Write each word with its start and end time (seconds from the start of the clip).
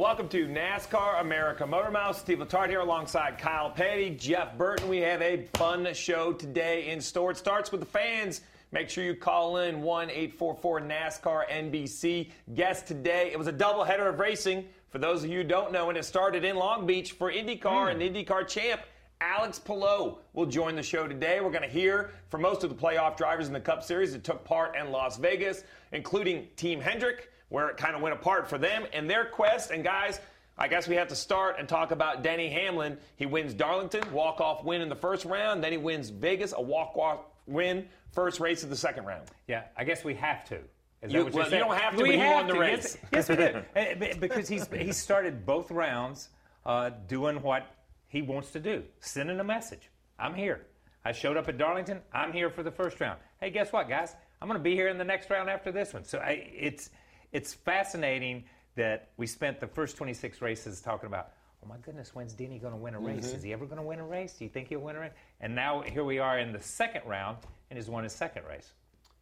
Welcome 0.00 0.28
to 0.28 0.46
NASCAR 0.46 1.20
America 1.20 1.64
MotorMouths. 1.64 2.14
Steve 2.14 2.38
Letarte 2.38 2.70
here 2.70 2.80
alongside 2.80 3.36
Kyle 3.36 3.68
Petty, 3.68 4.08
Jeff 4.08 4.56
Burton. 4.56 4.88
We 4.88 4.96
have 5.02 5.20
a 5.20 5.44
fun 5.56 5.92
show 5.92 6.32
today 6.32 6.88
in 6.88 7.02
store. 7.02 7.32
It 7.32 7.36
starts 7.36 7.70
with 7.70 7.80
the 7.80 7.86
fans. 7.86 8.40
Make 8.72 8.88
sure 8.88 9.04
you 9.04 9.14
call 9.14 9.58
in 9.58 9.82
1 9.82 10.08
844 10.08 10.80
NASCAR 10.80 11.46
NBC. 11.50 12.30
Guest 12.54 12.86
today, 12.86 13.30
it 13.30 13.38
was 13.38 13.46
a 13.46 13.52
doubleheader 13.52 14.08
of 14.08 14.18
racing. 14.18 14.66
For 14.88 14.98
those 14.98 15.22
of 15.22 15.28
you 15.28 15.42
who 15.42 15.44
don't 15.44 15.70
know, 15.70 15.90
and 15.90 15.98
it 15.98 16.06
started 16.06 16.46
in 16.46 16.56
Long 16.56 16.86
Beach 16.86 17.12
for 17.12 17.30
IndyCar 17.30 17.92
and 17.92 18.00
hmm. 18.00 18.08
IndyCar 18.08 18.48
champ. 18.48 18.80
Alex 19.20 19.58
Palou 19.58 20.16
will 20.32 20.46
join 20.46 20.76
the 20.76 20.82
show 20.82 21.06
today. 21.06 21.42
We're 21.42 21.50
going 21.50 21.60
to 21.60 21.68
hear 21.68 22.12
from 22.30 22.40
most 22.40 22.64
of 22.64 22.70
the 22.70 22.76
playoff 22.76 23.18
drivers 23.18 23.48
in 23.48 23.52
the 23.52 23.60
Cup 23.60 23.82
Series 23.82 24.12
that 24.14 24.24
took 24.24 24.46
part 24.46 24.76
in 24.76 24.90
Las 24.90 25.18
Vegas, 25.18 25.62
including 25.92 26.48
Team 26.56 26.80
Hendrick, 26.80 27.29
where 27.50 27.68
it 27.68 27.76
kind 27.76 27.94
of 27.94 28.00
went 28.00 28.14
apart 28.14 28.48
for 28.48 28.56
them 28.56 28.84
and 28.94 29.08
their 29.10 29.26
quest. 29.26 29.70
And 29.70 29.84
guys, 29.84 30.18
I 30.56 30.68
guess 30.68 30.88
we 30.88 30.94
have 30.96 31.08
to 31.08 31.16
start 31.16 31.56
and 31.58 31.68
talk 31.68 31.90
about 31.90 32.22
Denny 32.22 32.48
Hamlin. 32.48 32.96
He 33.16 33.26
wins 33.26 33.52
Darlington, 33.52 34.10
walk-off 34.12 34.64
win 34.64 34.80
in 34.80 34.88
the 34.88 34.96
first 34.96 35.24
round. 35.26 35.62
Then 35.62 35.72
he 35.72 35.78
wins 35.78 36.08
Vegas, 36.10 36.54
a 36.56 36.62
walk-off 36.62 37.20
win, 37.46 37.86
first 38.12 38.40
race 38.40 38.62
of 38.62 38.70
the 38.70 38.76
second 38.76 39.04
round. 39.04 39.26
Yeah, 39.46 39.64
I 39.76 39.84
guess 39.84 40.02
we 40.04 40.14
have 40.14 40.44
to. 40.48 40.56
Is 40.56 40.62
that 41.02 41.12
You- 41.12 41.24
what 41.24 41.32
well, 41.34 41.50
you 41.50 41.58
don't 41.58 41.76
have 41.76 41.96
to, 41.96 42.02
We 42.02 42.18
have 42.18 42.34
won 42.36 42.46
the 42.46 42.54
to. 42.54 42.60
race. 42.60 42.98
Yes, 43.12 43.28
yes 43.28 43.28
we 43.28 43.36
do. 43.36 43.62
Eh, 43.76 44.14
because 44.20 44.48
he's 44.48 44.66
he 44.68 44.92
started 44.92 45.44
both 45.46 45.70
rounds 45.70 46.28
uh, 46.66 46.90
doing 47.08 47.42
what 47.42 47.66
he 48.08 48.22
wants 48.22 48.50
to 48.52 48.60
do, 48.60 48.82
sending 49.00 49.40
a 49.40 49.44
message. 49.44 49.88
I'm 50.18 50.34
here. 50.34 50.66
I 51.04 51.12
showed 51.12 51.38
up 51.38 51.48
at 51.48 51.56
Darlington. 51.56 52.00
I'm 52.12 52.32
here 52.32 52.50
for 52.50 52.62
the 52.62 52.70
first 52.70 53.00
round. 53.00 53.18
Hey, 53.40 53.48
guess 53.50 53.72
what, 53.72 53.88
guys? 53.88 54.14
I'm 54.42 54.48
going 54.48 54.58
to 54.60 54.62
be 54.62 54.74
here 54.74 54.88
in 54.88 54.98
the 54.98 55.04
next 55.04 55.30
round 55.30 55.48
after 55.48 55.72
this 55.72 55.94
one. 55.94 56.04
So 56.04 56.18
I, 56.18 56.50
it's 56.54 56.90
it's 57.32 57.54
fascinating 57.54 58.44
that 58.76 59.10
we 59.16 59.26
spent 59.26 59.60
the 59.60 59.66
first 59.66 59.96
26 59.96 60.40
races 60.40 60.80
talking 60.80 61.06
about. 61.06 61.30
Oh 61.62 61.68
my 61.68 61.76
goodness, 61.78 62.14
when's 62.14 62.32
Denny 62.32 62.58
going 62.58 62.72
to 62.72 62.78
win 62.78 62.94
a 62.94 62.98
race? 62.98 63.26
Mm-hmm. 63.26 63.36
Is 63.36 63.42
he 63.42 63.52
ever 63.52 63.66
going 63.66 63.76
to 63.76 63.82
win 63.82 63.98
a 63.98 64.06
race? 64.06 64.34
Do 64.34 64.44
you 64.44 64.50
think 64.50 64.68
he'll 64.68 64.80
win 64.80 64.96
a 64.96 65.00
race? 65.00 65.12
And 65.40 65.54
now 65.54 65.82
here 65.82 66.04
we 66.04 66.18
are 66.18 66.38
in 66.38 66.52
the 66.52 66.60
second 66.60 67.02
round, 67.06 67.38
and 67.68 67.78
he's 67.78 67.88
won 67.88 68.04
his 68.04 68.14
second 68.14 68.44
race. 68.48 68.72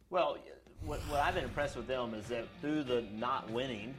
Well, 0.09 0.37
what, 0.85 0.99
what 1.09 1.19
I've 1.19 1.35
been 1.35 1.43
impressed 1.43 1.75
with 1.75 1.87
them 1.87 2.13
is 2.13 2.25
that 2.27 2.45
through 2.61 2.83
the 2.83 3.03
not 3.13 3.49
winning, 3.51 3.93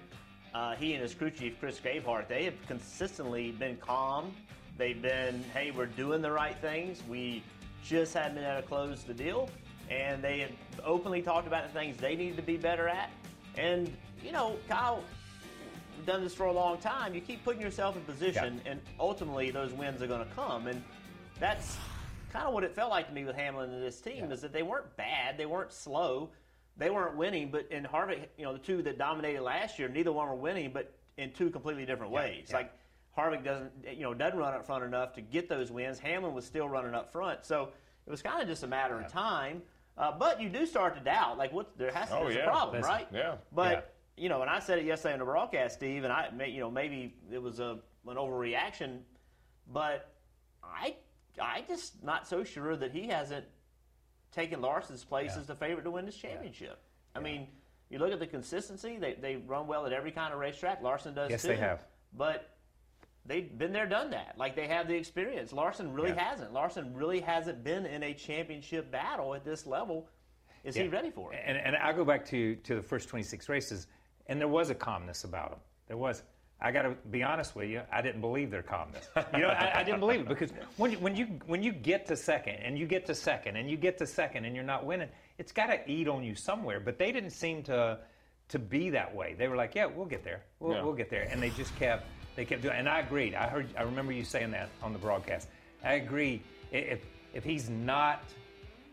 uh, 0.54 0.74
he 0.74 0.94
and 0.94 1.02
his 1.02 1.14
crew 1.14 1.30
chief 1.30 1.60
Chris 1.60 1.78
Gabehart, 1.78 2.28
they 2.28 2.44
have 2.44 2.54
consistently 2.66 3.52
been 3.52 3.76
calm. 3.76 4.34
They've 4.78 5.00
been, 5.00 5.44
hey, 5.52 5.70
we're 5.70 5.86
doing 5.86 6.22
the 6.22 6.32
right 6.32 6.56
things. 6.60 7.02
We 7.08 7.42
just 7.84 8.14
haven't 8.14 8.36
been 8.36 8.44
able 8.44 8.62
to 8.62 8.66
close 8.66 9.04
the 9.04 9.14
deal, 9.14 9.50
and 9.90 10.24
they 10.24 10.40
have 10.40 10.52
openly 10.82 11.20
talked 11.20 11.46
about 11.46 11.66
the 11.66 11.78
things 11.78 11.98
they 11.98 12.16
need 12.16 12.36
to 12.36 12.42
be 12.42 12.56
better 12.56 12.88
at. 12.88 13.10
And 13.56 13.94
you 14.24 14.32
know, 14.32 14.56
Kyle, 14.68 15.02
done 16.06 16.22
this 16.22 16.34
for 16.34 16.46
a 16.46 16.52
long 16.52 16.78
time. 16.78 17.14
You 17.14 17.20
keep 17.20 17.44
putting 17.44 17.60
yourself 17.60 17.96
in 17.96 18.02
position, 18.02 18.60
and 18.66 18.80
ultimately 18.98 19.50
those 19.50 19.72
wins 19.72 20.02
are 20.02 20.06
going 20.06 20.26
to 20.26 20.34
come. 20.34 20.66
And 20.66 20.82
that's 21.38 21.76
kind 22.32 22.46
of 22.46 22.54
what 22.54 22.64
it 22.64 22.74
felt 22.74 22.90
like 22.90 23.08
to 23.08 23.12
me 23.14 23.24
with 23.24 23.36
Hamlin 23.36 23.70
and 23.70 23.82
this 23.82 24.00
team 24.00 24.30
is 24.30 24.40
that 24.40 24.52
they 24.52 24.62
weren't 24.62 24.96
bad, 24.96 25.36
they 25.36 25.46
weren't 25.46 25.72
slow, 25.72 26.30
they 26.76 26.90
weren't 26.90 27.16
winning. 27.16 27.50
But 27.50 27.68
in 27.70 27.84
Harvick, 27.84 28.28
you 28.36 28.44
know, 28.44 28.52
the 28.52 28.58
two 28.58 28.82
that 28.82 28.98
dominated 28.98 29.42
last 29.42 29.78
year, 29.78 29.88
neither 29.88 30.12
one 30.12 30.28
were 30.28 30.34
winning, 30.34 30.70
but 30.72 30.94
in 31.16 31.32
two 31.32 31.50
completely 31.50 31.84
different 31.84 32.12
ways. 32.12 32.46
yeah. 32.50 32.56
Like 32.56 32.72
Harvick 33.16 33.44
doesn't, 33.44 33.72
you 33.92 34.02
know, 34.02 34.14
doesn't 34.14 34.38
run 34.38 34.54
up 34.54 34.64
front 34.64 34.84
enough 34.84 35.14
to 35.14 35.20
get 35.20 35.48
those 35.48 35.70
wins. 35.70 35.98
Hamlin 35.98 36.34
was 36.34 36.44
still 36.44 36.68
running 36.68 36.94
up 36.94 37.10
front, 37.12 37.44
so 37.44 37.70
it 38.06 38.10
was 38.10 38.22
kind 38.22 38.40
of 38.40 38.48
just 38.48 38.62
a 38.62 38.66
matter 38.66 38.98
of 38.98 39.10
time. 39.10 39.62
Uh, 39.98 40.12
but 40.12 40.40
you 40.40 40.48
do 40.48 40.64
start 40.66 40.94
to 40.96 41.00
doubt, 41.00 41.36
like, 41.36 41.52
what 41.52 41.76
there 41.76 41.90
has 41.92 42.08
to 42.08 42.16
Oh, 42.16 42.24
there's 42.24 42.36
yeah. 42.36 42.42
a 42.42 42.50
problem, 42.50 42.80
That's- 42.80 42.88
right? 43.00 43.08
yeah. 43.12 43.36
But 43.52 43.94
you 44.16 44.28
know, 44.28 44.40
and 44.42 44.50
I 44.50 44.58
said 44.58 44.78
it 44.78 44.84
yesterday 44.84 45.14
on 45.14 45.18
the 45.20 45.24
broadcast, 45.24 45.76
Steve, 45.76 46.04
and 46.04 46.12
I, 46.12 46.30
may- 46.30 46.50
you 46.50 46.60
know, 46.60 46.70
maybe 46.70 47.14
it 47.32 47.40
was 47.42 47.58
a 47.60 47.78
an 48.06 48.16
overreaction, 48.16 49.00
but 49.66 50.14
I, 50.64 50.96
I 51.40 51.62
just 51.68 52.02
not 52.02 52.26
so 52.26 52.44
sure 52.44 52.76
that 52.76 52.92
he 52.92 53.08
hasn't 53.08 53.44
taken 54.32 54.60
Larson's 54.60 55.04
place 55.04 55.36
as 55.36 55.46
the 55.46 55.54
favorite 55.54 55.84
to 55.84 55.90
win 55.90 56.06
this 56.06 56.16
championship. 56.16 56.78
I 57.14 57.20
mean, 57.20 57.46
you 57.88 57.98
look 57.98 58.12
at 58.12 58.18
the 58.20 58.26
consistency; 58.26 58.96
they 58.98 59.14
they 59.14 59.36
run 59.36 59.66
well 59.66 59.86
at 59.86 59.92
every 59.92 60.12
kind 60.12 60.32
of 60.32 60.38
racetrack. 60.40 60.82
Larson 60.82 61.14
does 61.14 61.30
Yes, 61.30 61.42
too. 61.42 61.48
they 61.48 61.56
have. 61.56 61.80
But 62.12 62.48
they've 63.26 63.56
been 63.58 63.72
there, 63.72 63.86
done 63.86 64.10
that. 64.10 64.34
Like 64.36 64.56
they 64.56 64.66
have 64.66 64.88
the 64.88 64.94
experience. 64.96 65.52
Larson 65.52 65.92
really 65.92 66.10
Yeah. 66.10 66.30
hasn't. 66.30 66.52
Larson 66.52 66.94
really 66.94 67.20
hasn't 67.20 67.62
been 67.64 67.86
in 67.86 68.02
a 68.02 68.14
championship 68.14 68.90
battle 68.90 69.34
at 69.34 69.44
this 69.44 69.66
level. 69.66 70.08
Is 70.64 70.74
he 70.76 70.88
ready 70.88 71.10
for 71.10 71.32
it? 71.32 71.40
And, 71.44 71.56
and 71.56 71.74
I'll 71.76 71.94
go 71.94 72.04
back 72.04 72.24
to, 72.26 72.54
to 72.56 72.74
the 72.74 72.82
first 72.82 73.08
26 73.08 73.48
races, 73.48 73.86
and 74.26 74.38
there 74.38 74.48
was 74.48 74.68
a 74.70 74.74
calmness 74.74 75.24
about 75.24 75.50
them. 75.50 75.60
There 75.88 75.96
was. 75.96 76.22
I 76.62 76.70
got 76.72 76.82
to 76.82 76.90
be 77.10 77.22
honest 77.22 77.56
with 77.56 77.70
you. 77.70 77.80
I 77.90 78.02
didn't 78.02 78.20
believe 78.20 78.50
their 78.50 78.62
calmness. 78.62 79.08
You 79.32 79.40
know, 79.40 79.48
I, 79.48 79.80
I 79.80 79.82
didn't 79.82 80.00
believe 80.00 80.20
it 80.20 80.28
because 80.28 80.50
when 80.76 80.90
you, 80.92 80.98
when 80.98 81.16
you 81.16 81.24
when 81.46 81.62
you 81.62 81.72
get 81.72 82.04
to 82.08 82.16
second 82.16 82.56
and 82.56 82.78
you 82.78 82.86
get 82.86 83.06
to 83.06 83.14
second 83.14 83.56
and 83.56 83.70
you 83.70 83.78
get 83.78 83.96
to 83.96 84.06
second 84.06 84.44
and 84.44 84.54
you're 84.54 84.62
not 84.62 84.84
winning, 84.84 85.08
it's 85.38 85.52
got 85.52 85.68
to 85.68 85.90
eat 85.90 86.06
on 86.06 86.22
you 86.22 86.34
somewhere. 86.34 86.78
But 86.78 86.98
they 86.98 87.12
didn't 87.12 87.30
seem 87.30 87.62
to 87.62 88.00
to 88.48 88.58
be 88.58 88.90
that 88.90 89.14
way. 89.14 89.34
They 89.38 89.48
were 89.48 89.56
like, 89.56 89.74
"Yeah, 89.74 89.86
we'll 89.86 90.04
get 90.04 90.22
there. 90.22 90.42
We'll, 90.58 90.74
Yeah. 90.76 90.82
we'll 90.82 90.92
get 90.92 91.08
there," 91.08 91.26
and 91.30 91.42
they 91.42 91.48
just 91.48 91.74
kept 91.78 92.04
they 92.40 92.46
kept 92.46 92.62
doing. 92.62 92.74
And 92.74 92.88
I 92.88 93.00
agreed. 93.00 93.34
I 93.34 93.48
heard. 93.48 93.68
I 93.76 93.82
remember 93.82 94.12
you 94.12 94.24
saying 94.24 94.52
that 94.52 94.70
on 94.82 94.94
the 94.94 94.98
broadcast. 94.98 95.46
I 95.84 95.94
agree. 95.94 96.40
If 96.72 97.00
if 97.34 97.44
he's 97.44 97.68
not 97.68 98.22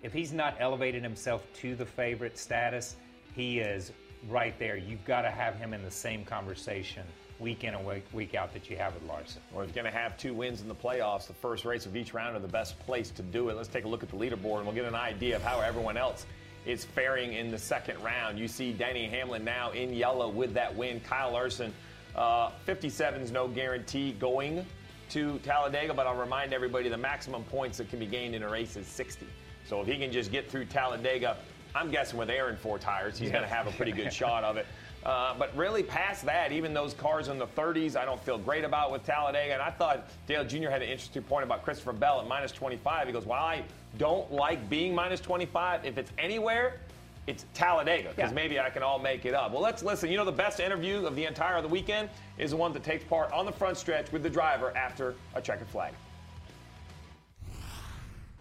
if 0.04 0.12
he's 0.12 0.34
not 0.34 0.58
elevated 0.60 1.02
himself 1.02 1.48
to 1.62 1.74
the 1.74 1.86
favorite 1.86 2.38
status, 2.38 2.98
he 3.34 3.60
is 3.60 3.94
right 4.28 4.60
there. 4.60 4.76
You've 4.76 5.06
got 5.06 5.22
to 5.22 5.32
have 5.32 5.56
him 5.56 5.74
in 5.74 5.82
the 5.82 5.92
same 5.92 6.26
conversation 6.26 7.04
week 7.40 7.64
in 7.64 7.74
and 7.74 7.86
week, 7.86 8.04
week 8.12 8.36
out 8.36 8.52
that 8.52 8.70
you 8.70 8.76
have 8.76 8.94
with 8.96 9.04
Larson. 9.04 9.42
We're 9.54 9.68
going 9.68 9.86
to 9.86 9.92
have 9.92 10.18
two 10.18 10.34
wins 10.34 10.60
in 10.60 10.68
the 10.68 10.76
playoffs. 10.76 11.28
The 11.28 11.34
first 11.34 11.64
race 11.64 11.86
of 11.86 11.96
each 11.96 12.14
round 12.14 12.36
are 12.36 12.40
the 12.40 12.48
best 12.50 12.78
place 12.80 13.12
to 13.12 13.22
do 13.22 13.48
it. 13.48 13.56
Let's 13.56 13.70
take 13.70 13.86
a 13.86 13.88
look 13.88 14.04
at 14.04 14.10
the 14.10 14.18
leaderboard 14.18 14.58
and 14.58 14.66
we'll 14.66 14.76
get 14.76 14.86
an 14.86 14.96
idea 14.96 15.38
of 15.38 15.42
how 15.42 15.62
everyone 15.62 15.96
else 15.96 16.26
is 16.66 16.84
faring 16.84 17.34
in 17.34 17.50
the 17.50 17.58
second 17.58 18.04
round. 18.04 18.38
You 18.40 18.48
see 18.48 18.74
Denny 18.74 19.08
Hamlin 19.08 19.46
now 19.46 19.72
in 19.72 19.94
yellow 19.94 20.28
with 20.28 20.54
that 20.56 20.76
win. 20.76 21.00
Kyle 21.00 21.32
Larson, 21.32 21.74
uh, 22.18 22.52
57 22.66 23.22
is 23.22 23.32
no 23.32 23.48
guarantee 23.48 24.14
going 24.14 24.66
to 25.10 25.40
Talladega, 25.40 25.94
but 25.94 26.08
I'll 26.08 26.16
remind 26.16 26.54
everybody 26.54 26.90
the 26.90 26.98
maximum 26.98 27.44
points 27.46 27.78
that 27.78 27.90
can 27.90 28.00
be 28.00 28.06
gained 28.06 28.36
in 28.36 28.44
a 28.44 28.50
race 28.50 28.76
is 28.76 28.88
60. 28.88 29.26
So 29.68 29.82
if 29.82 29.88
he 29.88 29.98
can 29.98 30.12
just 30.12 30.32
get 30.32 30.50
through 30.50 30.66
Talladega, 30.66 31.38
I'm 31.76 31.92
guessing 31.92 32.18
with 32.18 32.30
Aaron 32.30 32.58
four 32.58 32.80
tires, 32.80 33.18
he's 33.18 33.28
yeah. 33.28 33.36
going 33.36 33.48
to 33.48 33.54
have 33.54 33.68
a 33.68 33.72
pretty 33.72 33.92
good 33.92 34.12
shot 34.12 34.44
of 34.44 34.58
it. 34.58 34.66
Uh, 35.06 35.34
but 35.38 35.56
really, 35.56 35.84
past 35.84 36.26
that, 36.26 36.52
even 36.52 36.74
those 36.74 36.94
cars 36.94 37.28
in 37.28 37.38
the 37.38 37.48
30s, 37.48 37.96
I 37.96 38.04
don't 38.04 38.22
feel 38.22 38.38
great 38.38 38.66
about 38.66 38.92
with 38.92 39.06
Talladega. 39.06 39.54
And 39.54 39.62
I 39.62 39.70
thought 39.70 40.10
Dale 40.28 40.44
Jr. 40.44 40.70
had 40.70 40.82
an 40.82 40.90
interesting 40.90 41.24
point 41.24 41.44
about 41.44 41.64
Christopher 41.64 41.94
Bell 41.94 42.20
at 42.20 42.28
minus 42.28 42.52
25. 42.52 43.08
He 43.08 43.14
goes, 43.14 43.26
Well, 43.26 43.40
I 43.40 43.64
don't 43.98 44.30
like 44.32 44.70
being 44.70 44.94
minus 44.94 45.22
25. 45.22 45.86
If 45.86 45.98
it's 45.98 46.12
anywhere, 46.18 46.80
it's 47.28 47.46
Talladega 47.54 48.10
because 48.16 48.32
yeah. 48.32 48.36
maybe 48.36 48.60
I 48.60 48.70
can 48.70 48.82
all 48.82 49.00
make 49.00 49.26
it 49.26 49.34
up. 49.34 49.52
Well, 49.52 49.62
let's 49.62 49.84
listen. 49.84 50.10
You 50.10 50.18
know, 50.18 50.26
the 50.26 50.32
best 50.32 50.60
interview 50.60 51.06
of 51.06 51.16
the 51.16 51.26
entire 51.26 51.58
of 51.58 51.64
the 51.64 51.70
weekend 51.70 52.10
is 52.38 52.52
the 52.52 52.58
one 52.58 52.74
that 52.74 52.84
takes 52.84 53.04
part 53.04 53.32
on 53.34 53.46
the 53.46 53.52
front 53.52 53.78
stretch 53.78 54.12
with 54.12 54.24
the 54.24 54.30
driver 54.30 54.76
after 54.76 55.14
a 55.36 55.42
checkered 55.42 55.68
flag. 55.68 55.94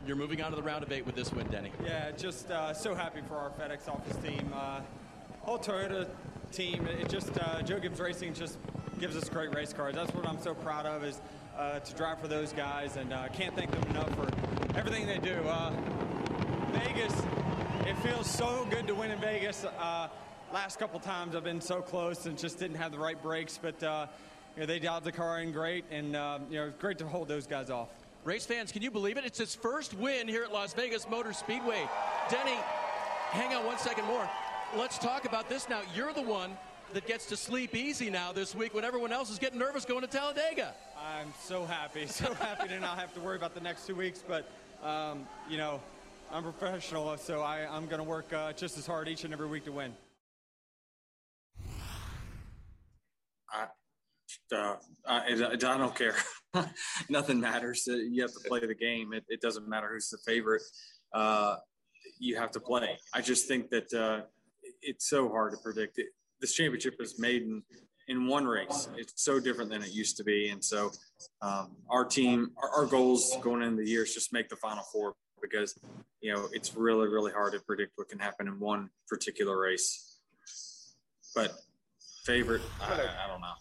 You're 0.06 0.16
moving 0.16 0.40
on 0.40 0.50
to 0.50 0.56
the 0.56 0.62
round 0.62 0.84
of 0.84 0.92
eight 0.92 1.04
with 1.04 1.16
this 1.16 1.32
win, 1.32 1.48
Denny. 1.48 1.72
Yeah, 1.84 2.12
just 2.12 2.48
uh, 2.50 2.72
so 2.72 2.94
happy 2.94 3.20
for 3.26 3.34
our 3.34 3.50
FedEx 3.50 3.88
office 3.88 4.16
team. 4.18 4.48
Uh, 4.54 4.80
whole 5.40 5.58
Toyota 5.58 6.08
team. 6.52 6.86
It 6.86 7.08
just 7.08 7.36
uh, 7.40 7.62
Joe 7.62 7.80
Gibbs 7.80 7.98
Racing 7.98 8.34
just 8.34 8.58
gives 9.00 9.16
us 9.16 9.28
great 9.28 9.52
race 9.52 9.72
cars. 9.72 9.96
That's 9.96 10.14
what 10.14 10.28
I'm 10.28 10.40
so 10.40 10.54
proud 10.54 10.86
of 10.86 11.02
is 11.02 11.20
uh, 11.58 11.80
to 11.80 11.94
drive 11.94 12.20
for 12.20 12.28
those 12.28 12.52
guys, 12.52 12.96
and 12.96 13.12
I 13.12 13.26
uh, 13.26 13.28
can't 13.28 13.54
thank 13.56 13.72
them 13.72 13.82
enough 13.90 14.14
for 14.14 14.78
everything 14.78 15.06
they 15.06 15.18
do. 15.18 15.34
Uh, 15.48 15.72
Vegas, 16.72 17.14
it 17.86 17.96
feels 17.98 18.28
so 18.28 18.66
good 18.70 18.86
to 18.86 18.94
win 18.94 19.10
in 19.10 19.18
Vegas. 19.18 19.64
Uh, 19.64 20.08
last 20.52 20.78
couple 20.78 21.00
times 21.00 21.34
I've 21.34 21.44
been 21.44 21.60
so 21.60 21.80
close 21.80 22.26
and 22.26 22.36
just 22.36 22.58
didn't 22.58 22.76
have 22.76 22.92
the 22.92 22.98
right 22.98 23.20
brakes, 23.22 23.58
but 23.60 23.82
uh, 23.82 24.06
you 24.54 24.60
know, 24.60 24.66
they 24.66 24.78
dialed 24.78 25.04
the 25.04 25.12
car 25.12 25.40
in 25.40 25.52
great, 25.52 25.84
and 25.90 26.08
you 26.50 26.56
know, 26.56 26.72
great 26.78 26.98
to 26.98 27.06
hold 27.06 27.28
those 27.28 27.46
guys 27.46 27.70
off. 27.70 27.88
Race 28.24 28.44
fans, 28.44 28.72
can 28.72 28.82
you 28.82 28.90
believe 28.90 29.16
it? 29.16 29.24
It's 29.24 29.38
his 29.38 29.54
first 29.54 29.94
win 29.94 30.26
here 30.26 30.42
at 30.42 30.52
Las 30.52 30.74
Vegas 30.74 31.08
Motor 31.08 31.32
Speedway. 31.32 31.88
Denny, 32.28 32.56
hang 33.30 33.54
on 33.54 33.64
one 33.64 33.78
second 33.78 34.04
more 34.06 34.28
let's 34.74 34.98
talk 34.98 35.24
about 35.24 35.48
this 35.48 35.68
now. 35.68 35.82
You're 35.94 36.12
the 36.12 36.22
one 36.22 36.56
that 36.92 37.06
gets 37.06 37.26
to 37.26 37.36
sleep 37.36 37.74
easy 37.74 38.10
now 38.10 38.32
this 38.32 38.54
week 38.54 38.74
when 38.74 38.84
everyone 38.84 39.12
else 39.12 39.30
is 39.30 39.38
getting 39.38 39.58
nervous 39.58 39.84
going 39.84 40.02
to 40.02 40.06
Talladega. 40.06 40.74
I'm 40.98 41.32
so 41.40 41.64
happy, 41.64 42.06
so 42.06 42.32
happy 42.34 42.68
to 42.68 42.80
not 42.80 42.98
have 42.98 43.14
to 43.14 43.20
worry 43.20 43.36
about 43.36 43.54
the 43.54 43.60
next 43.60 43.86
two 43.86 43.94
weeks. 43.94 44.22
But, 44.26 44.48
um, 44.82 45.26
you 45.48 45.56
know, 45.56 45.80
I'm 46.32 46.42
professional, 46.42 47.16
so 47.18 47.40
I, 47.40 47.60
am 47.60 47.86
going 47.86 47.98
to 47.98 48.04
work 48.04 48.32
uh, 48.32 48.52
just 48.52 48.76
as 48.78 48.86
hard 48.86 49.08
each 49.08 49.24
and 49.24 49.32
every 49.32 49.46
week 49.46 49.64
to 49.64 49.72
win. 49.72 49.92
I, 53.50 53.66
uh, 54.54 54.76
I, 55.06 55.50
I, 55.52 55.56
don't 55.56 55.94
care. 55.94 56.16
Nothing 57.08 57.40
matters. 57.40 57.84
You 57.86 58.22
have 58.22 58.32
to 58.32 58.48
play 58.48 58.60
the 58.60 58.74
game. 58.74 59.12
It, 59.12 59.24
it 59.28 59.40
doesn't 59.40 59.68
matter 59.68 59.88
who's 59.92 60.10
the 60.10 60.18
favorite. 60.26 60.62
Uh, 61.12 61.56
you 62.18 62.36
have 62.36 62.50
to 62.52 62.60
play. 62.60 62.98
I 63.14 63.20
just 63.20 63.46
think 63.46 63.70
that 63.70 63.92
uh, 63.94 64.26
it's 64.82 65.08
so 65.08 65.28
hard 65.28 65.52
to 65.52 65.58
predict. 65.58 65.98
It, 65.98 66.06
this 66.40 66.54
championship 66.54 66.96
is 66.98 67.20
made 67.20 67.42
in, 67.42 67.62
in 68.08 68.26
one 68.26 68.46
race. 68.46 68.88
It's 68.96 69.24
so 69.24 69.38
different 69.38 69.70
than 69.70 69.82
it 69.82 69.92
used 69.92 70.16
to 70.16 70.24
be. 70.24 70.48
And 70.48 70.62
so 70.62 70.90
um, 71.40 71.76
our 71.88 72.04
team, 72.04 72.50
our, 72.60 72.82
our, 72.82 72.86
goals 72.86 73.36
going 73.40 73.62
into 73.62 73.82
the 73.82 73.88
year 73.88 74.02
is 74.02 74.12
just 74.12 74.32
make 74.32 74.48
the 74.48 74.56
final 74.56 74.82
four 74.92 75.14
because, 75.40 75.78
you 76.20 76.32
know, 76.32 76.48
it's 76.52 76.74
really, 76.76 77.08
really 77.08 77.32
hard 77.32 77.52
to 77.52 77.60
predict 77.60 77.92
what 77.96 78.08
can 78.08 78.18
happen 78.18 78.48
in 78.48 78.58
one 78.58 78.90
particular 79.08 79.58
race. 79.58 80.18
But 81.34 81.52
favorite, 82.24 82.62
I, 82.80 82.92
I 82.94 83.28
don't 83.28 83.40
know. 83.40 83.52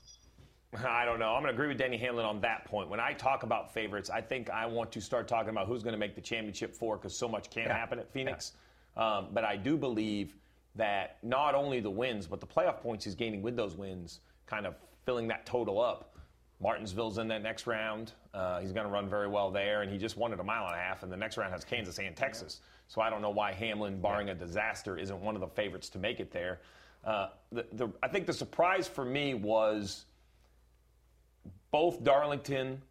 I 0.88 1.06
don't 1.06 1.20
know. 1.20 1.34
I'm 1.34 1.42
going 1.42 1.54
to 1.54 1.54
agree 1.54 1.68
with 1.68 1.78
Denny 1.78 1.98
Hamlin 1.98 2.26
on 2.26 2.42
that 2.42 2.66
point. 2.66 2.90
When 2.90 3.00
I 3.00 3.14
talk 3.14 3.44
about 3.44 3.74
favorites, 3.74 4.10
I 4.10 4.22
think 4.22 4.50
I 4.50 4.66
want 4.66 4.92
to 4.94 5.02
start 5.02 5.28
talking 5.28 5.50
about 5.50 5.68
who's 5.68 5.84
going 5.84 5.94
to 5.94 6.00
make 6.00 6.16
the 6.16 6.22
championship 6.22 6.76
four 6.76 6.98
because 6.98 7.18
so 7.18 7.28
much 7.28 7.50
can 7.50 7.64
yeah. 7.64 7.78
happen 7.78 8.00
at 8.00 8.12
Phoenix. 8.12 8.54
Yeah. 8.98 9.18
Um, 9.18 9.28
but 9.34 9.44
I 9.44 9.58
do 9.58 9.78
believe 9.78 10.36
that 10.76 11.18
not 11.24 11.56
only 11.56 11.80
the 11.80 11.90
wins, 11.90 12.28
but 12.28 12.40
the 12.40 12.48
playoff 12.48 12.82
points 12.82 13.06
he's 13.06 13.16
gaining 13.16 13.42
with 13.42 13.56
those 13.56 13.76
wins, 13.76 14.20
kind 14.46 14.66
of 14.66 14.76
filling 15.06 15.28
that 15.30 15.46
total 15.46 15.82
up. 15.82 16.15
Martinsville's 16.62 17.18
in 17.18 17.28
that 17.28 17.44
next 17.44 17.68
round. 17.68 18.14
Uh, 18.34 18.60
he's 18.60 18.72
going 18.72 18.86
to 18.86 18.92
run 18.92 19.10
very 19.10 19.28
well 19.28 19.52
there, 19.52 19.82
and 19.82 19.92
he 19.92 19.98
just 19.98 20.18
won 20.18 20.32
it 20.32 20.40
a 20.40 20.44
mile 20.44 20.66
and 20.66 20.76
a 20.76 20.78
half. 20.78 21.04
And 21.04 21.12
the 21.12 21.18
next 21.18 21.38
round 21.38 21.52
has 21.52 21.64
Kansas 21.66 22.00
and 22.00 22.16
Texas. 22.16 22.62
So 22.88 23.02
I 23.02 23.10
don't 23.10 23.22
know 23.22 23.30
why 23.30 23.52
Hamlin, 23.52 24.00
barring 24.00 24.30
a 24.30 24.36
disaster, 24.36 24.98
isn't 24.98 25.20
one 25.20 25.36
of 25.36 25.42
the 25.42 25.48
favorites 25.48 25.90
to 25.90 26.00
make 26.00 26.20
it 26.20 26.32
there. 26.32 26.62
Uh, 27.04 27.30
the, 27.52 27.66
the, 27.74 27.90
I 28.02 28.08
think 28.08 28.26
the 28.26 28.34
surprise 28.34 28.88
for 28.88 29.06
me 29.06 29.34
was 29.34 30.06
both 31.72 32.04
Darlington. 32.04 32.82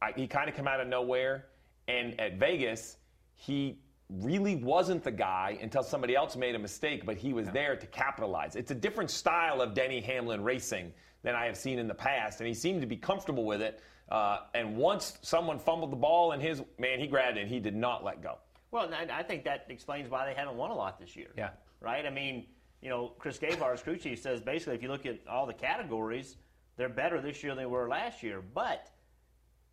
I, 0.00 0.12
he 0.16 0.26
kind 0.26 0.48
of 0.48 0.56
came 0.56 0.66
out 0.66 0.80
of 0.80 0.88
nowhere, 0.88 1.46
and 1.88 2.18
at 2.18 2.38
Vegas, 2.38 2.96
he 3.34 3.78
really 4.08 4.56
wasn't 4.56 5.02
the 5.02 5.10
guy 5.10 5.58
until 5.60 5.82
somebody 5.82 6.14
else 6.14 6.36
made 6.36 6.54
a 6.54 6.58
mistake, 6.58 7.04
but 7.04 7.16
he 7.16 7.32
was 7.32 7.48
there 7.48 7.76
to 7.76 7.86
capitalize. 7.88 8.56
It's 8.56 8.70
a 8.70 8.74
different 8.74 9.10
style 9.10 9.60
of 9.60 9.74
Denny 9.74 10.00
Hamlin 10.00 10.42
racing 10.42 10.92
than 11.26 11.34
I 11.34 11.46
have 11.46 11.56
seen 11.56 11.80
in 11.80 11.88
the 11.88 11.94
past, 11.94 12.38
and 12.40 12.46
he 12.46 12.54
seemed 12.54 12.82
to 12.82 12.86
be 12.86 12.96
comfortable 12.96 13.44
with 13.44 13.60
it. 13.60 13.82
Uh, 14.08 14.38
and 14.54 14.76
once 14.76 15.18
someone 15.22 15.58
fumbled 15.58 15.90
the 15.90 15.96
ball 15.96 16.30
in 16.30 16.38
his 16.38 16.62
man, 16.78 17.00
he 17.00 17.08
grabbed 17.08 17.36
it 17.36 17.40
and 17.40 17.50
he 17.50 17.58
did 17.58 17.74
not 17.74 18.04
let 18.04 18.22
go. 18.22 18.38
Well, 18.70 18.88
I 18.94 19.24
think 19.24 19.42
that 19.42 19.66
explains 19.68 20.08
why 20.08 20.24
they 20.24 20.34
haven't 20.34 20.56
won 20.56 20.70
a 20.70 20.76
lot 20.76 21.00
this 21.00 21.16
year. 21.16 21.30
Yeah. 21.36 21.50
Right? 21.80 22.06
I 22.06 22.10
mean, 22.10 22.46
you 22.80 22.88
know, 22.88 23.08
Chris 23.18 23.38
Gabehart's 23.38 23.82
crew 23.82 23.96
chief 23.96 24.20
says 24.20 24.40
basically 24.40 24.76
if 24.76 24.82
you 24.84 24.88
look 24.88 25.04
at 25.04 25.18
all 25.28 25.46
the 25.46 25.52
categories, 25.52 26.36
they're 26.76 26.88
better 26.88 27.20
this 27.20 27.42
year 27.42 27.52
than 27.52 27.58
they 27.64 27.66
were 27.66 27.88
last 27.88 28.22
year. 28.22 28.40
But 28.54 28.88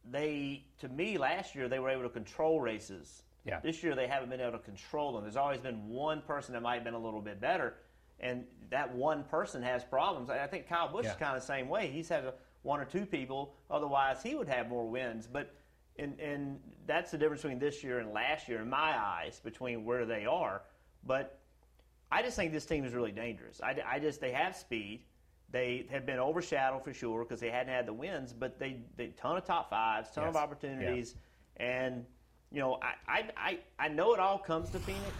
they, 0.09 0.65
to 0.79 0.89
me, 0.89 1.19
last 1.19 1.53
year 1.53 1.69
they 1.69 1.77
were 1.77 1.91
able 1.91 2.03
to 2.03 2.09
control 2.09 2.61
races 2.61 3.21
yeah. 3.45 3.59
This 3.59 3.83
year 3.83 3.95
they 3.95 4.07
haven't 4.07 4.29
been 4.29 4.39
able 4.39 4.53
to 4.53 4.59
control 4.59 5.13
them. 5.13 5.23
There's 5.23 5.35
always 5.35 5.59
been 5.59 5.89
one 5.89 6.21
person 6.21 6.53
that 6.53 6.61
might 6.61 6.75
have 6.75 6.83
been 6.83 6.93
a 6.93 6.99
little 6.99 7.21
bit 7.21 7.41
better, 7.41 7.75
and 8.23 8.45
that 8.71 8.95
one 8.95 9.23
person 9.25 9.61
has 9.61 9.83
problems. 9.83 10.29
I 10.29 10.47
think 10.47 10.67
Kyle 10.67 10.91
Busch 10.91 11.05
yeah. 11.05 11.11
is 11.11 11.17
kind 11.17 11.35
of 11.35 11.41
the 11.41 11.47
same 11.47 11.69
way. 11.69 11.91
He's 11.91 12.09
had 12.09 12.23
a, 12.23 12.33
one 12.63 12.79
or 12.79 12.85
two 12.85 13.05
people. 13.05 13.53
Otherwise, 13.69 14.23
he 14.23 14.33
would 14.33 14.47
have 14.47 14.69
more 14.69 14.87
wins. 14.87 15.27
But 15.31 15.53
and 15.99 16.19
and 16.19 16.59
that's 16.87 17.11
the 17.11 17.17
difference 17.17 17.43
between 17.43 17.59
this 17.59 17.83
year 17.83 17.99
and 17.99 18.11
last 18.11 18.47
year, 18.47 18.61
in 18.61 18.69
my 18.69 18.97
eyes, 18.97 19.39
between 19.43 19.85
where 19.85 20.05
they 20.05 20.25
are. 20.25 20.61
But 21.05 21.39
I 22.11 22.23
just 22.23 22.35
think 22.35 22.51
this 22.51 22.65
team 22.65 22.85
is 22.85 22.93
really 22.93 23.11
dangerous. 23.11 23.61
I, 23.61 23.75
I 23.85 23.99
just 23.99 24.21
they 24.21 24.31
have 24.31 24.55
speed. 24.55 25.03
They 25.51 25.85
have 25.91 26.05
been 26.07 26.17
overshadowed 26.17 26.83
for 26.83 26.93
sure 26.93 27.23
because 27.23 27.39
they 27.39 27.51
hadn't 27.51 27.71
had 27.71 27.85
the 27.85 27.93
wins, 27.93 28.33
but 28.33 28.57
they 28.57 28.77
they 28.97 29.07
ton 29.09 29.37
of 29.37 29.45
top 29.45 29.69
fives, 29.69 30.09
ton 30.09 30.23
yes. 30.23 30.31
of 30.31 30.35
opportunities, 30.35 31.15
yeah. 31.59 31.65
and 31.65 32.05
you 32.51 32.59
know, 32.59 32.79
I, 33.07 33.25
I, 33.35 33.59
I, 33.79 33.87
know 33.87 34.13
it 34.13 34.19
all 34.19 34.37
comes 34.37 34.69
to 34.69 34.79
Phoenix. 34.79 35.11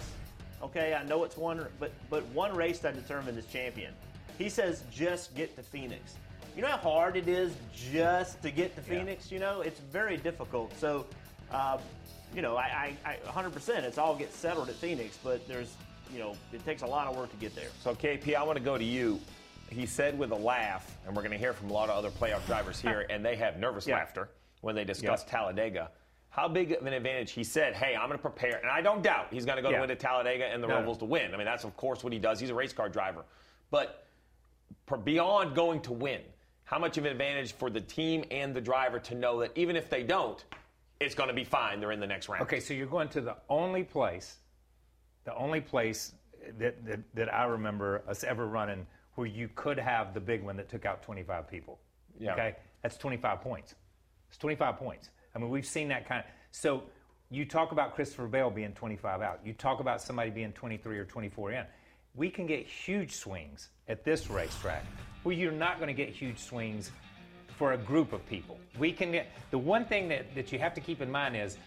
Okay, 0.64 0.94
I 0.94 1.04
know 1.04 1.26
it's 1.26 1.36
one, 1.36 1.66
but 1.78 1.92
but 2.10 2.26
one 2.28 2.56
race 2.56 2.80
that 2.80 2.96
determined 2.96 3.38
this 3.38 3.46
champion. 3.48 3.94
He 4.38 4.48
says 4.48 4.84
just 4.92 5.36
get 5.36 5.56
to 5.58 5.62
Phoenix. 5.62 6.16
You 6.56 6.62
know 6.62 6.70
how 6.70 6.78
hard 6.78 7.18
it 7.18 7.28
is 7.28 7.54
just 7.76 8.42
to 8.44 8.50
get 8.52 8.76
to 8.76 8.82
Phoenix. 8.82 9.30
Yeah. 9.30 9.36
You 9.36 9.40
know, 9.42 9.62
it's 9.62 9.80
very 9.80 10.18
difficult. 10.18 10.78
So, 10.80 11.06
uh, 11.52 11.80
you 12.34 12.42
know, 12.42 12.56
I, 12.56 12.96
I, 13.04 13.18
I 13.28 13.42
100%. 13.42 13.70
It's 13.84 13.98
all 13.98 14.16
get 14.16 14.32
settled 14.32 14.70
at 14.70 14.76
Phoenix, 14.76 15.18
but 15.24 15.48
there's, 15.48 15.76
you 16.14 16.20
know, 16.20 16.36
it 16.52 16.64
takes 16.64 16.84
a 16.84 16.86
lot 16.86 17.08
of 17.08 17.18
work 17.18 17.32
to 17.32 17.38
get 17.38 17.56
there. 17.56 17.70
So, 17.84 17.96
KP, 17.96 18.36
I 18.36 18.44
want 18.44 18.58
to 18.58 18.64
go 18.64 18.78
to 18.78 18.84
you. 18.84 19.20
He 19.70 19.88
said 19.88 20.18
with 20.18 20.32
a 20.32 20.36
laugh, 20.36 20.96
and 21.08 21.16
we're 21.16 21.24
going 21.24 21.32
to 21.32 21.40
hear 21.40 21.54
from 21.54 21.72
a 21.72 21.74
lot 21.74 21.90
of 21.90 21.98
other 21.98 22.12
playoff 22.12 22.46
drivers 22.46 22.80
here, 22.80 23.08
and 23.10 23.26
they 23.26 23.36
have 23.36 23.58
nervous 23.58 23.88
yeah. 23.88 23.96
laughter 23.96 24.30
when 24.62 24.76
they 24.76 24.84
discuss 24.84 25.24
yeah. 25.26 25.32
Talladega 25.32 25.90
how 26.34 26.48
big 26.48 26.72
of 26.72 26.84
an 26.84 26.94
advantage 26.94 27.32
he 27.32 27.44
said, 27.44 27.76
hey, 27.76 27.96
I'm 27.96 28.08
going 28.08 28.18
to 28.18 28.22
prepare. 28.22 28.58
And 28.58 28.68
I 28.68 28.82
don't 28.82 29.04
doubt 29.04 29.28
he's 29.30 29.46
going 29.46 29.58
to 29.58 29.62
go 29.62 29.70
yeah. 29.70 29.76
to 29.76 29.82
win 29.82 29.90
to 29.90 29.96
Talladega 29.96 30.46
and 30.46 30.64
the 30.64 30.68
no. 30.68 30.80
Robles 30.80 30.98
to 30.98 31.06
win. 31.06 31.32
I 31.32 31.38
mean, 31.38 31.46
that's, 31.46 31.64
of 31.64 31.78
course, 31.78 32.04
what 32.04 32.12
he 32.12 32.18
does. 32.18 32.40
He's 32.40 32.50
a 32.50 32.56
race 32.56 32.74
car 32.74 32.90
driver. 32.90 33.24
But 33.70 34.08
beyond 35.04 35.56
going 35.56 35.82
to 35.82 35.94
win, 35.94 36.22
how 36.64 36.80
much 36.80 36.98
of 36.98 37.06
an 37.06 37.12
advantage 37.12 37.54
for 37.54 37.70
the 37.70 37.82
team 37.82 38.26
and 38.32 38.56
the 38.56 38.62
driver 38.62 38.98
to 38.98 39.14
know 39.14 39.42
that 39.42 39.52
even 39.54 39.76
if 39.76 39.92
they 39.92 40.02
don't, 40.02 40.44
it's 41.00 41.14
going 41.14 41.30
to 41.30 41.36
be 41.36 41.44
fine. 41.44 41.80
They're 41.80 41.92
in 41.92 42.00
the 42.00 42.08
next 42.08 42.28
round. 42.28 42.42
Okay, 42.42 42.60
so 42.60 42.74
you're 42.74 42.88
going 42.88 43.10
to 43.10 43.22
the 43.22 43.36
only 43.48 43.84
place, 43.84 44.38
the 45.26 45.36
only 45.36 45.62
place 45.62 46.14
that, 46.58 46.84
that, 46.84 47.00
that 47.14 47.32
I 47.32 47.44
remember 47.44 48.02
us 48.08 48.24
ever 48.24 48.48
running 48.48 48.88
where 49.14 49.28
you 49.28 49.52
could 49.54 49.78
have 49.78 50.16
the 50.16 50.20
big 50.20 50.44
one 50.44 50.58
that 50.58 50.68
took 50.68 50.84
out 50.84 51.04
25 51.04 51.48
people. 51.48 51.80
Yeah. 52.18 52.34
Okay, 52.34 52.56
that's 52.82 52.98
25 52.98 53.40
points. 53.42 53.76
It's 54.30 54.40
25 54.40 54.78
points. 54.78 55.12
I 55.36 55.40
mean, 55.40 55.50
we've 55.50 55.66
seen 55.66 55.88
that 55.90 56.08
kind 56.08 56.24
of. 56.24 56.26
So 56.52 56.84
you 57.30 57.46
talk 57.46 57.72
about 57.72 57.96
Christopher 57.96 58.28
Bell 58.28 58.52
being 58.52 58.74
25 58.74 59.22
out. 59.22 59.40
You 59.44 59.54
talk 59.54 59.80
about 59.80 60.02
somebody 60.02 60.30
being 60.30 60.52
23 60.54 60.98
or 60.98 61.06
24 61.06 61.52
in. 61.52 61.66
we 62.16 62.30
can 62.30 62.46
get 62.46 62.66
huge 62.66 63.14
swings 63.14 63.70
at 63.88 64.04
this 64.04 64.30
racetrack 64.30 64.86
where 65.24 65.36
you're 65.36 65.52
not 65.52 65.78
going 65.80 65.88
to 65.88 65.94
get 65.94 66.10
huge 66.10 66.38
swings 66.38 66.92
for 67.58 67.74
a 67.74 67.78
group 67.78 68.14
of 68.14 68.26
people. 68.28 68.60
We 68.78 68.92
can 68.92 69.12
get, 69.12 69.28
the 69.52 69.58
one 69.58 69.86
thing 69.86 70.08
that, 70.10 70.36
that 70.36 70.52
you 70.52 70.60
have 70.60 70.74
to 70.76 70.82
keep 70.82 71.02
in 71.02 71.10
mind 71.10 71.36
is 71.36 71.58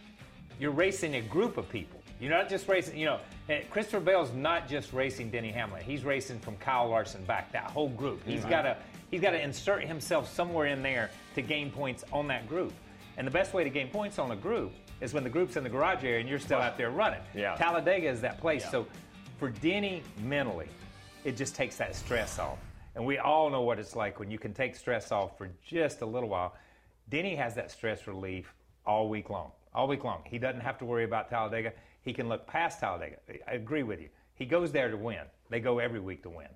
you're 0.61 0.70
racing 0.70 1.16
a 1.16 1.20
group 1.20 1.56
of 1.56 1.68
people. 1.68 2.00
You're 2.20 2.30
not 2.30 2.49
just 2.49 2.68
racing, 2.68 2.96
you 2.96 3.06
know, 3.06 3.20
eh, 3.49 3.62
Christopher 3.70 4.00
Bell's 4.00 4.32
not 4.32 4.68
just 4.68 4.92
racing 4.92 5.30
Denny 5.30 5.50
Hamlin. 5.50 5.82
He's 5.85 6.04
racing 6.04 6.38
from 6.38 6.56
Kyle 6.56 6.88
Larson 6.88 7.25
back, 7.25 7.52
that 7.52 7.70
whole 7.70 7.90
group. 7.90 8.23
He's 8.25 8.44
got 8.44 8.62
to 8.62 8.76
he's 9.11 9.20
got 9.20 9.30
to 9.30 9.42
insert 9.42 9.85
himself 9.85 10.32
somewhere 10.32 10.66
in 10.66 10.82
there 10.82 11.11
to 11.35 11.42
gain 11.42 11.70
points 11.70 12.04
on 12.12 12.26
that 12.28 12.49
group. 12.49 12.73
And 13.16 13.26
the 13.26 13.30
best 13.30 13.54
way 13.54 13.64
to 13.64 13.70
gain 13.70 13.88
points 13.88 14.18
on 14.18 14.30
a 14.30 14.37
group 14.37 14.73
is 15.00 15.14
when 15.14 15.25
the 15.25 15.30
group's 15.30 15.56
in 15.56 15.64
the 15.64 15.70
garage 15.70 16.04
area 16.04 16.20
and 16.20 16.28
you're 16.28 16.38
still 16.38 16.58
out 16.58 16.76
there 16.76 16.90
running. 16.90 17.20
Yeah. 17.35 17.54
Talladega 17.56 18.08
is 18.08 18.20
that 18.20 18.38
place. 18.38 18.68
So 18.70 18.87
for 19.38 19.50
Denny 19.50 20.02
mentally, 20.23 20.68
it 21.25 21.37
just 21.37 21.54
takes 21.54 21.76
that 21.76 21.94
stress 21.94 22.38
off. 22.38 22.58
And 22.94 23.04
we 23.04 23.18
all 23.18 23.50
know 23.50 23.62
what 23.62 23.78
it's 23.78 23.96
like 23.96 24.18
when 24.18 24.30
you 24.30 24.38
can 24.38 24.54
take 24.54 24.75
stress 24.75 25.12
off 25.12 25.37
for 25.37 25.50
just 25.64 26.00
a 26.00 26.06
little 26.06 26.28
while. 26.28 26.54
Denny 27.08 27.35
has 27.37 27.54
that 27.54 27.70
stress 27.70 28.06
relief 28.06 28.54
all 28.87 29.08
week 29.08 29.30
long. 29.30 29.52
All 29.75 29.87
week 29.87 30.04
long. 30.04 30.23
He 30.25 30.38
doesn't 30.38 30.62
have 30.62 30.78
to 30.78 30.85
worry 30.85 31.04
about 31.04 31.28
Talladega. 31.28 31.73
He 32.02 32.12
can 32.12 32.28
look 32.28 32.46
past 32.46 32.80
Talladega. 32.80 33.16
I 33.46 33.52
agree 33.52 33.82
with 33.82 34.00
you. 34.00 34.08
He 34.35 34.46
goes 34.46 34.73
there 34.73 34.90
to 34.90 34.96
win. 34.96 35.25
They 35.50 35.61
go 35.61 35.78
every 35.78 36.00
week 36.00 36.23
to 36.23 36.30
win. 36.30 36.49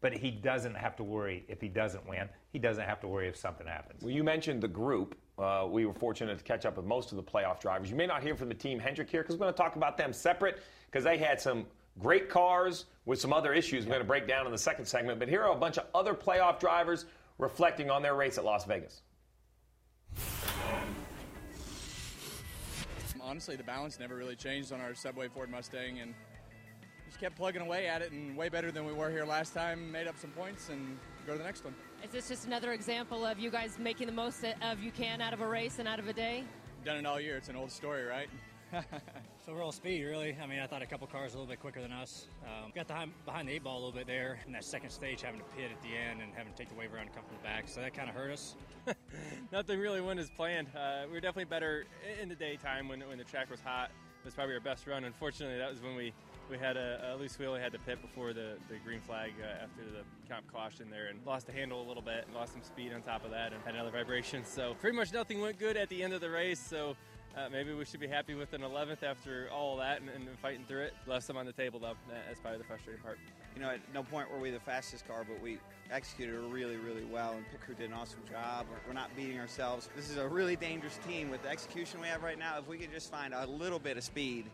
But 0.00 0.12
he 0.12 0.30
doesn't 0.30 0.76
have 0.76 0.96
to 0.96 1.04
worry 1.04 1.44
if 1.48 1.60
he 1.60 1.68
doesn't 1.68 2.06
win. 2.06 2.28
He 2.52 2.58
doesn't 2.58 2.84
have 2.84 3.00
to 3.00 3.08
worry 3.08 3.28
if 3.28 3.36
something 3.36 3.66
happens. 3.66 4.02
Well, 4.02 4.12
you 4.12 4.24
mentioned 4.24 4.62
the 4.62 4.68
group. 4.68 5.16
Uh, 5.38 5.66
we 5.68 5.84
were 5.84 5.92
fortunate 5.92 6.38
to 6.38 6.44
catch 6.44 6.64
up 6.64 6.76
with 6.76 6.86
most 6.86 7.12
of 7.12 7.16
the 7.16 7.22
playoff 7.22 7.60
drivers. 7.60 7.90
You 7.90 7.96
may 7.96 8.06
not 8.06 8.22
hear 8.22 8.34
from 8.34 8.48
the 8.48 8.54
team 8.54 8.78
Hendrick 8.78 9.10
here 9.10 9.22
because 9.22 9.34
we're 9.36 9.44
going 9.44 9.52
to 9.52 9.58
talk 9.58 9.76
about 9.76 9.98
them 9.98 10.12
separate 10.12 10.62
because 10.90 11.04
they 11.04 11.18
had 11.18 11.40
some 11.40 11.66
great 11.98 12.30
cars 12.30 12.86
with 13.04 13.20
some 13.20 13.32
other 13.32 13.52
issues 13.52 13.84
we're 13.84 13.90
going 13.90 14.00
to 14.00 14.06
break 14.06 14.26
down 14.26 14.46
in 14.46 14.52
the 14.52 14.58
second 14.58 14.86
segment. 14.86 15.18
But 15.18 15.28
here 15.28 15.42
are 15.42 15.52
a 15.52 15.56
bunch 15.56 15.76
of 15.78 15.86
other 15.94 16.14
playoff 16.14 16.58
drivers 16.58 17.04
reflecting 17.38 17.90
on 17.90 18.02
their 18.02 18.14
race 18.14 18.38
at 18.38 18.44
Las 18.44 18.64
Vegas. 18.64 19.02
honestly, 23.26 23.56
the 23.56 23.62
balance 23.64 23.98
never 23.98 24.14
really 24.14 24.36
changed 24.36 24.72
on 24.72 24.80
our 24.80 24.94
Subway 24.94 25.28
Ford 25.28 25.50
Mustang, 25.50 25.98
and 25.98 26.14
just 27.06 27.20
kept 27.20 27.36
plugging 27.36 27.60
away 27.60 27.88
at 27.88 28.00
it, 28.00 28.12
and 28.12 28.36
way 28.36 28.48
better 28.48 28.70
than 28.70 28.86
we 28.86 28.92
were 28.92 29.10
here 29.10 29.24
last 29.24 29.52
time. 29.52 29.90
Made 29.90 30.06
up 30.06 30.16
some 30.18 30.30
points 30.30 30.68
and 30.68 30.96
go 31.26 31.32
to 31.32 31.38
the 31.38 31.44
next 31.44 31.64
one. 31.64 31.74
Is 32.04 32.10
this 32.12 32.28
just 32.28 32.46
another 32.46 32.72
example 32.72 33.24
of 33.24 33.38
you 33.38 33.50
guys 33.50 33.78
making 33.78 34.06
the 34.06 34.12
most 34.12 34.44
of 34.62 34.80
you 34.80 34.90
can 34.90 35.20
out 35.20 35.32
of 35.32 35.40
a 35.40 35.46
race 35.46 35.78
and 35.78 35.88
out 35.88 35.98
of 35.98 36.08
a 36.08 36.12
day? 36.12 36.44
Done 36.84 36.98
it 36.98 37.06
all 37.06 37.20
year. 37.20 37.36
It's 37.36 37.48
an 37.48 37.56
old 37.56 37.70
story, 37.70 38.04
right? 38.04 38.28
So 39.46 39.52
overall 39.52 39.70
speed, 39.70 40.02
really. 40.02 40.36
I 40.42 40.46
mean, 40.48 40.58
I 40.58 40.66
thought 40.66 40.82
a 40.82 40.86
couple 40.86 41.06
cars 41.06 41.34
a 41.34 41.36
little 41.36 41.48
bit 41.48 41.60
quicker 41.60 41.80
than 41.80 41.92
us. 41.92 42.26
Um, 42.42 42.72
got 42.74 42.88
the, 42.88 43.06
behind 43.24 43.46
the 43.46 43.52
eight 43.52 43.62
ball 43.62 43.74
a 43.76 43.78
little 43.78 43.92
bit 43.92 44.08
there 44.08 44.40
in 44.44 44.52
that 44.54 44.64
second 44.64 44.90
stage, 44.90 45.22
having 45.22 45.38
to 45.38 45.46
pit 45.56 45.70
at 45.70 45.80
the 45.82 45.96
end 45.96 46.20
and 46.20 46.34
having 46.34 46.52
to 46.52 46.58
take 46.58 46.68
the 46.68 46.74
wave 46.74 46.92
around 46.92 47.02
and 47.02 47.14
come 47.14 47.22
from 47.22 47.36
the 47.36 47.44
back. 47.44 47.68
So 47.68 47.80
that 47.80 47.94
kind 47.94 48.08
of 48.08 48.16
hurt 48.16 48.32
us. 48.32 48.56
Nothing 49.52 49.78
really 49.78 50.00
went 50.00 50.18
as 50.18 50.30
planned. 50.30 50.66
Uh, 50.76 51.02
we 51.06 51.12
were 51.12 51.20
definitely 51.20 51.44
better 51.44 51.84
in 52.20 52.28
the 52.28 52.34
daytime 52.34 52.88
when, 52.88 53.06
when 53.06 53.18
the 53.18 53.24
track 53.24 53.48
was 53.48 53.60
hot. 53.60 53.90
It 54.18 54.24
was 54.24 54.34
probably 54.34 54.54
our 54.54 54.60
best 54.60 54.84
run. 54.88 55.04
Unfortunately, 55.04 55.58
that 55.58 55.70
was 55.70 55.80
when 55.80 55.94
we, 55.94 56.12
we 56.50 56.58
had 56.58 56.76
a, 56.76 57.14
a 57.14 57.16
loose 57.16 57.38
wheel. 57.38 57.52
We 57.54 57.60
had 57.60 57.72
to 57.72 57.78
pit 57.78 58.00
before 58.00 58.32
the, 58.32 58.56
the 58.68 58.76
green 58.84 59.00
flag 59.00 59.32
uh, 59.42 59.64
after 59.64 59.82
the 59.82 60.02
comp 60.32 60.50
caution 60.52 60.88
there 60.90 61.06
and 61.06 61.18
lost 61.26 61.46
the 61.46 61.52
handle 61.52 61.82
a 61.82 61.86
little 61.86 62.02
bit 62.02 62.24
and 62.26 62.34
lost 62.34 62.52
some 62.52 62.62
speed 62.62 62.92
on 62.92 63.02
top 63.02 63.24
of 63.24 63.30
that 63.30 63.52
and 63.52 63.62
had 63.64 63.74
another 63.74 63.90
vibration. 63.90 64.44
So 64.44 64.74
pretty 64.80 64.96
much 64.96 65.12
nothing 65.12 65.40
went 65.40 65.58
good 65.58 65.76
at 65.76 65.88
the 65.88 66.02
end 66.02 66.12
of 66.12 66.20
the 66.20 66.30
race. 66.30 66.60
So 66.60 66.96
uh, 67.36 67.48
maybe 67.50 67.74
we 67.74 67.84
should 67.84 68.00
be 68.00 68.06
happy 68.06 68.34
with 68.34 68.52
an 68.52 68.62
11th 68.62 69.02
after 69.02 69.48
all 69.52 69.76
that 69.78 70.00
and, 70.00 70.08
and 70.08 70.38
fighting 70.38 70.64
through 70.66 70.82
it. 70.82 70.94
Left 71.06 71.24
some 71.24 71.36
on 71.36 71.46
the 71.46 71.52
table 71.52 71.78
though. 71.80 71.94
That's 72.08 72.40
probably 72.40 72.58
the 72.58 72.64
frustrating 72.64 73.02
part. 73.02 73.18
You 73.54 73.62
know, 73.62 73.70
at 73.70 73.80
no 73.92 74.02
point 74.02 74.30
were 74.30 74.38
we 74.38 74.50
the 74.50 74.60
fastest 74.60 75.06
car, 75.08 75.24
but 75.28 75.42
we 75.42 75.58
executed 75.90 76.38
really, 76.50 76.76
really 76.76 77.04
well, 77.04 77.32
and 77.32 77.44
pit 77.50 77.60
crew 77.60 77.74
did 77.74 77.88
an 77.88 77.94
awesome 77.94 78.20
job. 78.30 78.66
We're, 78.70 78.78
we're 78.88 78.94
not 78.94 79.14
beating 79.16 79.38
ourselves. 79.38 79.88
This 79.96 80.10
is 80.10 80.16
a 80.16 80.28
really 80.28 80.56
dangerous 80.56 80.98
team 81.06 81.30
with 81.30 81.42
the 81.42 81.48
execution 81.48 82.00
we 82.00 82.08
have 82.08 82.22
right 82.22 82.38
now. 82.38 82.58
If 82.58 82.68
we 82.68 82.78
could 82.78 82.92
just 82.92 83.10
find 83.10 83.32
a 83.32 83.46
little 83.46 83.78
bit 83.78 83.96
of 83.96 84.04
speed, 84.04 84.46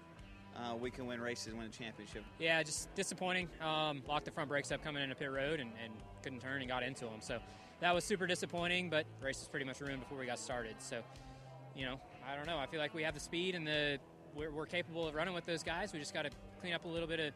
uh, 0.56 0.74
we 0.76 0.90
can 0.90 1.06
win 1.06 1.20
races 1.20 1.48
and 1.48 1.58
win 1.58 1.66
a 1.66 1.70
championship. 1.70 2.24
Yeah, 2.38 2.62
just 2.62 2.94
disappointing. 2.94 3.48
Um, 3.60 4.02
locked 4.08 4.24
the 4.24 4.30
front 4.30 4.48
brakes 4.48 4.70
up 4.72 4.82
coming 4.82 5.02
into 5.02 5.14
pit 5.14 5.30
road 5.30 5.60
and, 5.60 5.70
and 5.82 5.92
couldn't 6.22 6.40
turn 6.40 6.60
and 6.60 6.68
got 6.68 6.82
into 6.82 7.04
them. 7.04 7.20
So 7.20 7.38
that 7.80 7.94
was 7.94 8.04
super 8.04 8.26
disappointing, 8.26 8.90
but 8.90 9.06
race 9.20 9.38
was 9.38 9.48
pretty 9.48 9.66
much 9.66 9.80
ruined 9.80 10.00
before 10.00 10.18
we 10.18 10.26
got 10.26 10.38
started. 10.38 10.76
So, 10.78 11.02
you 11.76 11.84
know, 11.86 12.00
I 12.30 12.36
don't 12.36 12.46
know. 12.46 12.58
I 12.58 12.66
feel 12.66 12.80
like 12.80 12.94
we 12.94 13.02
have 13.02 13.14
the 13.14 13.20
speed 13.20 13.54
and 13.54 13.66
the 13.66 13.98
we're, 14.34 14.50
we're 14.50 14.66
capable 14.66 15.06
of 15.06 15.14
running 15.14 15.34
with 15.34 15.44
those 15.44 15.62
guys. 15.62 15.92
We 15.92 15.98
just 15.98 16.14
got 16.14 16.22
to 16.22 16.30
clean 16.60 16.72
up 16.72 16.84
a 16.84 16.88
little 16.88 17.08
bit 17.08 17.20
of 17.20 17.34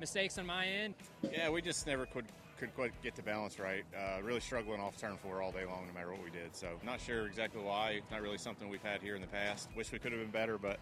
mistakes 0.00 0.38
on 0.38 0.46
my 0.46 0.66
end. 0.66 0.94
Yeah, 1.30 1.50
we 1.50 1.62
just 1.62 1.86
never 1.86 2.06
could 2.06 2.26
could 2.58 2.74
quite 2.76 2.92
get 3.02 3.16
the 3.16 3.22
balance 3.22 3.58
right. 3.58 3.84
Uh, 3.96 4.22
really 4.22 4.38
struggling 4.38 4.80
off 4.80 4.96
turn 4.96 5.16
four 5.16 5.42
all 5.42 5.50
day 5.50 5.64
long, 5.64 5.84
no 5.86 5.92
matter 5.92 6.12
what 6.12 6.22
we 6.22 6.30
did. 6.30 6.54
So 6.54 6.68
not 6.84 7.00
sure 7.00 7.26
exactly 7.26 7.60
why. 7.60 8.00
Not 8.10 8.22
really 8.22 8.38
something 8.38 8.68
we've 8.68 8.82
had 8.82 9.02
here 9.02 9.16
in 9.16 9.20
the 9.20 9.26
past. 9.26 9.68
Wish 9.76 9.90
we 9.90 9.98
could 9.98 10.12
have 10.12 10.20
been 10.20 10.30
better, 10.30 10.58
but 10.58 10.78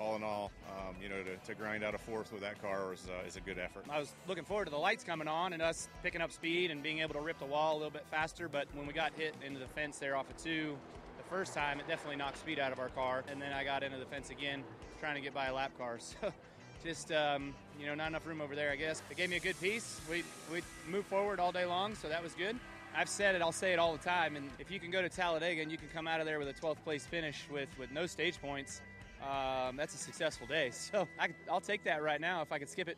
all 0.00 0.16
in 0.16 0.22
all, 0.22 0.50
um, 0.70 0.94
you 1.02 1.08
know, 1.08 1.22
to, 1.22 1.36
to, 1.36 1.54
grind 1.54 1.82
out 1.82 1.94
a 1.94 1.98
fourth 1.98 2.32
with 2.32 2.42
that 2.42 2.60
car 2.62 2.92
is, 2.92 3.06
uh, 3.08 3.26
is 3.26 3.36
a 3.36 3.40
good 3.40 3.58
effort. 3.58 3.84
I 3.90 3.98
was 3.98 4.14
looking 4.26 4.44
forward 4.44 4.66
to 4.66 4.70
the 4.70 4.78
lights 4.78 5.04
coming 5.04 5.28
on 5.28 5.52
and 5.52 5.60
us 5.60 5.88
picking 6.02 6.20
up 6.20 6.32
speed 6.32 6.70
and 6.70 6.82
being 6.82 7.00
able 7.00 7.14
to 7.14 7.20
rip 7.20 7.38
the 7.38 7.46
wall 7.46 7.74
a 7.74 7.78
little 7.78 7.90
bit 7.90 8.06
faster. 8.10 8.48
But 8.48 8.68
when 8.74 8.86
we 8.86 8.92
got 8.92 9.12
hit 9.14 9.34
into 9.44 9.58
the 9.58 9.66
fence 9.66 9.98
there 9.98 10.16
off 10.16 10.30
of 10.30 10.36
two, 10.36 10.76
the 11.16 11.24
first 11.24 11.54
time, 11.54 11.80
it 11.80 11.88
definitely 11.88 12.16
knocked 12.16 12.38
speed 12.38 12.58
out 12.58 12.72
of 12.72 12.78
our 12.78 12.88
car. 12.90 13.24
And 13.30 13.40
then 13.40 13.52
I 13.52 13.64
got 13.64 13.82
into 13.82 13.98
the 13.98 14.06
fence 14.06 14.30
again, 14.30 14.62
trying 15.00 15.16
to 15.16 15.20
get 15.20 15.34
by 15.34 15.46
a 15.46 15.54
lap 15.54 15.72
car. 15.78 15.98
So 16.20 16.32
just 16.84 17.10
um, 17.10 17.54
you 17.78 17.86
know, 17.86 17.94
not 17.96 18.06
enough 18.06 18.26
room 18.26 18.40
over 18.40 18.54
there, 18.54 18.70
I 18.70 18.76
guess. 18.76 19.02
It 19.10 19.16
gave 19.16 19.30
me 19.30 19.36
a 19.36 19.40
good 19.40 19.60
piece. 19.60 20.00
We 20.08 20.22
we 20.52 20.62
moved 20.88 21.08
forward 21.08 21.40
all 21.40 21.50
day 21.50 21.64
long, 21.64 21.96
so 21.96 22.08
that 22.08 22.22
was 22.22 22.34
good. 22.34 22.56
I've 22.94 23.08
said 23.08 23.34
it, 23.34 23.42
I'll 23.42 23.52
say 23.52 23.72
it 23.72 23.78
all 23.78 23.92
the 23.92 24.02
time. 24.02 24.36
And 24.36 24.48
if 24.58 24.70
you 24.70 24.80
can 24.80 24.90
go 24.90 25.02
to 25.02 25.08
Talladega 25.08 25.60
and 25.60 25.70
you 25.70 25.76
can 25.76 25.88
come 25.88 26.06
out 26.06 26.20
of 26.20 26.26
there 26.26 26.38
with 26.38 26.48
a 26.48 26.54
12th 26.54 26.82
place 26.84 27.04
finish 27.04 27.44
with 27.50 27.68
with 27.78 27.90
no 27.90 28.06
stage 28.06 28.40
points, 28.40 28.80
um, 29.22 29.76
that's 29.76 29.94
a 29.94 29.98
successful 29.98 30.46
day. 30.46 30.70
So 30.92 31.06
I, 31.18 31.28
will 31.50 31.60
take 31.60 31.84
that 31.84 32.02
right 32.02 32.20
now 32.20 32.42
if 32.42 32.52
I 32.52 32.58
could 32.58 32.68
skip 32.68 32.88
it. 32.88 32.96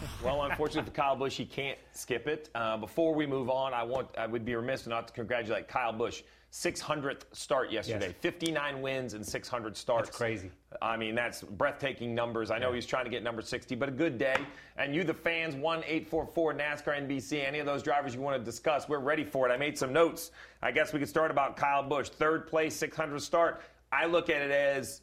well, 0.24 0.42
unfortunately 0.44 0.90
for 0.90 0.94
Kyle 0.94 1.16
Busch, 1.16 1.36
he 1.36 1.44
can't 1.44 1.78
skip 1.92 2.26
it. 2.26 2.50
Uh, 2.54 2.76
before 2.76 3.14
we 3.14 3.26
move 3.26 3.48
on, 3.48 3.72
I 3.72 3.82
want 3.82 4.08
I 4.18 4.26
would 4.26 4.44
be 4.44 4.54
remiss 4.54 4.86
not 4.86 5.08
to 5.08 5.14
congratulate 5.14 5.68
Kyle 5.68 5.92
Busch. 5.92 6.22
600th 6.52 7.22
start 7.32 7.70
yesterday. 7.70 8.06
Yes. 8.06 8.14
59 8.20 8.80
wins 8.80 9.12
and 9.12 9.24
600 9.24 9.76
starts. 9.76 10.08
That's 10.08 10.16
crazy. 10.16 10.50
I 10.80 10.96
mean, 10.96 11.14
that's 11.14 11.42
breathtaking 11.42 12.14
numbers. 12.14 12.50
I 12.50 12.58
know 12.58 12.70
yeah. 12.70 12.76
he's 12.76 12.86
trying 12.86 13.04
to 13.04 13.10
get 13.10 13.22
number 13.22 13.42
60, 13.42 13.74
but 13.74 13.88
a 13.90 13.92
good 13.92 14.16
day. 14.16 14.36
And 14.78 14.94
you, 14.94 15.04
the 15.04 15.12
fans, 15.12 15.54
1 15.54 15.78
844 15.80 16.54
NASCAR 16.54 17.06
NBC, 17.06 17.46
any 17.46 17.58
of 17.58 17.66
those 17.66 17.82
drivers 17.82 18.14
you 18.14 18.22
want 18.22 18.38
to 18.38 18.42
discuss, 18.42 18.88
we're 18.88 18.98
ready 18.98 19.24
for 19.24 19.46
it. 19.48 19.52
I 19.52 19.58
made 19.58 19.76
some 19.76 19.92
notes. 19.92 20.30
I 20.62 20.70
guess 20.70 20.94
we 20.94 20.98
could 20.98 21.08
start 21.08 21.30
about 21.30 21.56
Kyle 21.56 21.82
Busch. 21.82 22.08
Third 22.08 22.46
place, 22.46 22.74
600 22.76 23.20
start. 23.20 23.60
I 23.90 24.06
look 24.06 24.30
at 24.30 24.42
it 24.42 24.50
as 24.50 25.02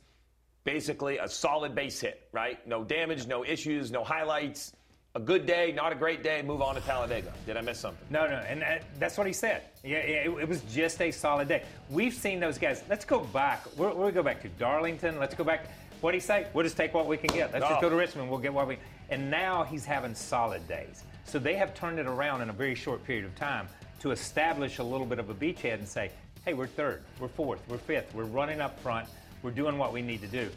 basically 0.63 1.17
a 1.17 1.27
solid 1.27 1.75
base 1.75 1.99
hit, 1.99 2.27
right? 2.31 2.65
No 2.67 2.83
damage, 2.83 3.27
no 3.27 3.45
issues, 3.45 3.91
no 3.91 4.03
highlights 4.03 4.73
a 5.15 5.19
good 5.19 5.45
day, 5.45 5.71
not 5.71 5.93
a 5.93 5.95
great 5.95 6.23
day, 6.23 6.41
move 6.41 6.61
on 6.61 6.75
to 6.75 6.81
Talladega. 6.81 7.31
Did 7.45 7.55
I 7.55 7.61
miss 7.61 7.79
something? 7.79 8.05
No, 8.09 8.27
no, 8.27 8.35
and 8.35 8.61
that, 8.61 8.83
that's 8.99 9.17
what 9.17 9.25
he 9.25 9.31
said. 9.31 9.61
Yeah, 9.81 9.97
it, 9.97 10.27
it, 10.27 10.47
was 10.47 10.61
just 10.63 11.01
a 11.01 11.09
solid 11.09 11.47
day. 11.47 11.63
We've 11.89 12.13
seen 12.13 12.41
those 12.41 12.57
guys. 12.57 12.83
Let's 12.89 13.05
go 13.05 13.21
back. 13.21 13.63
We'll, 13.77 13.95
we'll 13.95 14.11
go 14.11 14.21
back 14.21 14.41
to 14.41 14.49
Darlington. 14.49 15.17
Let's 15.17 15.33
go 15.33 15.45
back. 15.45 15.69
What 16.01 16.11
did 16.11 16.17
he 16.17 16.21
say? 16.21 16.47
We'll 16.53 16.65
just 16.65 16.75
take 16.75 16.93
what 16.93 17.07
we 17.07 17.15
can 17.15 17.33
get. 17.33 17.53
Let's 17.53 17.65
just 17.65 17.79
go 17.79 17.87
oh. 17.87 17.91
to 17.91 17.95
Richmond. 17.95 18.29
We'll 18.29 18.39
get 18.39 18.53
what 18.53 18.67
we. 18.67 18.77
And 19.09 19.31
now 19.31 19.63
he's 19.63 19.85
having 19.85 20.13
solid 20.13 20.67
days. 20.67 21.03
So 21.23 21.39
they 21.39 21.55
have 21.55 21.73
turned 21.73 21.97
it 21.97 22.07
around 22.07 22.41
in 22.41 22.49
a 22.49 22.53
very 22.53 22.75
short 22.75 23.03
period 23.05 23.23
of 23.23 23.33
time 23.35 23.69
to 24.01 24.11
establish 24.11 24.79
a 24.79 24.83
little 24.83 25.05
bit 25.05 25.19
of 25.19 25.29
a 25.29 25.33
beachhead 25.33 25.75
and 25.75 25.87
say, 25.87 26.11
hey, 26.45 26.53
we're 26.53 26.67
third, 26.67 27.01
we're 27.19 27.27
fourth, 27.27 27.59
we're 27.67 27.77
fifth, 27.77 28.13
we're 28.13 28.25
running 28.25 28.61
up 28.61 28.79
front, 28.79 29.07
we're 29.41 29.49
doing 29.49 29.79
what 29.79 29.91
we 29.91 30.03
need 30.03 30.21
to 30.21 30.27
do. 30.27 30.47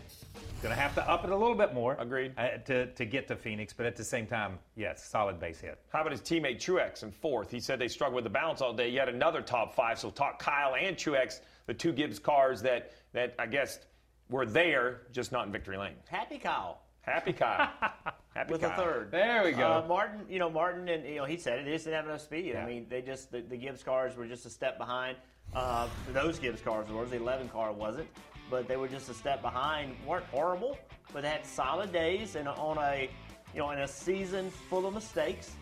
Going 0.62 0.75
to 0.75 0.80
have 0.80 0.95
to 0.97 1.11
up 1.11 1.25
it 1.25 1.30
a 1.30 1.37
little 1.37 1.54
bit 1.54 1.73
more. 1.73 1.97
Agreed. 1.99 2.33
Uh, 2.37 2.59
to, 2.66 2.87
to 2.87 3.07
get 3.07 3.26
to 3.28 3.37
Phoenix, 3.37 3.73
but 3.73 3.87
at 3.87 3.97
the 3.97 4.04
same 4.04 4.26
time, 4.26 4.59
yes, 4.76 5.02
solid 5.09 5.40
base 5.40 5.61
hit. 5.61 5.78
How 5.90 6.00
about 6.00 6.12
his 6.12 6.21
teammate 6.21 6.57
Truex 6.59 7.04
in 7.04 7.11
fourth? 7.11 7.50
He 7.50 7.59
said 7.59 7.78
they 7.78 7.88
struggled 7.88 8.16
with 8.16 8.25
the 8.25 8.30
balance 8.30 8.61
all 8.61 8.75
day. 8.75 8.90
Yet 8.90 9.09
another 9.09 9.40
top 9.40 9.75
five. 9.75 9.99
So 9.99 10.11
talk 10.11 10.38
Kyle 10.38 10.75
and 10.75 10.97
Truex, 10.97 11.40
the 11.66 11.75
two 11.75 11.92
Gibbs 11.92 12.18
cars 12.18 12.61
that 12.62 12.92
that 13.12 13.35
I 13.38 13.47
guess 13.47 13.78
were 14.28 14.47
there, 14.47 15.02
just 15.12 15.33
not 15.33 15.47
in 15.47 15.52
victory 15.52 15.76
lane. 15.76 15.95
Happy 16.09 16.38
Kyle. 16.38 16.83
Happy 17.02 17.33
Kyle. 17.33 17.71
Happy 17.80 18.12
Kyle. 18.35 18.52
with 18.52 18.61
Kyle. 18.61 18.73
a 18.73 18.76
third. 18.76 19.11
There 19.12 19.45
we 19.45 19.52
go. 19.52 19.73
Uh, 19.73 19.87
Martin, 19.88 20.26
you 20.28 20.40
know 20.40 20.50
Martin, 20.50 20.88
and 20.88 21.07
you 21.07 21.16
know 21.16 21.25
he 21.25 21.37
said 21.37 21.61
it. 21.61 21.64
They 21.66 21.73
just 21.73 21.85
didn't 21.85 21.97
have 21.97 22.07
enough 22.07 22.21
speed. 22.21 22.47
Yeah. 22.47 22.64
I 22.64 22.66
mean, 22.66 22.87
they 22.88 23.00
just 23.00 23.30
the, 23.30 23.42
the 23.42 23.57
Gibbs 23.57 23.83
cars 23.83 24.16
were 24.16 24.26
just 24.26 24.45
a 24.45 24.50
step 24.50 24.76
behind. 24.76 25.16
Uh, 25.54 25.88
those 26.12 26.38
Gibbs 26.38 26.60
cars 26.60 26.88
were. 26.90 27.04
The 27.06 27.16
11 27.16 27.48
car 27.48 27.72
wasn't 27.72 28.08
but 28.50 28.68
they 28.68 28.76
were 28.76 28.88
just 28.88 29.08
a 29.08 29.14
step 29.14 29.42
behind. 29.42 29.94
weren't 30.06 30.24
horrible, 30.26 30.78
but 31.12 31.22
they 31.22 31.28
had 31.28 31.44
solid 31.44 31.92
days, 31.92 32.36
and 32.36 32.48
on 32.48 32.78
a 32.78 33.08
you 33.54 33.60
know 33.60 33.70
in 33.70 33.80
a 33.80 33.88
season 33.88 34.50
full 34.50 34.86
of 34.86 34.94
mistakes, 34.94 35.52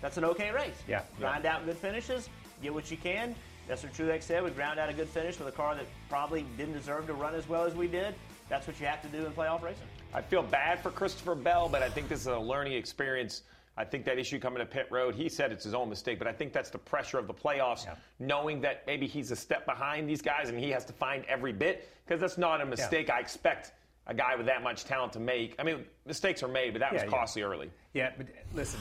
that's 0.00 0.16
an 0.16 0.24
okay 0.24 0.50
race. 0.50 0.76
Yeah. 0.86 1.02
Grind 1.18 1.44
yeah. 1.44 1.56
out 1.56 1.64
good 1.64 1.76
finishes, 1.76 2.28
get 2.62 2.72
what 2.72 2.90
you 2.90 2.96
can. 2.96 3.34
That's 3.66 3.82
what 3.82 3.92
Truex 3.92 4.22
said. 4.22 4.42
We 4.42 4.50
ground 4.50 4.78
out 4.78 4.88
a 4.88 4.94
good 4.94 5.08
finish 5.08 5.38
with 5.38 5.48
a 5.48 5.52
car 5.52 5.74
that 5.74 5.84
probably 6.08 6.46
didn't 6.56 6.72
deserve 6.72 7.06
to 7.06 7.12
run 7.12 7.34
as 7.34 7.46
well 7.48 7.64
as 7.64 7.74
we 7.74 7.86
did. 7.86 8.14
That's 8.48 8.66
what 8.66 8.80
you 8.80 8.86
have 8.86 9.02
to 9.02 9.08
do 9.08 9.26
in 9.26 9.32
playoff 9.32 9.62
racing. 9.62 9.82
I 10.14 10.22
feel 10.22 10.42
bad 10.42 10.80
for 10.82 10.90
Christopher 10.90 11.34
Bell, 11.34 11.68
but 11.68 11.82
I 11.82 11.90
think 11.90 12.08
this 12.08 12.20
is 12.20 12.28
a 12.28 12.38
learning 12.38 12.72
experience. 12.72 13.42
I 13.78 13.84
think 13.84 14.04
that 14.06 14.18
issue 14.18 14.40
coming 14.40 14.58
to 14.58 14.66
pit 14.66 14.88
road, 14.90 15.14
he 15.14 15.28
said 15.28 15.52
it's 15.52 15.62
his 15.62 15.72
own 15.72 15.88
mistake, 15.88 16.18
but 16.18 16.26
I 16.26 16.32
think 16.32 16.52
that's 16.52 16.68
the 16.68 16.78
pressure 16.78 17.16
of 17.16 17.28
the 17.28 17.32
playoffs, 17.34 17.86
knowing 18.18 18.60
that 18.62 18.82
maybe 18.88 19.06
he's 19.06 19.30
a 19.30 19.36
step 19.36 19.64
behind 19.66 20.08
these 20.08 20.20
guys 20.20 20.48
and 20.48 20.58
he 20.58 20.68
has 20.70 20.84
to 20.86 20.92
find 20.92 21.24
every 21.26 21.52
bit, 21.52 21.88
because 22.04 22.20
that's 22.20 22.36
not 22.38 22.60
a 22.60 22.66
mistake 22.66 23.08
I 23.08 23.20
expect 23.20 23.72
a 24.08 24.14
guy 24.14 24.34
with 24.34 24.46
that 24.46 24.62
much 24.64 24.84
talent 24.84 25.12
to 25.12 25.20
make. 25.20 25.54
I 25.60 25.62
mean, 25.62 25.84
mistakes 26.06 26.42
are 26.42 26.48
made, 26.48 26.72
but 26.72 26.80
that 26.80 26.92
was 26.92 27.02
Yeah, 27.02 27.06
yeah. 27.06 27.10
costly 27.16 27.42
early. 27.42 27.70
Yeah, 27.94 28.10
but 28.16 28.26
listen, 28.52 28.80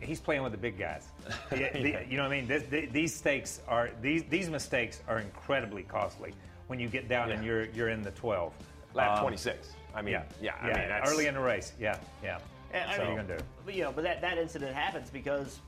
he's 0.00 0.20
playing 0.20 0.42
with 0.44 0.52
the 0.52 0.58
big 0.58 0.78
guys. 0.78 1.08
Yeah, 1.50 1.72
the- 1.72 2.04
you 2.08 2.16
know 2.16 2.22
what 2.22 2.32
I 2.32 2.40
mean? 2.40 2.46
The- 2.46 2.86
these 2.92 3.12
stakes 3.14 3.60
are 3.66 3.90
these 4.00 4.22
these 4.30 4.48
mistakes 4.50 5.02
are 5.08 5.18
incredibly 5.18 5.82
costly 5.82 6.32
when 6.68 6.78
you 6.78 6.88
get 6.88 7.08
down 7.08 7.32
and 7.32 7.44
you're 7.44 7.64
you're 7.70 7.88
in 7.88 8.02
the 8.02 8.12
12. 8.12 8.52
Lap 8.94 9.16
Um, 9.16 9.22
26. 9.22 9.70
I 9.94 10.02
mean, 10.02 10.12
yeah, 10.12 10.22
yeah, 10.40 10.54
I 10.62 10.68
yeah, 10.68 10.78
mean, 10.78 10.88
that's- 10.88 11.10
early 11.12 11.26
in 11.26 11.34
the 11.34 11.40
race. 11.40 11.72
Yeah, 11.80 11.98
yeah. 12.22 12.38
And, 12.72 12.90
I 12.90 12.96
so 12.96 13.02
mean, 13.04 13.14
you're 13.14 13.22
gonna 13.22 13.38
do. 13.38 13.44
But, 13.64 13.74
you 13.74 13.82
know, 13.84 13.92
but 13.92 14.04
that, 14.04 14.20
that 14.20 14.38
incident 14.38 14.74
happens 14.74 15.10
because 15.10 15.60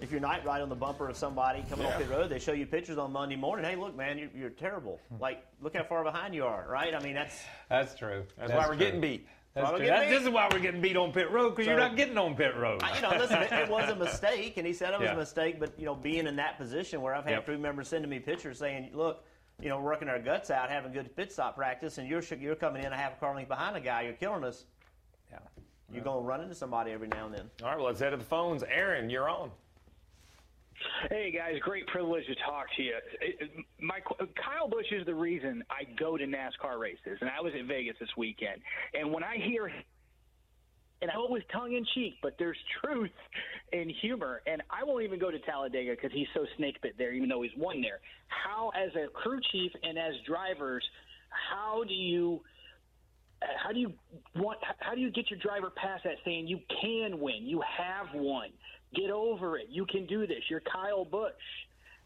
if 0.00 0.10
you're 0.12 0.20
night 0.20 0.44
right 0.44 0.60
on 0.60 0.68
the 0.68 0.76
bumper 0.76 1.08
of 1.08 1.16
somebody 1.16 1.64
coming 1.68 1.86
Yeah. 1.86 1.92
off 1.94 1.98
pit 2.00 2.08
road, 2.10 2.30
they 2.30 2.38
show 2.38 2.52
you 2.52 2.66
pictures 2.66 2.98
on 2.98 3.12
Monday 3.12 3.36
morning. 3.36 3.64
Hey, 3.64 3.74
look, 3.76 3.96
man, 3.96 4.18
you're, 4.18 4.30
you're 4.34 4.50
terrible. 4.50 5.00
like, 5.18 5.44
look 5.60 5.74
how 5.76 5.82
far 5.82 6.04
behind 6.04 6.34
you 6.34 6.44
are, 6.44 6.66
right? 6.68 6.94
I 6.94 7.00
mean, 7.02 7.14
that's 7.14 7.40
That's 7.68 7.94
true. 7.94 8.24
That's 8.36 8.52
why 8.52 8.68
we're 8.68 8.76
getting 8.76 9.00
beat. 9.00 9.26
That's 9.54 9.70
true. 9.70 9.78
getting 9.78 9.92
That- 9.94 10.08
beat. 10.08 10.10
this 10.14 10.22
is 10.22 10.28
why 10.28 10.48
we're 10.52 10.60
getting 10.60 10.80
beat 10.80 10.96
on 10.96 11.10
pit 11.12 11.30
road 11.32 11.50
because 11.50 11.66
you're 11.66 11.76
not 11.76 11.96
getting 11.96 12.16
on 12.16 12.36
pit 12.36 12.54
road. 12.56 12.80
I, 12.84 12.94
you 12.94 13.02
know, 13.02 13.10
listen, 13.18 13.42
it, 13.42 13.50
it 13.50 13.68
was 13.68 13.90
a 13.90 13.96
mistake, 13.96 14.56
and 14.56 14.64
he 14.66 14.72
said 14.72 14.92
it 14.94 15.00
was 15.00 15.06
Yeah. 15.06 15.14
a 15.14 15.18
mistake. 15.18 15.58
But 15.58 15.76
you 15.78 15.86
know, 15.86 15.96
being 15.96 16.28
in 16.28 16.36
that 16.36 16.58
position 16.58 17.00
where 17.00 17.14
I've 17.16 17.24
had 17.24 17.32
Yep. 17.32 17.44
crew 17.46 17.58
members 17.58 17.88
sending 17.88 18.08
me 18.08 18.20
pictures 18.20 18.58
saying, 18.58 18.90
"Look, 18.94 19.24
you 19.60 19.68
know, 19.68 19.80
working 19.80 20.08
our 20.08 20.20
guts 20.20 20.50
out, 20.52 20.70
having 20.70 20.92
good 20.92 21.16
pit 21.16 21.32
stop 21.32 21.56
practice, 21.56 21.98
and 21.98 22.06
you're 22.08 22.22
you're 22.38 22.54
coming 22.54 22.84
in 22.84 22.92
a 22.92 22.96
half 22.96 23.14
a 23.14 23.16
car 23.16 23.34
length 23.34 23.48
behind 23.48 23.76
a 23.76 23.80
guy, 23.80 24.02
you're 24.02 24.12
killing 24.12 24.44
us." 24.44 24.64
Yeah, 25.32 25.38
you're 25.92 26.04
gonna 26.04 26.20
run 26.20 26.40
into 26.40 26.54
somebody 26.54 26.92
every 26.92 27.08
now 27.08 27.26
and 27.26 27.34
then. 27.34 27.50
All 27.62 27.68
right, 27.68 27.76
well, 27.76 27.86
let's 27.86 28.00
head 28.00 28.10
to 28.10 28.16
the 28.16 28.24
phones. 28.24 28.62
Aaron, 28.62 29.08
you're 29.10 29.28
on. 29.28 29.50
Hey 31.10 31.32
guys, 31.32 31.58
great 31.60 31.86
privilege 31.88 32.24
to 32.26 32.34
talk 32.36 32.66
to 32.76 32.82
you. 32.82 32.94
It- 33.20 33.36
it- 33.40 33.64
My 33.80 34.00
Kyle 34.36 34.68
Busch 34.68 34.92
is 34.92 35.04
the 35.06 35.14
reason 35.14 35.64
I 35.70 35.84
go 35.84 36.16
to 36.16 36.24
NASCAR 36.24 36.78
races, 36.78 37.18
and 37.20 37.28
I 37.30 37.40
was 37.40 37.52
at 37.54 37.64
Vegas 37.64 37.98
this 37.98 38.16
weekend. 38.16 38.62
And 38.94 39.12
when 39.12 39.24
I 39.24 39.38
hear, 39.38 39.66
and 41.00 41.10
I 41.10 41.14
know 41.14 41.24
it 41.24 41.30
was 41.30 41.42
tongue 41.50 41.72
in 41.72 41.84
cheek, 41.84 42.18
but 42.22 42.38
there's 42.38 42.58
truth 42.80 43.10
and 43.72 43.90
humor. 43.90 44.42
And 44.46 44.62
I 44.70 44.84
won't 44.84 45.02
even 45.04 45.18
go 45.18 45.30
to 45.32 45.38
Talladega 45.40 45.92
because 45.92 46.12
he's 46.12 46.28
so 46.32 46.46
snake 46.56 46.80
bit 46.80 46.96
there, 46.96 47.12
even 47.12 47.28
though 47.28 47.42
he's 47.42 47.56
won 47.56 47.80
there. 47.80 48.00
How, 48.28 48.70
as 48.70 48.94
a 48.94 49.08
crew 49.08 49.40
chief 49.40 49.72
and 49.82 49.98
as 49.98 50.14
drivers, 50.26 50.88
how 51.30 51.82
do 51.84 51.94
you? 51.94 52.44
How 53.40 53.72
do 53.72 53.78
you 53.78 53.92
want? 54.34 54.58
How 54.80 54.94
do 54.94 55.00
you 55.00 55.10
get 55.10 55.30
your 55.30 55.38
driver 55.38 55.70
past 55.70 56.04
that, 56.04 56.16
saying 56.24 56.48
you 56.48 56.60
can 56.82 57.20
win, 57.20 57.46
you 57.46 57.60
have 57.60 58.06
won, 58.14 58.48
get 58.94 59.10
over 59.10 59.58
it, 59.58 59.66
you 59.70 59.86
can 59.86 60.06
do 60.06 60.26
this. 60.26 60.42
You're 60.48 60.60
Kyle 60.60 61.04
Busch, 61.04 61.32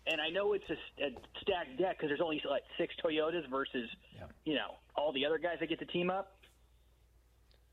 and 0.07 0.21
I 0.21 0.29
know 0.29 0.53
it's 0.53 0.69
a, 0.69 1.05
a 1.05 1.11
stacked 1.41 1.79
deck 1.79 1.97
because 1.97 2.11
there's 2.11 2.21
only 2.21 2.43
like 2.49 2.63
six 2.77 2.95
Toyotas 3.03 3.49
versus, 3.49 3.89
you 4.45 4.55
know, 4.55 4.75
all 4.95 5.13
the 5.13 5.25
other 5.25 5.39
guys 5.39 5.57
that 5.61 5.69
get 5.69 5.79
to 5.79 5.87
team 5.87 6.11
up. 6.11 6.37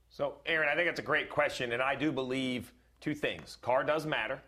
So, 0.09 0.35
Aaron, 0.45 0.69
I 0.71 0.75
think 0.75 0.87
it's 0.89 0.99
a 0.99 1.03
great 1.03 1.29
question, 1.29 1.73
and 1.73 1.81
I 1.81 1.95
do 1.95 2.11
believe 2.11 2.71
two 3.01 3.13
things. 3.13 3.57
Car 3.61 3.83
does 3.83 4.05
matter. 4.05 4.41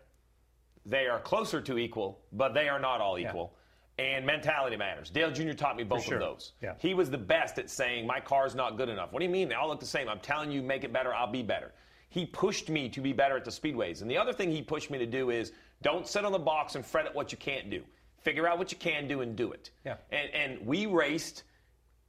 They 0.86 1.06
are 1.06 1.20
closer 1.20 1.60
to 1.60 1.78
equal, 1.78 2.20
but 2.32 2.54
they 2.54 2.68
are 2.68 2.80
not 2.80 3.00
all 3.00 3.18
equal. 3.18 3.54
And 3.98 4.24
mentality 4.24 4.76
matters. 4.76 5.10
Dale 5.10 5.30
Jr. 5.30 5.52
taught 5.52 5.76
me 5.76 5.84
both 5.84 6.04
sure. 6.04 6.14
of 6.14 6.20
those. 6.20 6.52
Yeah. 6.62 6.74
He 6.78 6.94
was 6.94 7.10
the 7.10 7.18
best 7.18 7.58
at 7.58 7.68
saying, 7.68 8.06
My 8.06 8.20
car's 8.20 8.54
not 8.54 8.76
good 8.76 8.88
enough. 8.88 9.12
What 9.12 9.20
do 9.20 9.26
you 9.26 9.30
mean? 9.30 9.48
They 9.48 9.54
all 9.54 9.68
look 9.68 9.80
the 9.80 9.86
same. 9.86 10.08
I'm 10.08 10.20
telling 10.20 10.50
you, 10.50 10.62
make 10.62 10.82
it 10.82 10.92
better, 10.92 11.14
I'll 11.14 11.30
be 11.30 11.42
better. 11.42 11.72
He 12.08 12.26
pushed 12.26 12.68
me 12.68 12.88
to 12.90 13.00
be 13.00 13.12
better 13.12 13.36
at 13.36 13.44
the 13.44 13.50
speedways. 13.50 14.02
And 14.02 14.10
the 14.10 14.16
other 14.16 14.32
thing 14.32 14.50
he 14.50 14.62
pushed 14.62 14.90
me 14.90 14.98
to 14.98 15.06
do 15.06 15.30
is 15.30 15.52
don't 15.82 16.06
sit 16.06 16.24
on 16.24 16.32
the 16.32 16.38
box 16.38 16.74
and 16.74 16.84
fret 16.84 17.06
at 17.06 17.14
what 17.14 17.32
you 17.32 17.38
can't 17.38 17.70
do. 17.70 17.82
Figure 18.18 18.46
out 18.46 18.58
what 18.58 18.70
you 18.70 18.78
can 18.78 19.08
do 19.08 19.20
and 19.20 19.34
do 19.36 19.52
it. 19.52 19.70
Yeah. 19.84 19.96
And, 20.10 20.30
and 20.34 20.66
we 20.66 20.86
raced 20.86 21.42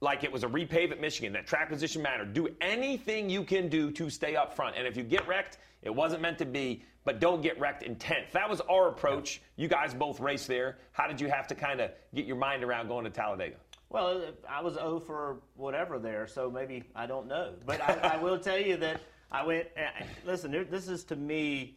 like 0.04 0.22
it 0.22 0.30
was 0.30 0.44
a 0.44 0.48
repave 0.48 0.92
at 0.92 1.00
Michigan. 1.00 1.32
That 1.32 1.46
track 1.48 1.68
position 1.68 2.02
mattered. 2.02 2.32
Do 2.34 2.48
anything 2.60 3.28
you 3.28 3.42
can 3.42 3.68
do 3.68 3.90
to 3.92 4.08
stay 4.10 4.36
up 4.36 4.54
front. 4.54 4.76
And 4.76 4.86
if 4.86 4.96
you 4.96 5.02
get 5.02 5.26
wrecked, 5.26 5.58
it 5.82 5.90
wasn't 5.92 6.22
meant 6.22 6.38
to 6.38 6.44
be, 6.44 6.84
but 7.04 7.18
don't 7.18 7.42
get 7.42 7.58
wrecked 7.58 7.82
in 7.82 7.96
10th. 7.96 8.30
That 8.32 8.48
was 8.48 8.60
our 8.62 8.88
approach. 8.88 9.42
You 9.56 9.66
guys 9.66 9.92
both 9.92 10.20
raced 10.20 10.46
there. 10.46 10.78
How 10.92 11.08
did 11.08 11.20
you 11.20 11.28
have 11.28 11.48
to 11.48 11.54
kind 11.54 11.80
of 11.80 11.90
get 12.14 12.26
your 12.26 12.36
mind 12.36 12.62
around 12.62 12.86
going 12.88 13.04
to 13.04 13.10
Talladega? 13.10 13.56
Well, 13.88 14.22
I 14.48 14.60
was 14.62 14.76
O 14.76 14.98
for 15.00 15.38
whatever 15.56 15.98
there, 15.98 16.26
so 16.26 16.50
maybe 16.50 16.84
I 16.94 17.06
don't 17.06 17.26
know. 17.26 17.54
But 17.66 17.80
I, 17.80 18.14
I 18.14 18.16
will 18.22 18.38
tell 18.38 18.58
you 18.58 18.76
that 18.78 19.00
I 19.32 19.44
went. 19.44 19.68
uh, 19.76 20.04
Listen, 20.26 20.66
this 20.70 20.88
is 20.88 21.04
to 21.04 21.16
me 21.16 21.76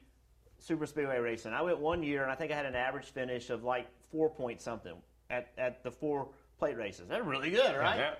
super 0.60 0.86
speedway 0.86 1.20
racing. 1.20 1.54
I 1.54 1.62
went 1.62 1.80
one 1.80 2.02
year, 2.04 2.24
and 2.24 2.32
I 2.32 2.36
think 2.36 2.52
I 2.52 2.56
had 2.56 2.66
an 2.66 2.76
average 2.76 3.06
finish 3.06 3.50
of 3.50 3.64
like 3.64 3.88
four 4.12 4.30
point 4.30 4.62
something 4.62 4.94
at, 5.30 5.50
at 5.58 5.84
the 5.84 5.92
four 5.92 6.30
plate 6.58 6.78
races. 6.78 7.06
That's 7.08 7.24
really 7.24 7.52
good, 7.52 7.76
right? 7.78 7.98
Yeah. 8.00 8.14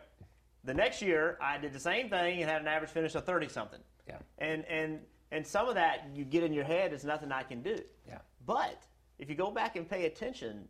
The 0.68 0.74
next 0.74 1.02
year, 1.02 1.38
I 1.42 1.58
did 1.58 1.72
the 1.72 1.80
same 1.80 2.10
thing 2.10 2.42
and 2.42 2.52
had 2.52 2.62
an 2.62 2.68
average 2.68 2.92
finish 2.92 3.16
of 3.16 3.24
thirty 3.24 3.48
something. 3.48 3.80
Yeah. 4.06 4.18
And 4.38 4.66
and 4.66 5.00
and 5.32 5.48
some 5.48 5.70
of 5.70 5.76
that 5.76 6.10
you 6.14 6.26
get 6.26 6.44
in 6.44 6.52
your 6.54 6.66
head 6.66 6.92
is 6.92 7.06
nothing 7.06 7.32
I 7.32 7.44
can 7.44 7.62
do. 7.64 7.78
Yeah. 8.06 8.18
But 8.46 8.84
if 9.18 9.30
you 9.30 9.36
go 9.36 9.50
back 9.50 9.78
and 9.78 9.90
pay 9.90 10.06
attention, 10.08 10.68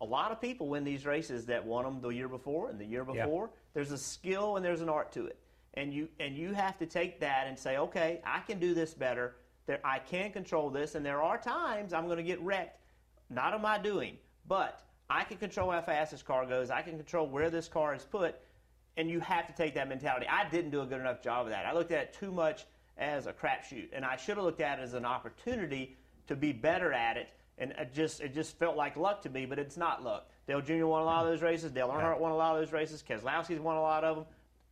a 0.00 0.04
lot 0.04 0.30
of 0.30 0.40
people 0.40 0.68
win 0.68 0.84
these 0.84 1.04
races 1.04 1.44
that 1.46 1.66
won 1.66 1.84
them 1.84 2.00
the 2.00 2.10
year 2.10 2.28
before 2.28 2.68
and 2.68 2.78
the 2.80 2.84
year 2.84 3.04
Yeah. 3.12 3.24
before. 3.24 3.50
There's 3.74 3.90
a 3.90 3.98
skill 3.98 4.56
and 4.56 4.64
there's 4.64 4.80
an 4.80 4.88
art 4.88 5.10
to 5.12 5.26
it, 5.26 5.40
and 5.74 5.92
you 5.92 6.08
and 6.20 6.36
you 6.36 6.52
have 6.54 6.78
to 6.78 6.86
take 6.86 7.18
that 7.18 7.48
and 7.48 7.58
say, 7.58 7.78
okay, 7.78 8.20
I 8.24 8.40
can 8.40 8.60
do 8.60 8.74
this 8.74 8.94
better. 8.94 9.34
There, 9.66 9.80
I 9.84 9.98
can 9.98 10.30
control 10.30 10.70
this, 10.70 10.94
and 10.94 11.04
there 11.04 11.20
are 11.20 11.36
times 11.36 11.92
I'm 11.92 12.06
going 12.06 12.18
to 12.18 12.22
get 12.22 12.40
wrecked. 12.42 12.78
Not 13.28 13.54
of 13.54 13.60
my 13.60 13.76
doing, 13.78 14.18
but 14.46 14.82
I 15.10 15.24
can 15.24 15.36
control 15.38 15.72
how 15.72 15.80
fast 15.82 16.12
this 16.12 16.22
car 16.22 16.46
goes. 16.46 16.70
I 16.70 16.82
can 16.82 16.96
control 16.96 17.26
where 17.26 17.50
this 17.50 17.66
car 17.66 17.92
is 17.94 18.04
put, 18.04 18.36
and 18.96 19.10
you 19.10 19.20
have 19.20 19.46
to 19.46 19.52
take 19.54 19.74
that 19.74 19.88
mentality. 19.88 20.26
I 20.28 20.48
didn't 20.48 20.70
do 20.70 20.82
a 20.82 20.86
good 20.86 21.00
enough 21.00 21.22
job 21.22 21.46
of 21.46 21.52
that. 21.52 21.66
I 21.66 21.72
looked 21.72 21.92
at 21.92 22.02
it 22.02 22.16
too 22.18 22.30
much 22.30 22.66
as 22.98 23.26
a 23.26 23.32
crapshoot, 23.32 23.88
and 23.92 24.04
I 24.04 24.16
should 24.16 24.36
have 24.36 24.44
looked 24.44 24.60
at 24.60 24.78
it 24.78 24.82
as 24.82 24.94
an 24.94 25.04
opportunity 25.04 25.96
to 26.26 26.36
be 26.36 26.52
better 26.52 26.92
at 26.92 27.16
it. 27.16 27.30
And 27.58 27.72
it 27.72 27.92
just 27.94 28.20
it 28.20 28.34
just 28.34 28.58
felt 28.58 28.76
like 28.76 28.96
luck 28.96 29.22
to 29.22 29.30
me, 29.30 29.46
but 29.46 29.58
it's 29.58 29.76
not 29.76 30.02
luck. 30.02 30.28
Dale 30.46 30.60
Jr. 30.60 30.86
won 30.86 31.02
a 31.02 31.04
lot 31.04 31.24
of 31.24 31.30
those 31.30 31.42
races. 31.42 31.70
Dale 31.70 31.88
Earnhardt 31.88 32.18
won 32.18 32.32
a 32.32 32.36
lot 32.36 32.54
of 32.54 32.60
those 32.60 32.72
races. 32.72 33.02
Keselowski's 33.06 33.60
won 33.60 33.76
a 33.76 33.82
lot 33.82 34.04
of 34.04 34.16
them. 34.16 34.24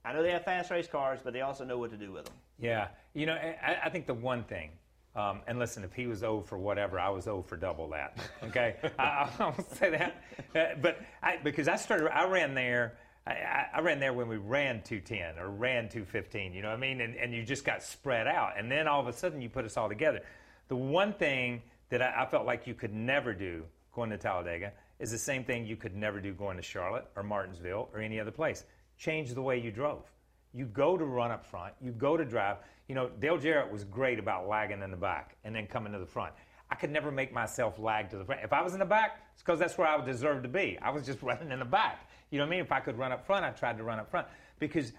I 0.04 0.12
know 0.12 0.22
they 0.22 0.32
have 0.32 0.44
fast 0.44 0.70
race 0.70 0.88
cars, 0.88 1.20
but 1.22 1.32
they 1.32 1.42
also 1.42 1.64
know 1.64 1.78
what 1.78 1.90
to 1.90 1.96
do 1.96 2.10
with 2.10 2.24
them. 2.24 2.34
Yeah, 2.58 2.88
you 3.14 3.26
know, 3.26 3.34
I, 3.34 3.78
I 3.84 3.90
think 3.90 4.06
the 4.06 4.14
one 4.14 4.44
thing, 4.44 4.70
um, 5.14 5.40
and 5.46 5.58
listen, 5.58 5.84
if 5.84 5.92
he 5.92 6.06
was 6.06 6.22
O 6.22 6.40
for 6.40 6.58
whatever, 6.58 6.98
I 6.98 7.10
was 7.10 7.28
O 7.28 7.42
for 7.42 7.56
double 7.56 7.88
that. 7.90 8.16
Okay, 8.44 8.76
I, 8.98 9.02
I 9.02 9.30
won't 9.38 9.70
say 9.76 9.90
that, 9.90 10.22
uh, 10.54 10.78
but 10.80 11.00
I, 11.22 11.36
because 11.36 11.68
I 11.68 11.76
started, 11.76 12.14
I 12.14 12.26
ran 12.28 12.54
there. 12.54 12.94
I, 13.30 13.66
I- 13.74 13.80
ran 13.80 13.98
there 14.00 14.12
when 14.12 14.28
we 14.28 14.36
ran 14.36 14.82
210 14.82 15.38
or 15.38 15.50
ran 15.50 15.88
215. 15.88 16.52
You 16.52 16.62
know 16.62 16.68
what 16.68 16.76
I 16.76 16.80
mean? 16.80 17.00
And, 17.00 17.14
and 17.16 17.32
you 17.32 17.42
just 17.42 17.64
got 17.64 17.82
spread 17.82 18.26
out, 18.26 18.52
and 18.58 18.70
then 18.70 18.86
all 18.88 19.00
of 19.00 19.06
a 19.06 19.12
sudden 19.12 19.40
you 19.40 19.48
put 19.48 19.64
us 19.64 19.76
all 19.76 19.88
together. 19.88 20.20
The 20.68 20.76
one 20.76 21.12
thing 21.12 21.62
that 21.88 22.02
I, 22.02 22.22
I 22.22 22.26
felt 22.26 22.46
like 22.46 22.66
you 22.66 22.74
could 22.74 22.92
never 22.94 23.32
do 23.32 23.64
going 23.92 24.10
to 24.10 24.18
Talladega 24.18 24.72
is 24.98 25.10
the 25.10 25.18
same 25.18 25.44
thing 25.44 25.66
you 25.66 25.76
could 25.76 25.96
never 25.96 26.20
do 26.20 26.32
going 26.32 26.56
to 26.56 26.62
Charlotte 26.62 27.06
or 27.16 27.22
Martinsville 27.22 27.88
or 27.92 28.00
any 28.00 28.20
other 28.20 28.30
place. 28.30 28.64
Change 28.98 29.32
the 29.34 29.42
way 29.42 29.58
you 29.58 29.70
drove. 29.70 30.04
You 30.52 30.66
go 30.66 30.96
to 30.96 31.04
run 31.04 31.30
up 31.30 31.46
front. 31.46 31.74
You 31.80 31.92
go 31.92 32.16
to 32.16 32.24
drive. 32.24 32.58
You 32.88 32.94
know, 32.94 33.08
Dale 33.20 33.38
Jarrett 33.38 33.72
was 33.72 33.84
great 33.84 34.18
about 34.18 34.48
lagging 34.48 34.82
in 34.82 34.90
the 34.90 34.96
back 34.96 35.36
and 35.44 35.54
then 35.54 35.66
coming 35.66 35.92
to 35.92 35.98
the 35.98 36.06
front. 36.06 36.32
I 36.70 36.76
could 36.76 36.90
never 36.90 37.10
make 37.10 37.32
myself 37.32 37.78
lag 37.78 38.10
to 38.10 38.16
the 38.18 38.24
front. 38.24 38.42
If 38.44 38.52
I 38.52 38.62
was 38.62 38.74
in 38.74 38.78
the 38.78 38.84
back, 38.84 39.22
it's 39.32 39.42
because 39.42 39.58
that's 39.58 39.76
where 39.76 39.88
I 39.88 40.02
deserved 40.04 40.44
to 40.44 40.48
be. 40.48 40.78
I 40.80 40.90
was 40.90 41.04
just 41.04 41.22
running 41.22 41.50
in 41.50 41.58
the 41.58 41.64
back. 41.64 42.08
You 42.30 42.38
know 42.38 42.44
what 42.44 42.48
I 42.48 42.50
mean? 42.50 42.60
If 42.60 42.72
I 42.72 42.80
could 42.80 42.96
run 42.96 43.12
up 43.12 43.26
front, 43.26 43.44
I 43.44 43.50
tried 43.50 43.76
to 43.78 43.84
run 43.84 43.98
up 43.98 44.10
front 44.10 44.26
because 44.58 44.92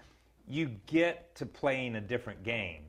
you 0.48 0.70
get 0.86 1.34
to 1.36 1.46
playing 1.46 1.96
a 1.96 2.00
different 2.00 2.42
game 2.42 2.82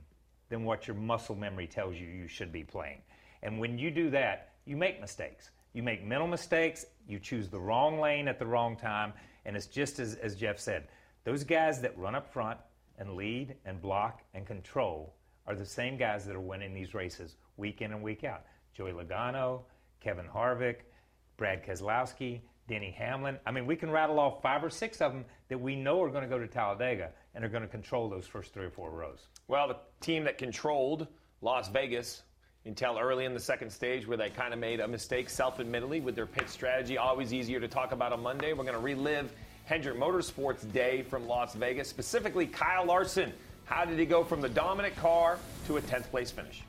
than 0.50 0.66
what 0.66 0.88
your 0.88 0.96
muscle 0.96 1.36
memory 1.36 1.68
tells 1.68 1.96
you 1.96 2.08
you 2.08 2.28
should 2.28 2.52
be 2.52 2.64
playing. 2.64 3.02
And 3.42 3.60
when 3.60 3.78
you 3.78 3.90
do 3.90 4.10
that, 4.10 4.50
you 4.66 4.76
make 4.76 5.00
mistakes. 5.00 5.52
You 5.74 5.82
make 5.82 6.04
mental 6.04 6.28
mistakes, 6.28 6.86
you 7.08 7.20
choose 7.20 7.50
the 7.50 7.60
wrong 7.60 8.00
lane 8.00 8.28
at 8.28 8.38
the 8.38 8.46
wrong 8.46 8.76
time, 8.76 9.14
and 9.46 9.56
it's 9.56 9.66
just 9.66 10.00
as, 10.00 10.16
as 10.16 10.36
Jeff 10.36 10.60
said 10.60 10.88
those 11.24 11.44
guys 11.44 11.82
that 11.82 11.98
run 11.98 12.16
up 12.16 12.32
front 12.32 12.60
and 12.98 13.16
lead 13.16 13.56
and 13.66 13.82
block 13.82 14.22
and 14.34 14.46
control 14.46 15.16
are 15.48 15.56
the 15.56 15.66
same 15.66 15.98
guys 15.98 16.26
that 16.26 16.36
are 16.36 16.42
winning 16.42 16.74
these 16.74 16.94
races 16.94 17.36
week 17.58 17.82
in 17.82 17.92
and 17.92 18.04
week 18.04 18.24
out. 18.24 18.44
Joey 18.74 18.92
Logano, 18.92 19.62
Kevin 20.00 20.26
Harvick, 20.26 20.78
Brad 21.38 21.66
Keselowski, 21.66 22.42
Denny 22.68 22.92
Hamlin. 22.92 23.38
I 23.46 23.52
mean, 23.52 23.66
we 23.66 23.76
can 23.76 23.92
rattle 23.92 24.20
off 24.20 24.42
five 24.42 24.64
or 24.64 24.70
six 24.70 25.02
of 25.02 25.12
them 25.12 25.26
that 25.50 25.60
we 25.60 25.76
know 25.76 26.02
are 26.02 26.10
going 26.10 26.24
to 26.24 26.30
go 26.30 26.40
to 26.40 26.48
Talladega 26.48 27.12
and 27.36 27.44
are 27.44 27.50
going 27.50 27.64
to 27.64 27.70
control 27.70 28.10
those 28.10 28.26
first 28.26 28.54
three 28.54 28.66
or 28.66 28.70
four 28.70 28.90
rows. 28.90 29.28
Well, 29.48 29.68
the 29.68 29.78
team 30.00 30.24
that 30.24 30.38
controlled 30.38 31.08
Las 31.42 31.68
Vegas 31.70 32.24
until 32.66 32.98
early 32.98 33.26
in 33.26 33.34
the 33.34 33.40
second 33.40 33.70
stage, 33.70 34.08
where 34.08 34.18
they 34.18 34.30
kind 34.30 34.54
of 34.54 34.60
made 34.60 34.80
a 34.80 34.88
mistake, 34.88 35.30
self 35.30 35.60
admittedly, 35.60 36.00
with 36.00 36.16
their 36.16 36.26
pit 36.26 36.50
strategy. 36.50 36.98
Always 36.98 37.34
easier 37.34 37.60
to 37.60 37.68
talk 37.68 37.92
about 37.92 38.14
on 38.14 38.22
Monday. 38.22 38.54
We're 38.54 38.64
going 38.64 38.74
to 38.74 38.80
relive 38.80 39.34
Hendrick 39.66 39.98
Motorsports 39.98 40.72
Day 40.72 41.04
from 41.04 41.28
Las 41.28 41.56
Vegas, 41.56 41.90
specifically 41.90 42.48
Kyle 42.48 42.86
Larson 42.86 43.34
How 43.66 43.86
did 43.86 44.00
he 44.00 44.06
go 44.06 44.24
from 44.24 44.42
the 44.42 44.50
dominant 44.50 44.96
car 44.96 45.38
to 45.68 45.78
a 45.78 45.82
10th 45.82 46.10
place 46.10 46.32
finish? 46.32 46.64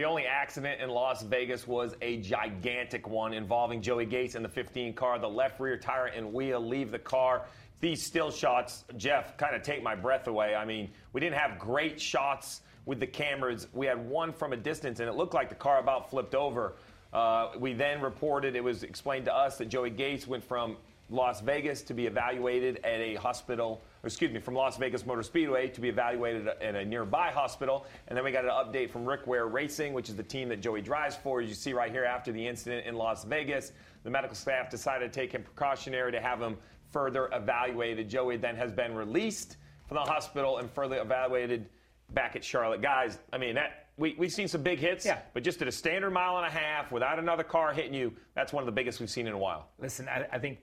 The 0.00 0.06
only 0.06 0.24
accident 0.24 0.80
in 0.80 0.88
Las 0.88 1.20
Vegas 1.20 1.66
was 1.66 1.94
a 2.00 2.16
gigantic 2.22 3.06
one 3.06 3.34
involving 3.34 3.82
Joey 3.82 4.06
Gase 4.06 4.34
in 4.34 4.42
the 4.42 4.48
15 4.48 4.94
car. 4.94 5.18
The 5.18 5.28
left 5.28 5.60
rear 5.60 5.76
tire 5.76 6.06
and 6.06 6.32
wheel 6.32 6.58
leave 6.58 6.90
the 6.90 6.98
car. 6.98 7.44
These 7.80 8.02
still 8.02 8.30
shots, 8.30 8.86
Jeff, 8.96 9.36
kind 9.36 9.54
of 9.54 9.60
take 9.60 9.82
my 9.82 9.94
breath 9.94 10.26
away. 10.26 10.54
I 10.54 10.64
mean, 10.64 10.90
we 11.12 11.20
didn't 11.20 11.36
have 11.36 11.58
great 11.58 12.00
shots 12.00 12.62
with 12.86 12.98
the 12.98 13.06
cameras. 13.06 13.68
We 13.74 13.84
had 13.84 13.98
one 14.08 14.32
from 14.32 14.54
a 14.54 14.56
distance, 14.56 15.00
and 15.00 15.08
it 15.10 15.16
looked 15.16 15.34
like 15.34 15.50
the 15.50 15.54
car 15.54 15.80
about 15.80 16.08
flipped 16.08 16.34
over. 16.34 16.76
Uh, 17.12 17.50
we 17.58 17.74
then 17.74 18.00
reported, 18.00 18.56
it 18.56 18.64
was 18.64 18.84
explained 18.84 19.26
to 19.26 19.36
us 19.36 19.58
that 19.58 19.68
Joey 19.68 19.90
Gase 19.90 20.26
went 20.26 20.42
from 20.42 20.78
Las 21.10 21.40
Vegas 21.40 21.82
to 21.82 21.94
be 21.94 22.06
evaluated 22.06 22.76
at 22.84 23.00
a 23.00 23.16
hospital, 23.16 23.82
or 24.02 24.06
excuse 24.06 24.30
me, 24.32 24.38
from 24.38 24.54
Las 24.54 24.76
Vegas 24.76 25.04
Motor 25.04 25.22
Speedway 25.24 25.68
to 25.68 25.80
be 25.80 25.88
evaluated 25.88 26.46
at 26.46 26.74
a 26.76 26.84
nearby 26.84 27.30
hospital. 27.30 27.84
And 28.08 28.16
then 28.16 28.24
we 28.24 28.30
got 28.30 28.44
an 28.44 28.50
update 28.52 28.90
from 28.90 29.04
Rick 29.04 29.26
Ware 29.26 29.48
Racing, 29.48 29.92
which 29.92 30.08
is 30.08 30.16
the 30.16 30.22
team 30.22 30.48
that 30.50 30.60
Joey 30.60 30.82
drives 30.82 31.16
for. 31.16 31.40
As 31.40 31.48
you 31.48 31.54
see 31.54 31.72
right 31.72 31.90
here 31.90 32.04
after 32.04 32.30
the 32.30 32.46
incident 32.46 32.86
in 32.86 32.94
Las 32.94 33.24
Vegas, 33.24 33.72
the 34.04 34.10
medical 34.10 34.36
staff 34.36 34.70
decided 34.70 35.12
to 35.12 35.20
take 35.20 35.32
him 35.32 35.42
precautionary 35.42 36.12
to 36.12 36.20
have 36.20 36.40
him 36.40 36.56
further 36.92 37.28
evaluated. 37.32 38.08
Joey 38.08 38.36
then 38.36 38.54
has 38.56 38.70
been 38.72 38.94
released 38.94 39.56
from 39.88 39.96
the 39.96 40.02
hospital 40.02 40.58
and 40.58 40.70
further 40.70 41.00
evaluated 41.00 41.68
back 42.14 42.36
at 42.36 42.44
Charlotte. 42.44 42.82
Guys, 42.82 43.18
I 43.32 43.38
mean, 43.38 43.56
that 43.56 43.88
we, 43.96 44.14
we've 44.18 44.32
seen 44.32 44.48
some 44.48 44.62
big 44.62 44.78
hits, 44.78 45.04
Yeah. 45.04 45.18
but 45.34 45.42
just 45.42 45.60
at 45.60 45.68
a 45.68 45.72
standard 45.72 46.10
mile 46.10 46.38
and 46.38 46.46
a 46.46 46.50
half 46.50 46.90
without 46.90 47.18
another 47.18 47.42
car 47.44 47.72
hitting 47.72 47.94
you, 47.94 48.12
that's 48.34 48.52
one 48.52 48.62
of 48.62 48.66
the 48.66 48.72
biggest 48.72 48.98
we've 49.00 49.10
seen 49.10 49.26
in 49.26 49.32
a 49.34 49.38
while. 49.38 49.68
Listen, 49.78 50.08
I, 50.08 50.26
I 50.32 50.38
think 50.38 50.58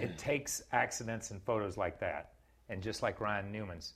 it 0.00 0.18
takes 0.18 0.62
accidents 0.72 1.30
and 1.30 1.42
photos 1.42 1.76
like 1.76 1.98
that, 2.00 2.32
and 2.68 2.82
just 2.82 3.02
like 3.02 3.20
Ryan 3.20 3.50
Newman's, 3.52 3.94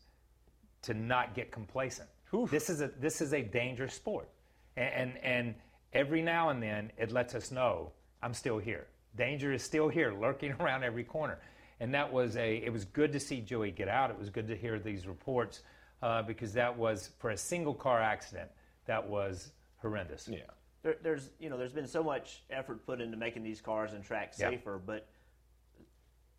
to 0.82 0.94
not 0.94 1.34
get 1.34 1.50
complacent. 1.50 2.08
This 2.50 2.68
is 2.68 2.80
a 2.80 2.88
this 2.98 3.20
is 3.20 3.32
a 3.32 3.42
dangerous 3.42 3.94
sport, 3.94 4.28
and, 4.76 4.92
and 4.94 5.24
and 5.24 5.54
every 5.92 6.20
now 6.22 6.48
and 6.48 6.62
then 6.62 6.90
it 6.98 7.12
lets 7.12 7.34
us 7.34 7.50
know 7.52 7.92
I'm 8.22 8.34
still 8.34 8.58
here. 8.58 8.86
Danger 9.16 9.52
is 9.52 9.62
still 9.62 9.88
here, 9.88 10.12
lurking 10.12 10.52
around 10.60 10.82
every 10.82 11.04
corner. 11.04 11.38
And 11.80 11.92
that 11.94 12.10
was 12.12 12.36
a. 12.36 12.56
It 12.56 12.72
was 12.72 12.84
good 12.84 13.12
to 13.12 13.20
see 13.20 13.40
Joey 13.40 13.70
get 13.70 13.88
out. 13.88 14.10
It 14.10 14.18
was 14.18 14.30
good 14.30 14.48
to 14.48 14.56
hear 14.56 14.78
these 14.78 15.06
reports 15.06 15.62
uh, 16.02 16.22
because 16.22 16.52
that 16.54 16.76
was 16.76 17.10
for 17.18 17.30
a 17.30 17.36
single 17.36 17.74
car 17.74 18.00
accident. 18.00 18.50
That 18.86 19.06
was 19.08 19.52
horrendous. 19.78 20.28
Yeah. 20.28 20.38
There, 20.82 20.96
there's 21.02 21.30
you 21.38 21.50
know 21.50 21.56
there's 21.58 21.72
been 21.72 21.86
so 21.86 22.02
much 22.02 22.42
effort 22.50 22.84
put 22.86 23.00
into 23.00 23.16
making 23.16 23.42
these 23.42 23.60
cars 23.60 23.92
and 23.92 24.04
tracks 24.04 24.38
Yeah. 24.40 24.50
safer, 24.50 24.80
but 24.84 25.08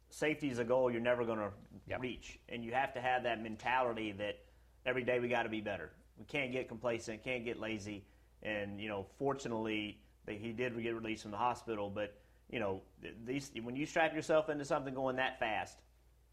safety 0.09 0.49
is 0.49 0.59
a 0.59 0.63
goal 0.63 0.91
you're 0.91 1.01
never 1.01 1.25
going 1.25 1.39
to 1.39 1.51
reach, 1.99 2.39
and 2.49 2.63
you 2.63 2.71
have 2.73 2.93
to 2.93 3.01
have 3.01 3.23
that 3.23 3.41
mentality 3.41 4.11
that 4.13 4.39
every 4.85 5.03
day 5.03 5.19
we 5.19 5.27
got 5.27 5.43
to 5.43 5.49
be 5.49 5.61
better. 5.61 5.91
We 6.17 6.25
can't 6.25 6.51
get 6.51 6.67
complacent, 6.67 7.23
can't 7.23 7.43
get 7.43 7.59
lazy, 7.59 8.03
and 8.43 8.79
you 8.79 8.87
know 8.87 9.05
fortunately 9.17 9.99
that 10.25 10.35
he 10.37 10.51
did 10.51 10.81
get 10.81 10.95
released 10.95 11.23
from 11.23 11.31
the 11.31 11.37
hospital, 11.37 11.89
but 11.89 12.15
you 12.49 12.59
know 12.59 12.81
these 13.25 13.51
when 13.63 13.75
you 13.75 13.85
strap 13.85 14.13
yourself 14.13 14.49
into 14.49 14.65
something 14.65 14.93
going 14.93 15.15
that 15.17 15.39
fast. 15.39 15.79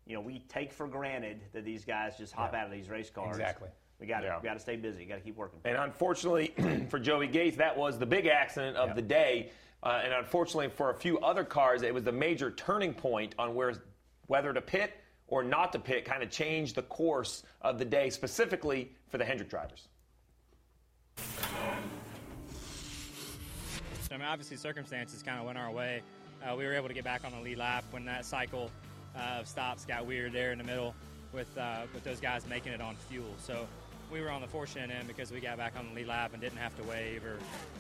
You 0.05 0.17
know, 0.17 0.21
we 0.21 0.41
take 0.49 0.73
for 0.73 0.89
granted 0.89 1.43
that 1.53 1.65
these 1.65 1.85
guys 1.85 2.19
just 2.19 2.33
hop 2.33 2.55
out 2.55 2.67
of 2.67 2.73
these 2.73 2.89
race 2.89 3.09
cars. 3.09 3.37
Exactly. 3.37 3.69
We 4.01 4.09
got 4.09 4.23
to 4.23 4.27
Yeah. 4.27 4.39
we 4.41 4.45
got 4.49 4.55
to 4.55 4.59
stay 4.59 4.75
busy. 4.75 5.05
Got 5.05 5.15
to 5.15 5.21
keep 5.21 5.37
working. 5.37 5.61
And 5.65 5.77
unfortunately 5.77 6.53
for 6.91 6.99
Joey 6.99 7.29
Gase, 7.29 7.55
that 7.59 7.77
was 7.77 8.01
the 8.01 8.07
big 8.07 8.27
accident 8.27 8.77
of 8.77 8.97
the 8.97 9.03
day. 9.03 9.53
Uh, 9.83 10.01
and 10.05 10.12
unfortunately 10.12 10.68
for 10.68 10.90
a 10.90 10.95
few 10.95 11.18
other 11.18 11.45
cars, 11.45 11.83
it 11.83 11.92
was 11.92 12.05
the 12.05 12.12
major 12.12 12.51
turning 12.51 12.95
point 12.95 13.35
on 13.38 13.55
where 13.55 13.75
whether 14.27 14.53
to 14.53 14.61
pit 14.61 14.92
or 15.27 15.42
not 15.42 15.73
to 15.73 15.79
pit 15.79 16.05
kind 16.05 16.23
of 16.23 16.31
changed 16.31 16.75
the 16.75 16.83
course 16.83 17.42
of 17.62 17.79
the 17.79 17.85
day, 17.85 18.11
specifically 18.11 18.92
for 19.09 19.18
the 19.18 19.25
Hendrick 19.25 19.49
drivers. 19.49 19.88
So, 24.03 24.14
I 24.14 24.16
mean, 24.18 24.27
obviously, 24.27 24.57
circumstances 24.57 25.23
kind 25.23 25.40
of 25.40 25.47
went 25.47 25.59
our 25.59 25.71
way. 25.71 26.03
Uh, 26.45 26.55
we 26.57 26.64
were 26.64 26.75
able 26.75 26.88
to 26.88 26.95
get 26.95 27.05
back 27.05 27.25
on 27.25 27.33
the 27.33 27.40
lead 27.40 27.59
lap 27.59 27.85
when 27.90 28.05
that 28.05 28.25
cycle 28.25 28.71
uh, 29.16 29.40
of 29.40 29.49
stops 29.49 29.85
got 29.85 30.07
weird 30.07 30.33
there 30.33 30.53
in 30.53 30.59
the 30.59 30.64
middle 30.64 30.95
with 31.33 31.57
uh, 31.57 31.83
with 31.95 32.05
those 32.05 32.21
guys 32.21 32.47
making 32.47 32.73
it 32.73 32.81
on 32.81 32.95
fuel. 33.09 33.35
So 33.38 33.66
we 34.12 34.20
were 34.20 34.31
on 34.31 34.42
the 34.42 34.46
fortunate 34.46 34.90
end 34.90 35.09
because 35.09 35.33
we 35.33 35.40
got 35.40 35.57
back 35.57 35.72
on 35.77 35.88
the 35.88 35.94
lead 35.94 36.07
lap 36.07 36.33
and 36.35 36.42
didn't 36.42 36.59
have 36.59 36.77
to 36.77 36.83
wave 36.85 37.25
or, 37.25 37.38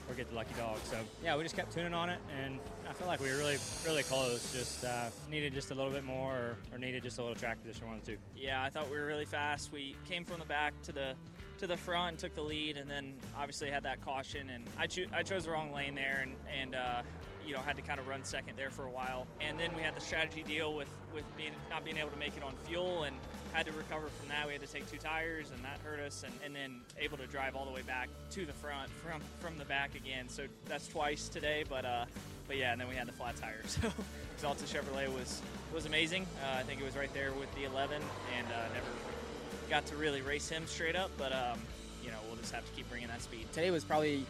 or 0.08 0.14
get 0.14 0.28
the 0.30 0.34
lucky 0.34 0.54
dog. 0.54 0.78
So 0.84 0.96
yeah, 1.22 1.36
we 1.36 1.42
just 1.42 1.54
kept 1.54 1.72
tuning 1.72 1.92
on 1.92 2.08
it, 2.08 2.18
and 2.42 2.58
I 2.88 2.94
feel 2.94 3.06
like 3.06 3.20
we 3.20 3.28
were 3.28 3.36
really 3.36 3.58
really 3.84 4.02
close. 4.02 4.50
Just 4.52 4.84
uh, 4.84 5.10
needed 5.30 5.52
just 5.52 5.70
a 5.70 5.74
little 5.74 5.92
bit 5.92 6.04
more, 6.04 6.32
or, 6.32 6.56
or 6.72 6.78
needed 6.78 7.02
just 7.02 7.18
a 7.18 7.22
little 7.22 7.36
track 7.36 7.62
position 7.62 7.86
one 7.86 7.98
or 7.98 8.00
two. 8.00 8.16
Yeah, 8.34 8.62
I 8.62 8.70
thought 8.70 8.90
we 8.90 8.98
were 8.98 9.06
really 9.06 9.26
fast. 9.26 9.72
We 9.72 9.94
came 10.08 10.24
from 10.24 10.40
the 10.40 10.46
back 10.46 10.72
to 10.82 10.92
the 10.92 11.14
to 11.58 11.66
the 11.66 11.76
front 11.76 12.08
and 12.08 12.18
took 12.18 12.34
the 12.34 12.42
lead, 12.42 12.78
and 12.78 12.90
then 12.90 13.12
obviously 13.36 13.70
had 13.70 13.82
that 13.84 14.00
caution. 14.00 14.48
And 14.50 14.64
I, 14.78 14.86
cho- 14.86 15.06
I 15.14 15.22
chose 15.22 15.44
the 15.44 15.50
wrong 15.50 15.72
lane 15.72 15.94
there, 15.94 16.20
and 16.22 16.34
and 16.60 16.74
uh, 16.74 17.02
you 17.46 17.52
know 17.52 17.60
had 17.60 17.76
to 17.76 17.82
kind 17.82 18.00
of 18.00 18.08
run 18.08 18.24
second 18.24 18.56
there 18.56 18.70
for 18.70 18.86
a 18.86 18.90
while. 18.90 19.26
And 19.40 19.60
then 19.60 19.70
we 19.76 19.82
had 19.82 19.94
the 19.94 20.00
strategy 20.00 20.42
deal 20.42 20.74
with 20.74 20.88
with 21.14 21.24
being 21.36 21.52
not 21.70 21.84
being 21.84 21.96
able 21.96 22.10
to 22.10 22.18
make 22.18 22.36
it 22.36 22.42
on 22.42 22.52
fuel, 22.66 23.04
and 23.04 23.16
had 23.52 23.66
to 23.66 23.72
recover 23.72 24.06
from 24.06 24.28
that. 24.28 24.46
We 24.46 24.52
had 24.52 24.62
to 24.62 24.72
take 24.72 24.90
two 24.90 24.98
tires, 24.98 25.50
and 25.54 25.62
that 25.64 25.78
hurt 25.84 26.00
us. 26.00 26.24
And, 26.24 26.32
and 26.44 26.54
then 26.54 26.80
able 26.98 27.18
to 27.18 27.26
drive 27.26 27.54
all 27.54 27.64
the 27.64 27.72
way 27.72 27.82
back 27.82 28.08
to 28.32 28.46
the 28.46 28.52
front 28.52 28.90
from 28.90 29.20
from 29.40 29.58
the 29.58 29.64
back 29.64 29.94
again. 29.94 30.28
So 30.28 30.44
that's 30.66 30.88
twice 30.88 31.28
today, 31.28 31.64
but. 31.68 31.84
Uh, 31.84 32.04
but 32.48 32.56
yeah, 32.56 32.72
and 32.72 32.80
then 32.80 32.88
we 32.88 32.96
had 32.96 33.06
the 33.06 33.12
flat 33.12 33.36
tires. 33.36 33.78
So 34.38 34.48
Axalta 34.48 34.64
Chevrolet 34.64 35.06
was 35.14 35.40
was 35.72 35.86
amazing. 35.86 36.26
Uh, 36.42 36.58
I 36.58 36.62
think 36.64 36.80
it 36.80 36.84
was 36.84 36.96
right 36.96 37.12
there 37.14 37.30
with 37.32 37.54
the 37.54 37.62
11, 37.62 38.02
and 38.36 38.46
uh, 38.48 38.74
never 38.74 38.86
got 39.70 39.86
to 39.86 39.96
really 39.96 40.20
race 40.20 40.48
him 40.48 40.66
straight 40.66 40.96
up. 40.96 41.12
But 41.16 41.32
um, 41.32 41.60
you 42.02 42.10
know, 42.10 42.16
we'll 42.26 42.36
just 42.36 42.52
have 42.52 42.64
to 42.66 42.72
keep 42.72 42.88
bringing 42.90 43.08
that 43.08 43.22
speed. 43.22 43.46
Today 43.52 43.70
was 43.70 43.84
probably 43.84 44.26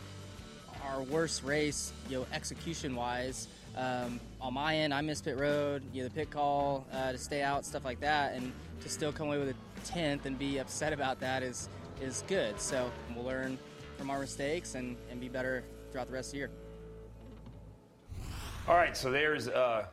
our 0.84 1.02
worst 1.02 1.42
race, 1.44 1.92
you 2.10 2.18
know, 2.18 2.26
execution 2.32 2.94
wise. 2.94 3.48
Um, 3.76 4.20
on 4.42 4.54
my 4.54 4.76
end, 4.76 4.92
I 4.92 5.00
missed 5.00 5.24
pit 5.24 5.38
road, 5.38 5.84
you 5.92 6.02
know, 6.02 6.08
the 6.08 6.14
pit 6.14 6.30
call 6.30 6.84
uh, 6.92 7.12
to 7.12 7.18
stay 7.18 7.42
out, 7.42 7.64
stuff 7.64 7.84
like 7.84 8.00
that, 8.00 8.34
and 8.34 8.52
to 8.80 8.88
still 8.88 9.12
come 9.12 9.28
away 9.28 9.38
with 9.38 9.50
a 9.50 9.54
tenth 9.84 10.26
and 10.26 10.36
be 10.38 10.58
upset 10.58 10.92
about 10.98 11.20
that 11.20 11.42
is 11.42 11.68
is 12.00 12.24
good. 12.26 12.60
So 12.60 12.90
we'll 13.14 13.24
learn 13.24 13.56
from 13.96 14.10
our 14.10 14.18
mistakes 14.18 14.74
and, 14.74 14.96
and 15.10 15.20
be 15.20 15.28
better 15.28 15.62
throughout 15.92 16.08
the 16.08 16.14
rest 16.14 16.28
of 16.28 16.32
the 16.32 16.38
year. 16.38 16.50
All 18.66 18.74
right, 18.74 18.96
so 18.96 19.12
there's 19.12 19.46
uh, 19.46 19.86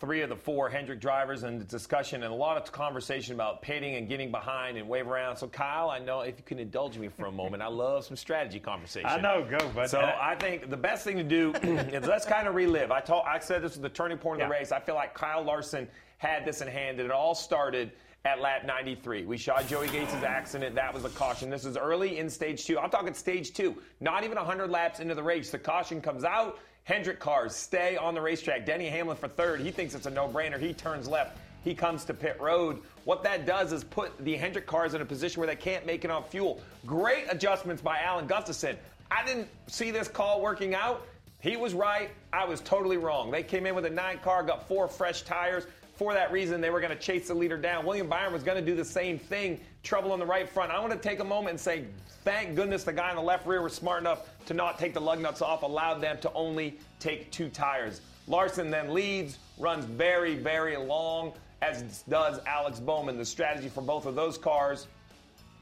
three 0.00 0.22
of 0.22 0.30
the 0.30 0.36
four 0.36 0.70
Hendrick 0.70 0.98
drivers 0.98 1.42
and 1.42 1.60
the 1.60 1.64
discussion 1.64 2.22
and 2.22 2.32
a 2.32 2.36
lot 2.36 2.56
of 2.56 2.72
conversation 2.72 3.34
about 3.34 3.60
pitting 3.60 3.96
and 3.96 4.08
getting 4.08 4.30
behind 4.30 4.78
and 4.78 4.88
wave 4.88 5.06
around. 5.06 5.36
So, 5.36 5.46
Kyle, 5.46 5.90
I 5.90 5.98
know 5.98 6.22
if 6.22 6.38
you 6.38 6.42
can 6.44 6.58
indulge 6.58 6.96
me 6.96 7.08
for 7.08 7.26
a 7.26 7.30
moment, 7.32 7.62
I 7.62 7.66
love 7.66 8.06
some 8.06 8.16
strategy 8.16 8.58
conversation. 8.58 9.06
I 9.08 9.20
know, 9.20 9.46
go, 9.48 9.58
bud. 9.68 9.90
So 9.90 10.00
I 10.00 10.34
think 10.36 10.70
the 10.70 10.76
best 10.76 11.04
thing 11.04 11.16
to 11.18 11.22
do 11.22 11.52
is 11.62 12.06
let's 12.06 12.24
kind 12.24 12.48
of 12.48 12.54
relive. 12.54 12.90
I 12.90 13.00
told, 13.00 13.24
I 13.26 13.38
said 13.38 13.62
this 13.62 13.72
was 13.72 13.82
the 13.82 13.90
turning 13.90 14.16
point 14.16 14.40
of 14.40 14.48
the 14.48 14.54
Yeah. 14.54 14.58
race. 14.60 14.72
I 14.72 14.80
feel 14.80 14.94
like 14.94 15.12
Kyle 15.12 15.42
Larson 15.44 15.86
had 16.16 16.46
this 16.46 16.62
in 16.62 16.68
hand, 16.68 16.98
and 16.98 17.06
it 17.06 17.12
all 17.12 17.34
started 17.34 17.92
at 18.24 18.40
lap 18.40 18.64
93. 18.66 19.24
We 19.26 19.36
shot 19.36 19.66
Joey 19.66 19.88
Gase' 19.88 20.22
accident. 20.22 20.74
That 20.74 20.92
was 20.94 21.04
a 21.04 21.08
caution. 21.10 21.48
This 21.50 21.64
is 21.66 21.76
early 21.76 22.18
in 22.18 22.28
stage 22.30 22.64
two. 22.66 22.78
I'm 22.78 22.90
talking 22.90 23.12
stage 23.14 23.52
two. 23.52 23.76
Not 24.00 24.24
even 24.24 24.36
100 24.36 24.70
laps 24.70 25.00
into 25.00 25.14
the 25.14 25.22
race. 25.22 25.50
The 25.50 25.58
caution 25.58 26.00
comes 26.02 26.24
out. 26.24 26.58
Hendrick 26.84 27.20
cars 27.20 27.54
stay 27.54 27.96
on 27.96 28.14
the 28.14 28.20
racetrack. 28.20 28.66
Denny 28.66 28.88
Hamlin 28.88 29.16
for 29.16 29.28
third. 29.28 29.60
He 29.60 29.70
thinks 29.70 29.94
it's 29.94 30.06
a 30.06 30.10
no-brainer. 30.10 30.58
He 30.58 30.72
turns 30.72 31.08
left. 31.08 31.38
He 31.62 31.74
comes 31.74 32.04
to 32.06 32.14
pit 32.14 32.38
road. 32.40 32.80
What 33.04 33.22
that 33.24 33.46
does 33.46 33.72
is 33.72 33.84
put 33.84 34.16
the 34.24 34.36
Hendrick 34.36 34.66
cars 34.66 34.94
in 34.94 35.02
a 35.02 35.04
position 35.04 35.40
where 35.40 35.46
they 35.46 35.56
can't 35.56 35.84
make 35.84 36.04
it 36.04 36.10
on 36.10 36.24
fuel. 36.24 36.60
Great 36.86 37.26
adjustments 37.28 37.82
by 37.82 38.00
Alan 38.00 38.26
Gustafson. 38.26 38.76
I 39.10 39.24
didn't 39.24 39.48
see 39.66 39.90
this 39.90 40.08
call 40.08 40.40
working 40.40 40.74
out. 40.74 41.06
He 41.40 41.56
was 41.56 41.74
right. 41.74 42.10
I 42.32 42.44
was 42.44 42.60
totally 42.60 42.96
wrong. 42.96 43.30
They 43.30 43.42
came 43.42 43.66
in 43.66 43.74
with 43.74 43.86
a 43.86 43.90
nine 43.90 44.18
car, 44.18 44.42
got 44.42 44.68
four 44.68 44.88
fresh 44.88 45.22
tires. 45.22 45.66
For 46.00 46.14
that 46.14 46.32
reason, 46.32 46.62
they 46.62 46.70
were 46.70 46.80
going 46.80 46.96
to 46.96 46.98
chase 46.98 47.28
the 47.28 47.34
leader 47.34 47.58
down. 47.58 47.84
William 47.84 48.08
Byron 48.08 48.32
was 48.32 48.42
going 48.42 48.56
to 48.56 48.64
do 48.64 48.74
the 48.74 48.86
same 48.86 49.18
thing. 49.18 49.60
Trouble 49.82 50.12
on 50.12 50.18
the 50.18 50.24
right 50.24 50.48
front. 50.48 50.72
I 50.72 50.80
want 50.80 50.94
to 50.94 50.98
take 50.98 51.20
a 51.20 51.24
moment 51.24 51.50
and 51.50 51.60
say, 51.60 51.84
thank 52.24 52.56
goodness 52.56 52.84
the 52.84 52.92
guy 52.94 53.10
in 53.10 53.16
the 53.16 53.22
left 53.22 53.46
rear 53.46 53.60
was 53.60 53.74
smart 53.74 54.00
enough 54.00 54.26
to 54.46 54.54
not 54.54 54.78
take 54.78 54.94
the 54.94 55.00
lug 55.00 55.20
nuts 55.20 55.42
off, 55.42 55.62
allowed 55.62 56.00
them 56.00 56.16
to 56.22 56.32
only 56.32 56.78
take 57.00 57.30
two 57.30 57.50
tires. 57.50 58.00
Larson 58.28 58.70
then 58.70 58.94
leads, 58.94 59.36
runs 59.58 59.84
very, 59.84 60.36
very 60.36 60.78
long, 60.78 61.34
as 61.60 62.02
does 62.08 62.40
Alex 62.46 62.80
Bowman. 62.80 63.18
The 63.18 63.24
strategy 63.26 63.68
for 63.68 63.82
both 63.82 64.06
of 64.06 64.14
those 64.14 64.38
cars 64.38 64.86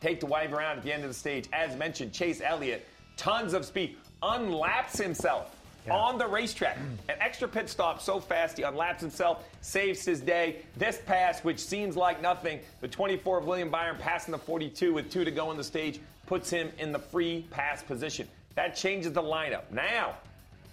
take 0.01 0.21
the 0.21 0.27
wave 0.27 0.53
around 0.53 0.77
at 0.77 0.85
the 0.85 0.93
end 0.93 1.03
of 1.03 1.11
the 1.11 1.19
stage. 1.19 1.49
As 1.53 1.75
mentioned, 1.75 2.13
Chase 2.13 2.41
Elliott, 2.45 2.87
tons 3.17 3.55
of 3.55 3.65
speed, 3.65 3.97
unlaps 4.23 5.01
himself 5.01 5.57
on 5.91 6.19
the 6.19 6.27
racetrack. 6.27 6.77
An 7.09 7.17
extra 7.21 7.49
pit 7.49 7.69
stop 7.69 8.01
so 8.01 8.21
fast 8.21 8.57
he 8.57 8.63
unlaps 8.63 9.01
himself, 9.01 9.45
saves 9.61 10.05
his 10.05 10.21
day. 10.21 10.57
This 10.77 11.01
pass, 11.07 11.43
which 11.45 11.61
seems 11.61 11.97
like 11.97 12.21
nothing, 12.23 12.61
the 12.81 12.89
24 12.89 13.39
of 13.39 13.47
William 13.47 13.71
Byron 13.71 13.97
passing 13.99 14.33
the 14.33 14.39
42 14.39 14.93
with 14.95 15.11
two 15.11 15.25
to 15.25 15.31
go 15.31 15.49
on 15.49 15.57
the 15.57 15.65
stage, 15.65 16.01
puts 16.27 16.51
him 16.51 16.71
in 16.79 16.93
the 16.93 16.99
free 16.99 17.47
pass 17.51 17.83
position. 17.83 18.29
That 18.55 18.77
changes 18.77 19.13
the 19.13 19.23
lineup. 19.23 19.71
Now, 19.71 20.17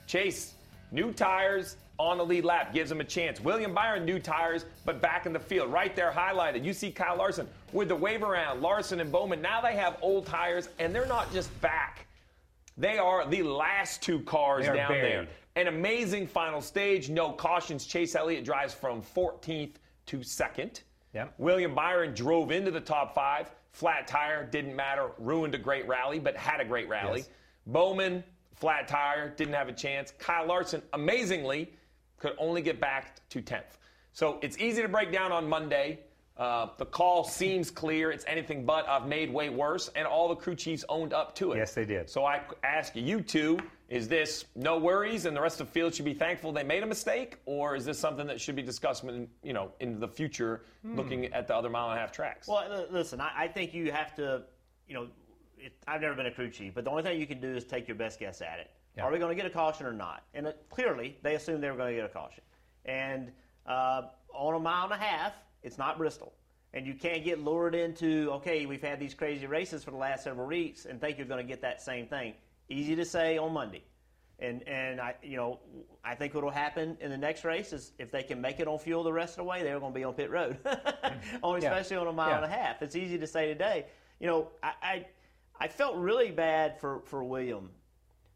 Chase 0.07 0.55
New 0.91 1.11
tires 1.11 1.75
on 1.97 2.17
the 2.17 2.25
lead 2.25 2.45
lap 2.45 2.73
gives 2.73 2.91
him 2.91 3.01
a 3.01 3.03
chance. 3.03 3.41
William 3.41 3.73
Byron, 3.73 4.05
new 4.05 4.19
tires, 4.19 4.65
but 4.85 5.01
back 5.01 5.25
in 5.25 5.33
the 5.33 5.39
field. 5.39 5.71
Right 5.71 5.95
there 5.95 6.11
highlighted. 6.11 6.63
You 6.63 6.73
see 6.73 6.91
Kyle 6.91 7.17
Larson 7.17 7.47
with 7.73 7.89
the 7.89 7.95
wave 7.95 8.23
around. 8.23 8.61
Larson 8.61 8.99
and 8.99 9.11
Bowman, 9.11 9.41
now 9.41 9.61
they 9.61 9.75
have 9.75 9.97
old 10.01 10.25
tires, 10.25 10.69
and 10.79 10.93
they're 10.93 11.05
not 11.05 11.31
just 11.33 11.49
back. 11.61 12.05
They 12.77 12.97
are 12.97 13.27
the 13.27 13.43
last 13.43 14.01
two 14.01 14.19
cars 14.21 14.65
down 14.65 14.75
buried. 14.75 15.03
there. 15.03 15.27
An 15.55 15.67
amazing 15.67 16.27
final 16.27 16.61
stage. 16.61 17.09
No 17.09 17.31
cautions. 17.31 17.85
Chase 17.85 18.15
Elliott 18.15 18.43
drives 18.43 18.73
from 18.73 19.01
14th 19.01 19.75
to 20.07 20.23
second. 20.23 20.81
Yep. 21.13 21.33
William 21.37 21.73
Byron 21.73 22.13
drove 22.13 22.51
into 22.51 22.71
the 22.71 22.81
top 22.81 23.15
five. 23.15 23.49
Flat 23.71 24.07
tire, 24.07 24.45
didn't 24.45 24.75
matter. 24.75 25.11
Ruined 25.17 25.55
a 25.55 25.57
great 25.57 25.87
rally, 25.87 26.19
but 26.19 26.35
had 26.35 26.59
a 26.59 26.65
great 26.65 26.89
rally. 26.89 27.19
Yes. 27.19 27.29
Bowman, 27.67 28.23
flat 28.53 28.87
tire, 28.87 29.29
didn't 29.29 29.53
have 29.53 29.69
a 29.69 29.73
chance. 29.73 30.13
Kyle 30.19 30.45
Larson, 30.45 30.81
amazingly, 30.93 31.71
could 32.17 32.33
only 32.37 32.61
get 32.61 32.79
back 32.79 33.27
to 33.29 33.41
10th. 33.41 33.77
So 34.11 34.39
it's 34.41 34.57
easy 34.57 34.81
to 34.81 34.87
break 34.87 35.11
down 35.11 35.31
on 35.31 35.47
Monday. 35.47 35.99
Uh, 36.37 36.67
the 36.77 36.85
call 36.85 37.23
seems 37.23 37.71
clear. 37.71 38.11
It's 38.11 38.25
anything 38.27 38.65
but. 38.65 38.87
I've 38.89 39.07
made 39.07 39.31
way 39.31 39.49
worse, 39.49 39.89
and 39.95 40.05
all 40.05 40.27
the 40.27 40.35
crew 40.35 40.55
chiefs 40.55 40.83
owned 40.89 41.13
up 41.13 41.33
to 41.35 41.53
it. 41.53 41.57
Yes, 41.57 41.73
they 41.73 41.85
did. 41.85 42.09
So 42.09 42.25
I 42.25 42.41
ask 42.63 42.93
you, 42.95 43.01
you 43.03 43.21
two, 43.21 43.57
is 43.87 44.09
this 44.09 44.43
no 44.53 44.77
worries, 44.77 45.25
and 45.25 45.35
the 45.37 45.39
rest 45.39 45.61
of 45.61 45.67
the 45.67 45.71
field 45.73 45.95
should 45.95 46.03
be 46.03 46.13
thankful 46.13 46.51
they 46.51 46.63
made 46.63 46.83
a 46.83 46.85
mistake, 46.85 47.37
or 47.45 47.75
is 47.77 47.85
this 47.85 47.97
something 47.97 48.27
that 48.27 48.41
should 48.41 48.55
be 48.57 48.61
discussed, 48.63 49.05
in, 49.05 49.29
you 49.43 49.53
know, 49.53 49.71
in 49.79 49.97
the 49.99 50.07
future, 50.09 50.63
Hmm. 50.81 50.97
looking 50.97 51.25
at 51.33 51.47
the 51.47 51.55
other 51.55 51.69
mile 51.69 51.89
and 51.91 51.97
a 51.97 52.01
half 52.01 52.11
tracks? 52.11 52.47
Well, 52.49 52.85
listen, 52.91 53.21
I, 53.21 53.31
I 53.43 53.47
think 53.47 53.73
you 53.73 53.91
have 53.93 54.13
to, 54.15 54.43
you 54.89 54.93
know, 54.95 55.07
it, 55.57 55.71
I've 55.87 56.01
never 56.01 56.15
been 56.15 56.25
a 56.25 56.31
crew 56.31 56.49
chief, 56.49 56.73
but 56.75 56.83
the 56.83 56.89
only 56.89 57.03
thing 57.03 57.17
you 57.17 57.27
can 57.27 57.39
do 57.39 57.55
is 57.55 57.63
take 57.63 57.87
your 57.87 57.95
best 57.95 58.19
guess 58.19 58.41
at 58.41 58.59
it. 58.59 58.71
Are 59.01 59.11
we 59.11 59.19
going 59.19 59.35
to 59.35 59.41
get 59.41 59.49
a 59.49 59.53
caution 59.53 59.85
or 59.85 59.93
not? 59.93 60.23
And 60.33 60.47
uh, 60.47 60.51
clearly, 60.69 61.17
they 61.21 61.35
assumed 61.35 61.63
they 61.63 61.69
were 61.69 61.77
going 61.77 61.95
to 61.95 62.01
get 62.01 62.05
a 62.05 62.13
caution. 62.13 62.43
And 62.85 63.31
uh, 63.65 64.03
on 64.33 64.53
a 64.55 64.59
mile 64.59 64.85
and 64.85 64.93
a 64.93 64.97
half, 64.97 65.33
it's 65.65 65.77
not 65.77 65.97
Bristol. 65.97 66.33
And 66.73 66.85
you 66.85 66.93
can't 66.93 67.23
get 67.23 67.39
lured 67.39 67.73
into, 67.73 68.29
okay, 68.33 68.65
we've 68.65 68.81
had 68.81 68.99
these 68.99 69.13
crazy 69.13 69.47
races 69.47 69.83
for 69.83 69.91
the 69.91 69.97
last 69.97 70.23
several 70.23 70.45
weeks 70.47 70.85
and 70.85 70.99
think 71.01 71.17
you're 71.17 71.27
going 71.27 71.45
to 71.45 71.47
get 71.47 71.61
that 71.61 71.81
same 71.81 72.05
thing. 72.05 72.33
Easy 72.69 72.95
to 72.95 73.05
say 73.05 73.37
on 73.37 73.53
Monday. 73.53 73.83
And, 74.39 74.67
and 74.67 74.99
I, 74.99 75.15
you 75.23 75.37
know, 75.37 75.59
I 76.03 76.13
think 76.15 76.33
what 76.33 76.43
will 76.43 76.51
happen 76.51 76.97
in 76.99 77.09
the 77.09 77.17
next 77.17 77.45
race 77.45 77.71
is 77.71 77.93
if 77.97 78.11
they 78.11 78.21
can 78.23 78.41
make 78.41 78.59
it 78.59 78.67
on 78.67 78.77
fuel 78.77 79.03
the 79.03 79.13
rest 79.13 79.33
of 79.33 79.37
the 79.37 79.43
way, 79.45 79.63
they're 79.63 79.79
going 79.79 79.93
to 79.93 79.97
be 79.97 80.03
on 80.03 80.13
pit 80.13 80.29
road, 80.29 80.57
on, 81.43 81.61
Yeah. 81.61 81.69
especially 81.69 81.95
on 81.97 82.07
a 82.07 82.11
mile 82.13 82.29
Yeah. 82.31 82.35
and 82.43 82.45
a 82.45 82.49
half. 82.49 82.81
It's 82.81 82.97
easy 82.97 83.17
to 83.17 83.27
say 83.27 83.47
today. 83.47 83.85
You 84.19 84.27
know, 84.27 84.49
I, 84.61 84.71
I, 84.83 85.05
I 85.61 85.67
felt 85.69 85.95
really 85.95 86.31
bad 86.31 86.77
for, 86.81 86.99
for 87.05 87.23
William 87.23 87.69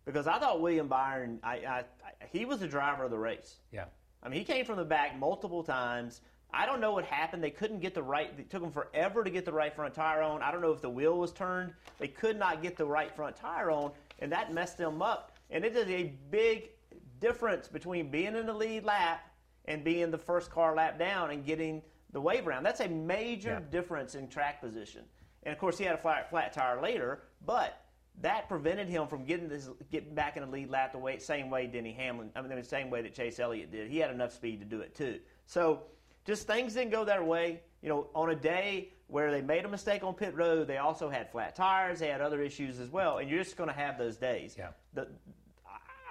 because 0.06 0.26
I 0.28 0.39
thought 0.39 0.62
William 0.62 0.88
Byron, 0.88 1.39
I, 1.44 1.56
I, 1.58 1.78
I, 1.80 1.84
he 2.32 2.46
was 2.46 2.62
the 2.62 2.68
driver 2.68 3.04
of 3.04 3.12
the 3.12 3.20
race. 3.20 3.58
Yeah. 3.74 3.86
I 4.24 4.30
mean, 4.30 4.39
he 4.39 4.46
came 4.46 4.63
from 4.63 4.78
the 4.78 4.86
back 4.86 5.20
multiple 5.20 5.63
times. 5.63 6.22
I 6.52 6.66
don't 6.66 6.82
know 6.82 6.94
what 6.94 7.06
happened. 7.06 7.44
They 7.44 7.52
couldn't 7.52 7.80
get 7.80 7.94
the 7.94 8.02
right. 8.02 8.32
It 8.38 8.50
took 8.50 8.62
them 8.62 8.72
forever 8.72 9.24
to 9.24 9.30
get 9.30 9.46
the 9.46 9.52
right 9.52 9.74
front 9.74 9.94
tire 9.94 10.22
on. 10.22 10.42
I 10.42 10.52
don't 10.52 10.62
know 10.62 10.72
if 10.72 10.82
the 10.82 10.90
wheel 10.90 11.18
was 11.18 11.32
turned. 11.32 11.74
They 12.00 12.08
could 12.08 12.38
not 12.38 12.62
get 12.62 12.76
the 12.76 12.86
right 12.86 13.16
front 13.16 13.36
tire 13.36 13.70
on, 13.70 13.92
and 14.20 14.32
that 14.32 14.54
messed 14.54 14.78
them 14.78 15.02
up. 15.02 15.38
And 15.52 15.64
it 15.64 15.76
is 15.76 15.88
a 15.88 16.14
big 16.32 16.72
difference 17.20 17.68
between 17.68 18.10
being 18.10 18.36
in 18.36 18.46
the 18.46 18.54
lead 18.54 18.84
lap 18.84 19.22
and 19.66 19.84
being 19.84 20.10
the 20.10 20.18
first 20.18 20.50
car 20.50 20.76
lap 20.76 20.98
down 20.98 21.32
and 21.32 21.46
getting 21.46 21.82
the 22.12 22.22
wave 22.22 22.48
around. 22.48 22.64
That's 22.64 22.80
a 22.80 22.88
major 22.88 23.62
difference 23.70 24.16
in 24.16 24.28
track 24.28 24.62
position. 24.62 25.04
And 25.44 25.54
of 25.54 25.60
course, 25.60 25.78
he 25.78 25.84
had 25.84 25.96
a 25.96 26.00
flat, 26.00 26.30
flat 26.30 26.54
tire 26.54 26.82
later, 26.82 27.24
but 27.46 27.86
that 28.22 28.50
prevented 28.50 28.90
him 28.90 29.08
from 29.08 29.24
getting 29.24 29.48
this, 29.48 29.70
getting 29.92 30.14
back 30.14 30.36
in 30.36 30.44
the 30.44 30.50
lead 30.50 30.70
lap 30.70 30.92
the 30.92 30.98
way, 30.98 31.18
same 31.20 31.50
way 31.50 31.68
Denny 31.68 31.94
Hamlin. 31.94 32.32
I 32.36 32.42
mean, 32.42 32.54
the 32.56 32.64
same 32.64 32.90
way 32.90 33.02
that 33.02 33.14
Chase 33.14 33.40
Elliott 33.40 33.72
did. 33.72 33.90
He 33.90 34.00
had 34.00 34.12
enough 34.12 34.34
speed 34.34 34.60
to 34.60 34.66
do 34.66 34.82
it 34.82 34.96
too. 34.96 35.20
So, 35.46 35.84
just 36.30 36.48
things 36.48 36.74
didn't 36.76 36.92
go 36.92 37.04
their 37.04 37.24
way. 37.24 37.62
You 37.82 37.89
know, 37.89 38.08
on 38.13 38.30
a 38.30 38.36
day 38.36 38.89
where 39.08 39.32
they 39.32 39.42
made 39.42 39.65
a 39.65 39.68
mistake 39.68 40.04
on 40.04 40.13
pit 40.13 40.36
road, 40.36 40.68
they 40.68 40.78
also 40.78 41.10
had 41.10 41.32
flat 41.32 41.56
tires. 41.56 42.00
They 42.00 42.08
had 42.08 42.22
other 42.22 42.42
issues 42.42 42.80
as 42.80 42.89
well, 42.89 43.18
and 43.18 43.30
you're 43.30 43.44
just 43.44 43.58
going 43.58 43.70
to 43.70 43.76
have 43.76 43.98
those 43.98 44.15
days. 44.18 44.56
Yeah. 44.58 44.70
The, 44.94 45.08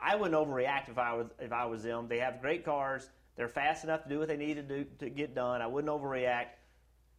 I 0.03 0.17
wouldn't 0.17 0.35
overreact 0.37 0.89
if 0.89 0.99
I 0.99 1.15
was 1.15 1.27
if 1.41 1.53
I 1.53 1.65
was 1.67 1.83
them. 1.83 2.09
They 2.09 2.19
have 2.19 2.41
great 2.41 2.65
cars. 2.65 3.09
They're 3.37 3.49
fast 3.49 3.85
enough 3.85 4.03
to 4.03 4.09
do 4.09 4.19
what 4.19 4.29
they 4.29 4.37
need 4.37 4.55
to 4.55 4.63
do 4.63 4.85
to 4.99 5.09
get 5.11 5.35
done. 5.35 5.63
I 5.63 5.67
wouldn't 5.67 5.93
overreact. 5.93 6.47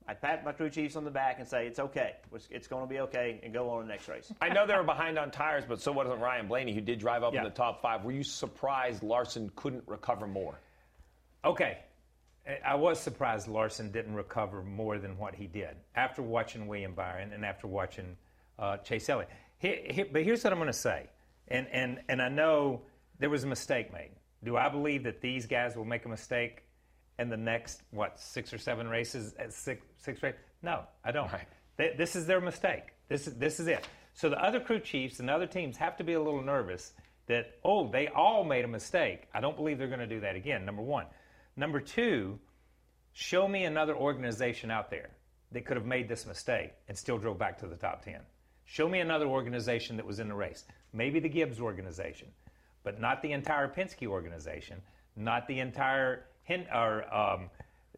I'd 0.08 0.20
pat 0.22 0.44
my 0.44 0.52
crew 0.54 0.70
chiefs 0.72 0.96
on 0.96 1.04
the 1.06 1.12
back 1.12 1.38
and 1.40 1.48
say 1.48 1.68
it's 1.68 1.78
okay. 1.80 2.16
It's, 2.34 2.48
it's 2.50 2.68
going 2.68 2.84
to 2.84 2.90
be 2.90 3.00
okay, 3.02 3.40
and 3.44 3.54
go 3.54 3.70
on 3.70 3.84
the 3.84 3.88
next 3.94 4.08
race. 4.08 4.32
I 4.42 4.50
know 4.50 4.66
they 4.66 4.76
were 4.76 4.84
behind 4.84 5.20
on 5.20 5.30
tires, 5.30 5.64
but 5.68 5.80
so 5.82 5.92
wasn't 5.92 6.20
Ryan 6.20 6.48
Blaney, 6.48 6.74
who 6.74 6.82
did 6.82 7.00
drive 7.00 7.22
up 7.24 7.34
Yeah. 7.34 7.42
in 7.42 7.44
the 7.46 7.52
top 7.52 7.82
five. 7.82 8.04
Were 8.04 8.12
you 8.12 8.24
surprised 8.24 9.04
Larson 9.04 9.52
couldn't 9.56 9.84
recover 9.88 10.26
more? 10.26 10.60
Okay. 11.46 11.78
I- 12.66 12.76
was 12.76 13.00
surprised 13.00 13.48
Larson 13.48 13.92
didn't 13.92 14.16
recover 14.16 14.64
more 14.64 14.98
than 14.98 15.18
what 15.18 15.36
he 15.36 15.48
did 15.48 15.76
after 15.96 16.22
watching 16.22 16.68
William 16.68 16.94
Byron 16.94 17.34
and 17.34 17.46
after 17.46 17.68
watching 17.68 18.18
uh, 18.58 18.78
Chase 18.78 19.10
Elliott. 19.10 19.30
Here, 19.58 19.80
here, 19.90 20.08
but 20.12 20.24
here's 20.24 20.44
what 20.44 20.54
I'm 20.54 20.60
going 20.60 20.68
to 20.68 20.74
say, 20.74 21.10
and, 21.50 21.68
and, 21.72 22.00
and 22.08 22.22
I 22.22 22.30
know 22.30 22.82
there 23.20 23.30
was 23.30 23.44
a 23.44 23.48
mistake 23.48 23.92
made. 23.92 24.12
Do 24.44 24.56
I 24.56 24.70
believe 24.70 25.04
that 25.04 25.22
these 25.22 25.46
guys 25.46 25.76
will 25.76 25.86
make 25.86 26.06
a 26.06 26.10
mistake 26.10 26.64
in 27.20 27.30
the 27.30 27.38
next, 27.38 27.82
what, 27.92 28.20
six 28.20 28.54
or 28.54 28.58
seven 28.58 28.88
races, 28.88 29.36
at 29.38 29.52
six, 29.54 29.86
six 29.98 30.24
races? 30.24 30.40
No, 30.62 30.84
I 31.04 31.12
don't. 31.12 31.30
They, 31.78 31.94
this 31.98 32.16
is 32.16 32.26
their 32.26 32.42
mistake. 32.42 32.94
This 33.10 33.28
is, 33.28 33.36
this 33.36 33.60
is 33.60 33.68
it. 33.68 33.88
So 34.14 34.30
the 34.30 34.42
other 34.42 34.60
crew 34.60 34.80
chiefs 34.80 35.20
and 35.20 35.30
other 35.30 35.48
teams 35.48 35.78
have 35.78 35.98
to 35.98 36.04
be 36.04 36.14
a 36.14 36.22
little 36.22 36.42
nervous 36.42 36.94
that, 37.28 37.58
oh, 37.64 37.90
they 37.90 38.08
all 38.08 38.44
made 38.44 38.66
a 38.66 38.68
mistake. 38.68 39.28
I 39.34 39.40
don't 39.40 39.56
believe 39.56 39.78
they're 39.78 39.88
going 39.88 40.00
to 40.00 40.08
do 40.08 40.20
that 40.22 40.36
again, 40.36 40.66
number 40.66 40.82
one. 40.82 41.06
Number 41.60 41.82
two, 41.82 42.40
show 43.12 43.46
me 43.46 43.66
another 43.66 43.94
organization 43.94 44.72
out 44.72 44.90
there 44.90 45.10
that 45.52 45.66
could 45.66 45.76
have 45.76 45.86
made 45.86 46.08
this 46.08 46.26
mistake 46.26 46.72
and 46.88 46.98
still 46.98 47.18
drove 47.18 47.38
back 47.38 47.60
to 47.60 47.68
the 47.68 47.76
top 47.76 48.02
10. 48.06 48.22
Show 48.64 48.88
me 48.88 49.02
another 49.02 49.26
organization 49.26 49.98
that 49.98 50.06
was 50.06 50.20
in 50.20 50.30
the 50.30 50.36
race. 50.36 50.64
Maybe 50.94 51.20
the 51.20 51.28
Gibbs 51.28 51.60
organization, 51.60 52.30
but 52.84 53.02
not 53.02 53.22
the 53.22 53.34
entire 53.34 53.68
Penske 53.68 54.08
organization, 54.08 54.82
not 55.18 55.48
the 55.48 55.60
entire 55.60 56.28
Hen- 56.44 56.68
or, 56.74 57.14
um, 57.14 57.50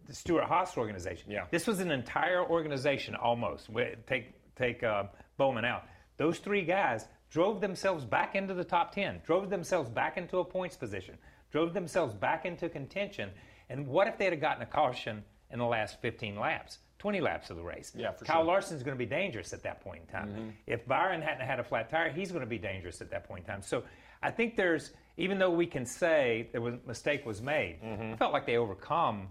the 0.08 0.16
Stewart-Haas 0.16 0.76
organization. 0.76 1.30
Yeah. 1.30 1.46
This 1.52 1.68
was 1.68 1.80
an 1.82 1.92
entire 1.92 2.44
organization 2.44 3.14
almost. 3.14 3.70
Take, 4.08 4.34
take 4.56 4.82
uh, 4.82 5.04
Bowman 5.38 5.66
out. 5.66 5.84
Those 6.18 6.40
three 6.40 6.66
guys 6.66 7.06
drove 7.30 7.62
themselves 7.62 8.06
back 8.06 8.34
into 8.34 8.56
the 8.56 8.64
top 8.64 8.92
10, 8.92 9.22
drove 9.24 9.52
themselves 9.52 9.88
back 9.92 10.18
into 10.18 10.40
a 10.40 10.44
points 10.44 10.76
position, 10.76 11.16
drove 11.52 11.74
themselves 11.74 12.16
back 12.16 12.46
into 12.46 12.68
contention. 12.70 13.30
And 13.72 13.88
what 13.88 14.08
if 14.08 14.18
they'd 14.18 14.32
have 14.32 14.42
gotten 14.42 14.62
a 14.62 14.66
caution 14.66 15.24
in 15.50 15.60
the 15.60 15.66
last 15.66 16.02
15 16.02 16.38
laps, 16.38 16.80
20 17.00 17.22
laps 17.22 17.50
of 17.50 17.56
the 17.56 17.64
race? 17.64 17.94
Yeah, 17.96 18.12
for 18.12 18.26
Kyle 18.26 18.36
sure. 18.36 18.42
Mm-hmm. 18.42 18.50
Larson's 18.50 18.84
going 18.84 18.96
to 18.98 19.00
be 19.00 19.06
dangerous 19.06 19.54
at 19.54 19.64
that 19.64 19.82
point 19.82 20.02
in 20.06 20.08
time. 20.08 20.54
If 20.68 20.86
Byron 20.86 21.22
hadn't 21.22 21.48
had 21.48 21.60
a 21.60 21.64
flat 21.64 21.90
tire, 21.90 22.12
he's 22.12 22.32
going 22.32 22.44
to 22.44 22.50
be 22.50 22.58
dangerous 22.58 23.02
at 23.02 23.10
that 23.12 23.28
point 23.28 23.46
in 23.46 23.54
time. 23.54 23.62
So 23.62 23.84
I 24.22 24.30
think 24.30 24.56
there's, 24.56 24.92
even 25.18 25.40
though 25.40 25.50
we 25.52 25.66
can 25.66 25.86
say 25.86 26.50
there 26.52 26.62
was 26.62 26.76
mistake 26.86 27.26
was 27.26 27.42
made, 27.42 27.80
Mm-hmm. 27.82 28.14
I 28.14 28.18
felt 28.18 28.34
like 28.34 28.46
they 28.46 28.58
overcome 28.58 29.30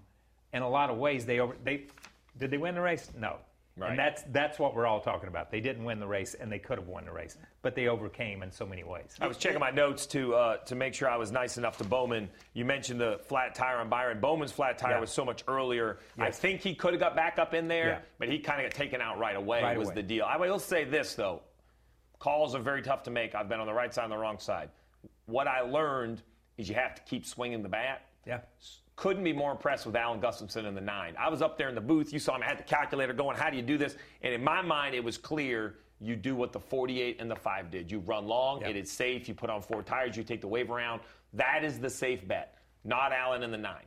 in 0.52 0.62
a 0.62 0.68
lot 0.68 0.90
of 0.90 0.96
ways. 0.96 1.26
They 1.26 1.38
over 1.38 1.54
they 1.62 1.86
did 2.38 2.50
they 2.50 2.58
win 2.58 2.74
the 2.74 2.80
race? 2.80 3.10
No. 3.16 3.36
Right. 3.80 3.90
And 3.90 3.98
that's 3.98 4.22
that's 4.30 4.58
what 4.58 4.74
we're 4.74 4.86
all 4.86 5.00
talking 5.00 5.28
about. 5.28 5.50
They 5.50 5.60
didn't 5.60 5.84
win 5.84 6.00
the 6.00 6.06
race, 6.06 6.34
and 6.34 6.52
they 6.52 6.58
could 6.58 6.78
have 6.78 6.86
won 6.86 7.06
the 7.06 7.12
race, 7.12 7.36
but 7.62 7.74
they 7.74 7.88
overcame 7.88 8.42
in 8.42 8.50
so 8.52 8.66
many 8.66 8.84
ways. 8.84 9.16
I 9.20 9.26
was 9.26 9.36
checking 9.38 9.58
my 9.60 9.70
notes 9.70 10.06
to 10.08 10.34
uh, 10.34 10.56
to 10.58 10.74
make 10.74 10.92
sure 10.94 11.08
I 11.08 11.16
was 11.16 11.32
nice 11.32 11.56
enough 11.56 11.78
to 11.78 11.84
Bowman. 11.84 12.28
You 12.52 12.64
mentioned 12.66 13.00
the 13.00 13.20
flat 13.26 13.54
tire 13.54 13.78
on 13.78 13.88
Byron. 13.88 14.20
Bowman's 14.20 14.52
flat 14.52 14.76
tire 14.78 14.92
Yeah. 14.96 15.00
was 15.00 15.10
so 15.10 15.24
much 15.24 15.44
earlier. 15.48 15.98
I 16.18 16.30
think 16.30 16.60
he 16.60 16.74
could 16.74 16.92
have 16.92 17.00
got 17.00 17.16
back 17.16 17.38
up 17.38 17.54
in 17.54 17.68
there, 17.68 17.86
Yeah. 17.88 17.98
but 18.18 18.28
he 18.28 18.38
kind 18.38 18.60
of 18.64 18.70
got 18.70 18.76
taken 18.76 19.00
out 19.00 19.18
right 19.18 19.36
away. 19.36 19.62
Right 19.62 19.78
was 19.78 19.88
away. 19.88 19.94
the 19.96 20.02
deal. 20.02 20.26
I 20.26 20.36
will 20.36 20.58
say 20.58 20.84
this 20.84 21.14
though: 21.14 21.40
calls 22.18 22.54
are 22.54 22.60
very 22.60 22.82
tough 22.82 23.04
to 23.04 23.10
make. 23.10 23.34
I've 23.34 23.48
been 23.48 23.60
on 23.60 23.66
the 23.66 23.72
right 23.72 23.92
side 23.94 24.04
and 24.04 24.12
the 24.12 24.18
wrong 24.18 24.38
side. 24.38 24.68
What 25.26 25.48
I 25.48 25.60
learned 25.62 26.22
is 26.58 26.68
you 26.68 26.74
have 26.74 26.94
to 26.96 27.02
keep 27.02 27.24
swinging 27.24 27.62
the 27.62 27.68
bat. 27.70 28.02
Yeah. 28.26 28.40
Couldn't 28.96 29.24
be 29.24 29.32
more 29.32 29.52
impressed 29.52 29.86
with 29.86 29.96
Alan 29.96 30.20
Gustafson 30.20 30.66
in 30.66 30.74
the 30.74 30.80
nine. 30.80 31.14
I 31.18 31.30
was 31.30 31.40
up 31.40 31.56
there 31.56 31.68
in 31.68 31.74
the 31.74 31.80
booth. 31.80 32.12
You 32.12 32.18
saw 32.18 32.36
him. 32.36 32.42
I 32.42 32.46
had 32.46 32.58
the 32.58 32.64
calculator 32.64 33.14
going. 33.14 33.36
How 33.36 33.48
do 33.48 33.56
you 33.56 33.62
do 33.62 33.78
this? 33.78 33.96
And 34.22 34.34
in 34.34 34.44
my 34.44 34.60
mind, 34.60 34.94
it 34.94 35.02
was 35.02 35.16
clear. 35.16 35.76
You 36.02 36.16
do 36.16 36.34
what 36.34 36.52
the 36.52 36.60
48 36.60 37.16
and 37.20 37.30
the 37.30 37.36
5 37.36 37.70
did. 37.70 37.90
You 37.90 38.00
run 38.00 38.26
long. 38.26 38.62
It 38.62 38.76
is 38.76 38.90
safe. 38.90 39.28
You 39.28 39.34
put 39.34 39.50
on 39.50 39.62
four 39.62 39.82
tires. 39.82 40.16
You 40.16 40.22
take 40.22 40.40
the 40.40 40.48
wave 40.48 40.70
around. 40.70 41.00
That 41.34 41.62
is 41.62 41.78
the 41.78 41.90
safe 41.90 42.26
bet. 42.26 42.56
Not 42.84 43.12
Alan 43.12 43.42
in 43.42 43.50
the 43.50 43.58
nine. 43.58 43.84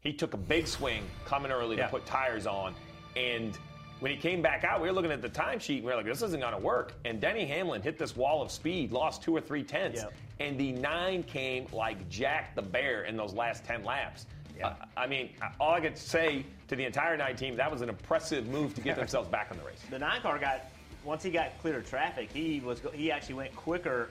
He 0.00 0.12
took 0.12 0.34
a 0.34 0.36
big 0.36 0.66
swing 0.66 1.04
coming 1.24 1.52
early 1.52 1.76
to 1.76 1.88
put 1.88 2.04
tires 2.04 2.46
on. 2.46 2.74
And 3.16 3.56
when 4.02 4.10
he 4.10 4.16
came 4.16 4.42
back 4.42 4.64
out, 4.64 4.82
we 4.82 4.88
were 4.88 4.92
looking 4.92 5.12
at 5.12 5.22
the 5.22 5.28
timesheet. 5.28 5.76
and 5.76 5.84
We 5.84 5.92
were 5.92 5.96
like, 5.96 6.06
this 6.06 6.22
isn't 6.22 6.40
going 6.40 6.52
to 6.52 6.58
work. 6.58 6.94
And 7.04 7.20
Denny 7.20 7.46
Hamlin 7.46 7.82
hit 7.82 7.98
this 7.98 8.16
wall 8.16 8.42
of 8.42 8.50
speed, 8.50 8.90
lost 8.90 9.22
two 9.22 9.34
or 9.34 9.40
three 9.40 9.62
tenths. 9.62 10.02
Yep. 10.02 10.12
And 10.40 10.58
the 10.58 10.72
nine 10.72 11.22
came 11.22 11.68
like 11.72 12.08
Jack 12.08 12.56
the 12.56 12.62
Bear 12.62 13.04
in 13.04 13.16
those 13.16 13.32
last 13.32 13.64
10 13.64 13.84
laps. 13.84 14.26
Yeah. 14.58 14.74
I, 14.96 15.04
I 15.04 15.06
mean, 15.06 15.30
all 15.60 15.72
I 15.74 15.80
could 15.80 15.96
say 15.96 16.44
to 16.66 16.74
the 16.74 16.84
entire 16.84 17.16
nine 17.16 17.36
team, 17.36 17.54
that 17.54 17.70
was 17.70 17.80
an 17.80 17.88
impressive 17.88 18.48
move 18.48 18.74
to 18.74 18.80
get 18.80 18.96
themselves 19.02 19.28
back 19.28 19.52
in 19.52 19.56
the 19.56 19.64
race. 19.64 19.78
The 19.88 20.00
nine 20.00 20.20
car 20.20 20.36
got 20.36 20.64
once 21.04 21.22
he 21.22 21.30
got 21.30 21.56
clear 21.60 21.78
of 21.78 21.88
traffic, 21.88 22.28
he 22.32 22.58
was 22.58 22.80
he 22.92 23.12
actually 23.12 23.36
went 23.36 23.54
quicker 23.54 24.10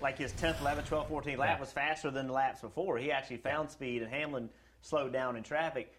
like 0.00 0.16
his 0.16 0.32
10th, 0.34 0.58
11th, 0.58 0.88
12th, 0.88 1.08
14th 1.08 1.38
lap 1.38 1.58
was 1.60 1.72
faster 1.72 2.10
than 2.10 2.28
the 2.28 2.32
laps 2.32 2.60
before. 2.60 2.98
He 2.98 3.10
actually 3.10 3.38
found 3.38 3.70
speed, 3.70 4.02
and 4.02 4.12
Hamlin 4.12 4.48
slowed 4.82 5.12
down 5.12 5.36
in 5.36 5.42
traffic. 5.42 5.92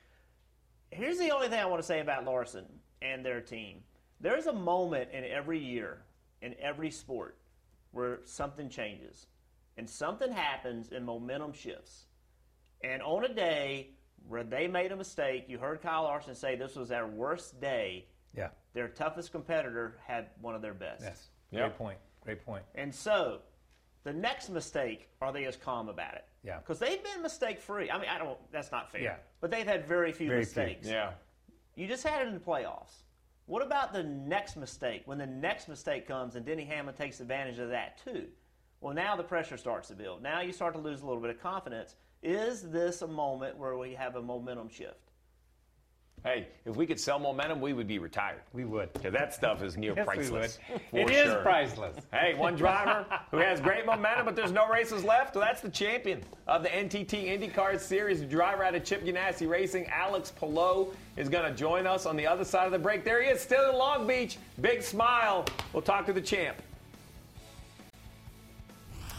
Here's 0.91 1.17
the 1.17 1.31
only 1.31 1.47
thing 1.47 1.59
I 1.59 1.65
want 1.65 1.81
to 1.81 1.87
say 1.87 1.99
about 2.01 2.23
Larson 2.23 2.65
and 3.01 3.25
their 3.25 3.41
team. 3.41 3.83
There's 4.21 4.47
a 4.47 4.53
moment 4.53 5.09
in 5.11 5.23
every 5.23 5.59
year, 5.59 6.01
in 6.41 6.55
every 6.59 6.91
sport, 6.91 7.37
where 7.91 8.19
something 8.25 8.69
changes. 8.69 9.27
And 9.77 9.89
something 9.89 10.31
happens 10.31 10.91
and 10.91 11.05
momentum 11.05 11.51
shifts. 11.53 12.05
And 12.83 13.01
on 13.01 13.25
a 13.25 13.33
day 13.33 13.89
where 14.27 14.43
they 14.43 14.67
made 14.67 14.91
a 14.91 14.95
mistake, 14.95 15.45
you 15.47 15.57
heard 15.57 15.81
Kyle 15.81 16.03
Larson 16.03 16.33
say 16.35 16.55
this 16.55 16.75
was 16.75 16.89
their 16.89 17.07
worst 17.07 17.59
day. 17.59 18.05
Yeah. 18.35 18.49
Their 18.73 18.87
toughest 18.87 19.31
competitor 19.31 19.97
had 20.05 20.27
one 20.41 20.55
of 20.55 20.61
their 20.61 20.73
best. 20.73 21.03
Yes. 21.03 21.27
Great 21.51 21.77
point. 21.77 21.97
Great 22.23 22.45
point. 22.45 22.63
And 22.75 22.93
so, 22.93 23.39
the 24.03 24.13
next 24.13 24.49
mistake, 24.49 25.09
are 25.21 25.31
they 25.31 25.45
as 25.45 25.55
calm 25.57 25.89
about 25.89 26.15
it? 26.15 26.25
Yeah. 26.43 26.57
Because 26.59 26.79
they've 26.79 27.03
been 27.03 27.21
mistake 27.21 27.59
free. 27.59 27.89
I 27.89 27.97
mean, 27.99 28.09
I 28.09 28.17
don't. 28.17 28.37
That's 28.51 28.71
not 28.71 28.91
fair. 28.91 29.01
Yeah. 29.01 29.15
But 29.41 29.51
they've 29.51 29.65
had 29.65 29.87
very 29.87 30.11
few 30.11 30.27
Very 30.29 30.45
few. 30.45 30.63
mistakes. 30.63 30.87
Yeah. 30.87 31.11
You 31.75 31.87
just 31.87 32.07
had 32.07 32.21
it 32.21 32.27
in 32.27 32.33
the 32.33 32.39
playoffs. 32.39 33.03
What 33.47 33.65
about 33.65 33.93
the 33.93 34.03
next 34.03 34.55
mistake? 34.55 35.03
When 35.05 35.17
the 35.17 35.27
next 35.27 35.67
mistake 35.67 36.07
comes 36.07 36.35
and 36.35 36.45
Denny 36.45 36.65
Hamlin 36.65 36.95
takes 36.95 37.19
advantage 37.19 37.59
of 37.59 37.69
that 37.69 38.01
too. 38.03 38.27
Well, 38.81 38.93
now 38.93 39.15
the 39.15 39.23
pressure 39.23 39.57
starts 39.57 39.89
to 39.89 39.95
build. 39.95 40.23
Now 40.23 40.41
you 40.41 40.51
start 40.51 40.73
to 40.73 40.79
lose 40.79 41.01
a 41.01 41.05
little 41.05 41.21
bit 41.21 41.31
of 41.31 41.41
confidence. 41.41 41.95
Is 42.23 42.69
this 42.71 43.01
a 43.01 43.07
moment 43.07 43.57
where 43.57 43.77
we 43.77 43.93
have 43.93 44.15
a 44.15 44.21
momentum 44.21 44.69
shift? 44.69 45.04
Hey, 46.25 46.47
if 46.65 46.75
we 46.75 46.87
could 46.87 46.99
sell 46.99 47.19
momentum, 47.19 47.61
we 47.61 47.73
would 47.73 47.87
be 47.87 47.99
retired. 47.99 48.41
We 48.51 48.65
would. 48.65 48.91
Because 48.93 49.13
that 49.13 49.31
stuff 49.31 49.61
is 49.61 49.77
near 49.77 49.93
Yes, 49.95 50.07
we 50.07 50.15
priceless. 50.15 50.59
It 50.91 51.11
is 51.11 51.25
sure. 51.25 51.41
priceless. 51.41 51.97
Hey, 52.11 52.33
one 52.33 52.55
driver 52.55 53.05
who 53.29 53.37
has 53.37 53.59
great 53.59 53.85
momentum, 53.85 54.25
but 54.25 54.35
there's 54.35 54.51
no 54.51 54.67
races 54.67 55.03
left. 55.03 55.35
Well, 55.35 55.45
that's 55.45 55.61
the 55.61 55.69
champion 55.69 56.23
of 56.47 56.63
the 56.63 56.69
NTT 56.69 57.27
IndyCar 57.27 57.79
Series. 57.79 58.21
The 58.21 58.25
driver 58.25 58.63
out 58.63 58.73
of 58.73 58.83
Chip 58.83 59.05
Ganassi 59.05 59.47
Racing, 59.47 59.85
Alex 59.87 60.31
Palou, 60.31 60.93
is 61.15 61.29
going 61.29 61.45
to 61.45 61.55
join 61.55 61.85
us 61.85 62.07
on 62.07 62.15
the 62.17 62.25
other 62.25 62.43
side 62.43 62.65
of 62.65 62.71
the 62.71 62.79
break. 62.79 63.03
There 63.05 63.21
he 63.21 63.29
is, 63.29 63.39
still 63.39 63.69
in 63.69 63.77
Long 63.77 64.07
Beach. 64.07 64.37
Big 64.61 64.81
smile. 64.81 65.45
We'll 65.73 65.83
talk 65.83 66.07
to 66.07 66.13
the 66.13 66.21
champ. 66.21 66.59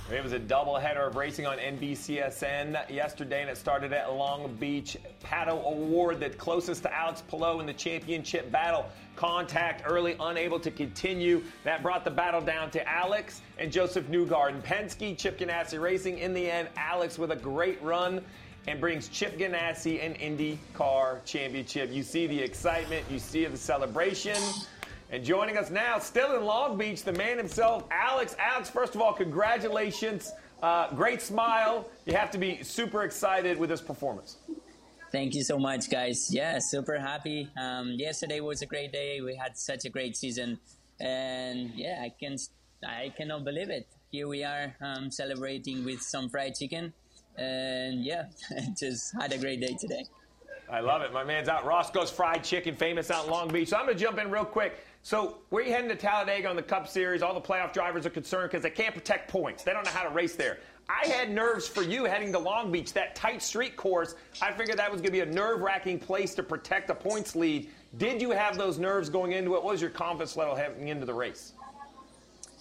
It 0.08 0.22
was 0.22 0.32
a 0.32 0.38
doubleheader 0.38 1.08
of 1.08 1.16
racing 1.16 1.46
on 1.46 1.58
NBCSN 1.58 2.88
yesterday, 2.88 3.40
and 3.40 3.50
it 3.50 3.56
started 3.56 3.92
at 3.92 4.14
Long 4.14 4.54
Beach. 4.54 4.96
Pato 5.24 5.66
O'Ward, 5.66 6.20
the 6.20 6.30
closest 6.30 6.84
to 6.84 6.94
Alex 6.94 7.24
Palou 7.26 7.58
in 7.58 7.66
the 7.66 7.72
championship 7.72 8.52
battle. 8.52 8.86
Contact 9.16 9.82
early, 9.84 10.14
unable 10.20 10.60
to 10.60 10.70
continue. 10.70 11.42
That 11.64 11.82
brought 11.82 12.04
the 12.04 12.12
battle 12.12 12.40
down 12.40 12.70
to 12.70 12.88
Alex 12.88 13.42
and 13.58 13.72
Joseph 13.72 14.06
Newgarden. 14.06 14.62
Penske, 14.62 15.18
Chip 15.18 15.40
Ganassi 15.40 15.80
Racing. 15.80 16.18
In 16.18 16.34
the 16.34 16.48
end, 16.48 16.68
Alex 16.76 17.18
with 17.18 17.32
a 17.32 17.36
great 17.36 17.82
run 17.82 18.24
and 18.68 18.80
brings 18.80 19.08
Chip 19.08 19.36
Ganassi 19.36 20.04
an 20.04 20.14
IndyCar 20.14 21.24
championship. 21.24 21.90
You 21.90 22.04
see 22.04 22.28
the 22.28 22.38
excitement, 22.38 23.04
you 23.10 23.18
see 23.18 23.44
the 23.44 23.56
celebration. 23.56 24.40
And 25.10 25.24
joining 25.24 25.56
us 25.56 25.70
now, 25.70 26.00
still 26.00 26.36
in 26.36 26.44
Long 26.44 26.76
Beach, 26.76 27.04
the 27.04 27.12
man 27.12 27.38
himself, 27.38 27.84
Alex. 27.92 28.34
Alex, 28.40 28.68
first 28.68 28.96
of 28.96 29.00
all, 29.00 29.12
congratulations. 29.12 30.32
Uh, 30.60 30.92
great 30.94 31.22
smile. 31.22 31.88
You 32.06 32.14
have 32.14 32.32
to 32.32 32.38
be 32.38 32.62
super 32.64 33.04
excited 33.04 33.56
with 33.56 33.70
this 33.70 33.80
performance. 33.80 34.38
Thank 35.12 35.34
you 35.34 35.44
so 35.44 35.60
much, 35.60 35.88
guys. 35.88 36.28
Yeah, 36.32 36.58
super 36.60 36.98
happy. 36.98 37.48
Um, 37.56 37.92
yesterday 37.92 38.40
was 38.40 38.62
a 38.62 38.66
great 38.66 38.90
day. 38.92 39.20
We 39.20 39.36
had 39.36 39.56
such 39.56 39.84
a 39.84 39.88
great 39.88 40.16
season, 40.16 40.58
and 40.98 41.70
yeah, 41.76 42.02
I 42.02 42.12
can 42.18 42.36
I 42.84 43.12
cannot 43.16 43.44
believe 43.44 43.70
it. 43.70 43.86
Here 44.10 44.26
we 44.26 44.42
are 44.42 44.74
um, 44.80 45.12
celebrating 45.12 45.84
with 45.84 46.02
some 46.02 46.28
fried 46.28 46.56
chicken, 46.56 46.92
and 47.38 48.04
yeah, 48.04 48.24
just 48.78 49.14
had 49.20 49.32
a 49.32 49.38
great 49.38 49.60
day 49.60 49.76
today. 49.78 50.04
I 50.68 50.80
love 50.80 51.02
it. 51.02 51.12
My 51.12 51.22
man's 51.22 51.48
out. 51.48 51.64
Roscoe's 51.64 52.10
Fried 52.10 52.42
Chicken, 52.42 52.74
famous 52.74 53.10
out 53.10 53.26
in 53.26 53.30
Long 53.30 53.48
Beach. 53.48 53.68
So 53.68 53.76
I'm 53.76 53.86
going 53.86 53.96
to 53.96 54.02
jump 54.02 54.18
in 54.18 54.30
real 54.30 54.44
quick. 54.44 54.84
So 55.06 55.38
we're 55.50 55.62
heading 55.62 55.88
to 55.90 55.94
Talladega 55.94 56.48
on 56.48 56.56
the 56.56 56.64
Cup 56.64 56.88
Series. 56.88 57.22
All 57.22 57.32
the 57.32 57.40
playoff 57.40 57.72
drivers 57.72 58.06
are 58.06 58.10
concerned 58.10 58.50
because 58.50 58.64
they 58.64 58.70
can't 58.70 58.92
protect 58.92 59.30
points. 59.30 59.62
They 59.62 59.72
don't 59.72 59.84
know 59.84 59.92
how 59.92 60.02
to 60.02 60.12
race 60.12 60.34
there. 60.34 60.58
I 60.88 61.06
had 61.06 61.30
nerves 61.30 61.68
for 61.68 61.84
you 61.84 62.06
heading 62.06 62.32
to 62.32 62.40
Long 62.40 62.72
Beach, 62.72 62.92
that 62.94 63.14
tight 63.14 63.40
street 63.40 63.76
course. 63.76 64.16
I 64.42 64.50
figured 64.50 64.80
that 64.80 64.90
was 64.90 65.00
going 65.00 65.12
to 65.12 65.12
be 65.12 65.20
a 65.20 65.32
nerve 65.32 65.60
wracking 65.60 66.00
place 66.00 66.34
to 66.34 66.42
protect 66.42 66.90
a 66.90 66.94
points 66.96 67.36
lead. 67.36 67.70
Did 67.96 68.20
you 68.20 68.32
have 68.32 68.58
those 68.58 68.80
nerves 68.80 69.08
going 69.08 69.30
into 69.30 69.54
it? 69.54 69.62
What 69.62 69.74
was 69.74 69.80
your 69.80 69.90
confidence 69.90 70.36
level 70.36 70.56
heading 70.56 70.88
into 70.88 71.06
the 71.06 71.14
race? 71.14 71.52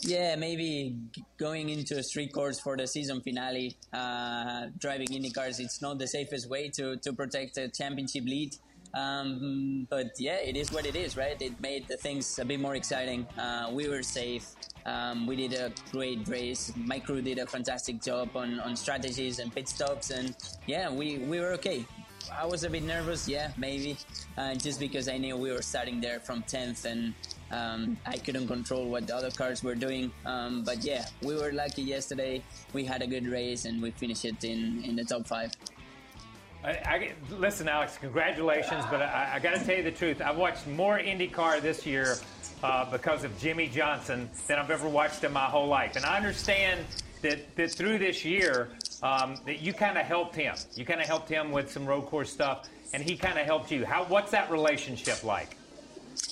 Yeah, 0.01 0.36
maybe 0.36 0.97
going 1.39 1.69
into 1.69 1.97
a 1.97 2.03
street 2.03 2.31
course 2.31 2.60
for 2.60 2.77
the 2.77 2.86
season 2.86 3.21
finale, 3.21 3.75
uh, 3.91 4.67
driving 4.77 5.08
IndyCars, 5.08 5.60
it's 5.60 5.81
not 5.81 5.97
the 5.97 6.08
safest 6.08 6.47
way 6.47 6.69
to, 6.75 6.97
to 6.97 7.12
protect 7.12 7.58
a 7.58 7.69
championship 7.69 8.25
lead. 8.25 8.53
Um, 8.95 9.88
but 9.89 10.12
yeah, 10.17 10.38
it 10.38 10.55
is 10.55 10.71
what 10.71 10.86
it 10.86 10.95
is, 10.95 11.17
right? 11.17 11.39
It 11.41 11.60
made 11.60 11.88
the 11.88 11.97
things 11.97 12.39
a 12.39 12.45
bit 12.45 12.60
more 12.60 12.75
exciting. 12.75 13.27
Uh, 13.38 13.69
we 13.71 13.89
were 13.89 14.01
safe. 14.01 14.55
Um, 14.86 15.27
we 15.27 15.36
did 15.36 15.53
a 15.53 15.71
great 15.91 16.27
race. 16.27 16.71
My 16.75 16.99
crew 16.99 17.21
did 17.21 17.39
a 17.39 17.45
fantastic 17.45 18.01
job 18.01 18.29
on, 18.36 18.60
on 18.62 18.75
strategies 18.75 19.39
and 19.39 19.53
pit 19.53 19.67
stops, 19.67 20.12
and 20.12 20.36
yeah, 20.67 20.89
we, 20.89 21.17
we 21.17 21.39
were 21.39 21.51
okay. 21.53 21.86
I 22.34 22.45
was 22.45 22.63
a 22.63 22.69
bit 22.69 22.84
nervous, 22.84 23.27
yeah, 23.27 23.51
maybe, 23.58 23.97
uh, 24.38 24.55
just 24.55 24.79
because 24.79 25.08
I 25.08 25.17
knew 25.17 25.38
we 25.38 25.51
were 25.51 25.62
starting 25.62 26.01
there 26.01 26.19
from 26.19 26.41
10th 26.43 26.86
and 26.86 27.13
um, 27.51 27.97
I 28.05 28.17
couldn't 28.17 28.47
control 28.47 28.89
what 28.89 29.08
the 29.08 29.15
other 29.15 29.29
cars 29.29 29.63
were 29.63 29.75
doing. 29.75 30.12
Um, 30.25 30.63
but 30.63 30.84
yeah, 30.84 31.05
we 31.21 31.36
were 31.36 31.51
lucky 31.51 31.84
yesterday. 31.84 32.41
We 32.73 32.84
had 32.84 33.01
a 33.01 33.08
good 33.08 33.27
race 33.27 33.65
and 33.65 33.81
we 33.81 33.91
finished 33.91 34.25
it 34.25 34.43
in, 34.43 34.84
in 34.84 34.95
the 34.95 35.03
top 35.03 35.27
five. 35.27 35.51
I, 36.65 36.71
I, 36.86 37.13
listen, 37.38 37.67
Alex, 37.67 37.97
congratulations, 37.99 38.84
but 38.89 38.99
I, 38.99 39.34
I 39.36 39.39
got 39.39 39.54
to 39.54 39.63
tell 39.63 39.75
you 39.75 39.84
the 39.84 39.91
truth. 39.91 40.19
I've 40.19 40.38
watched 40.38 40.65
more 40.65 40.97
IndyCar 40.97 41.62
this 41.62 41.86
year 41.86 42.15
uh, 42.63 42.89
because 42.89 43.23
of 43.23 43.38
Jimmie 43.38 43.67
Johnson 43.67 44.28
than 44.47 44.58
I've 44.58 44.71
ever 44.71 44.89
watched 44.89 45.23
in 45.23 45.32
my 45.32 45.45
whole 45.45 45.67
life. 45.67 45.95
And 45.95 46.04
I 46.04 46.17
understand 46.17 46.84
that, 47.21 47.56
that 47.56 47.71
through 47.71 47.99
this 47.99 48.25
year, 48.25 48.69
um, 49.04 49.36
that 49.45 49.62
you 49.62 49.73
kind 49.73 49.95
of 49.95 50.06
helped 50.06 50.36
him. 50.36 50.56
You 50.73 50.86
kind 50.86 50.99
of 50.99 51.06
helped 51.06 51.30
him 51.30 51.51
with 51.51 51.71
some 51.71 51.86
road 51.86 52.08
course 52.08 52.32
stuff, 52.32 52.67
and 52.93 53.04
he 53.04 53.15
kind 53.15 53.38
of 53.38 53.45
helped 53.45 53.69
you. 53.69 53.86
How? 53.86 54.06
What's 54.06 54.32
that 54.32 54.49
relationship 54.49 55.23
like? 55.23 55.58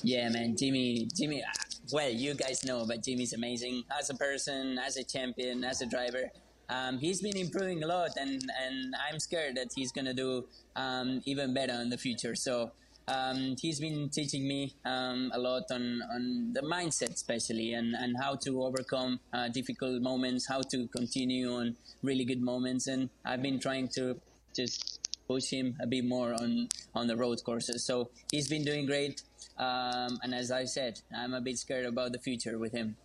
Yeah, 0.02 0.30
man, 0.30 0.56
Jimmie, 0.58 1.08
Jimmie. 1.16 1.44
Well, 1.92 2.10
you 2.10 2.34
guys 2.34 2.64
know, 2.66 2.86
but 2.88 3.04
Jimmie's 3.04 3.34
amazing 3.34 3.84
as 4.00 4.10
a 4.10 4.16
person, 4.16 4.80
as 4.80 4.98
a 4.98 5.04
champion, 5.04 5.64
as 5.64 5.82
a 5.82 5.86
driver. 5.86 6.32
Um, 6.74 6.98
he's 6.98 7.22
been 7.22 7.38
improving 7.38 7.84
a 7.84 7.88
lot, 7.88 8.12
and, 8.18 8.42
and 8.66 8.96
I'm 9.08 9.20
scared 9.20 9.56
that 9.58 9.70
he's 9.76 9.92
gonna 9.92 10.14
do 10.14 10.46
um, 10.76 11.22
even 11.26 11.54
better 11.54 11.74
in 11.74 11.90
the 11.90 11.98
future. 11.98 12.36
So 12.36 12.72
um, 13.08 13.56
he's 13.62 13.80
been 13.80 14.10
teaching 14.10 14.48
me 14.48 14.74
um, 14.84 15.32
a 15.36 15.40
lot 15.40 15.64
on, 15.72 16.02
on 16.12 16.54
the 16.54 16.62
mindset, 16.62 17.14
especially, 17.14 17.74
and, 17.74 17.94
and 17.94 18.16
how 18.20 18.36
to 18.38 18.64
overcome 18.64 19.20
uh, 19.34 19.50
difficult 19.50 20.02
moments, 20.02 20.48
how 20.48 20.62
to 20.72 20.88
continue 20.88 21.54
on 21.54 21.76
really 22.02 22.26
good 22.26 22.42
moments, 22.42 22.88
and 22.88 23.10
I've 23.24 23.44
been 23.44 23.60
trying 23.60 23.90
to 23.90 24.20
just 24.56 25.00
push 25.28 25.52
him 25.52 25.76
a 25.80 25.88
bit 25.88 26.06
more 26.06 26.34
on 26.34 26.70
on 26.96 27.08
the 27.08 27.16
road 27.16 27.40
courses. 27.44 27.86
So 27.86 28.10
he's 28.32 28.50
been 28.50 28.64
doing 28.64 28.86
great. 28.86 29.22
Um, 29.58 30.20
and 30.24 30.34
as 30.34 30.52
I 30.52 30.66
said, 30.66 31.00
I'm 31.16 31.34
a 31.34 31.42
bit 31.42 31.58
scared 31.58 31.86
about 31.86 32.14
the 32.14 32.20
future 32.20 32.58
with 32.58 32.74
him. 32.74 32.98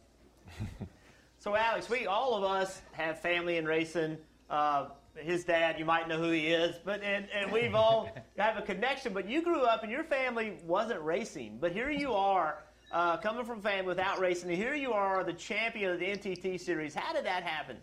So, 1.40 1.54
Alex, 1.54 1.88
we 1.88 2.06
all 2.06 2.34
of 2.34 2.42
us 2.42 2.82
have 2.92 3.20
family 3.20 3.58
in 3.58 3.64
racing. 3.64 4.18
Uh, 4.50 4.86
his 5.14 5.44
dad, 5.44 5.78
you 5.78 5.84
might 5.84 6.08
know 6.08 6.18
who 6.18 6.30
he 6.30 6.48
is, 6.48 6.76
but 6.84 7.00
and, 7.02 7.28
and 7.32 7.52
we've 7.52 7.76
all 7.76 8.10
have 8.38 8.56
a 8.56 8.62
connection. 8.62 9.12
But 9.12 9.28
you 9.28 9.40
grew 9.42 9.62
up 9.62 9.84
and 9.84 9.92
your 9.92 10.02
family 10.02 10.54
wasn't 10.64 11.00
racing, 11.02 11.58
but 11.60 11.70
here 11.70 11.90
you 11.90 12.12
are 12.12 12.64
uh, 12.90 13.18
coming 13.18 13.44
from 13.44 13.62
family 13.62 13.86
without 13.86 14.18
racing, 14.18 14.50
and 14.50 14.58
here 14.58 14.74
you 14.74 14.92
are, 14.92 15.22
the 15.22 15.32
champion 15.32 15.92
of 15.92 16.00
the 16.00 16.06
NTT 16.06 16.60
series. 16.60 16.92
How 16.92 17.12
did 17.12 17.24
that 17.24 17.44
happen? 17.44 17.76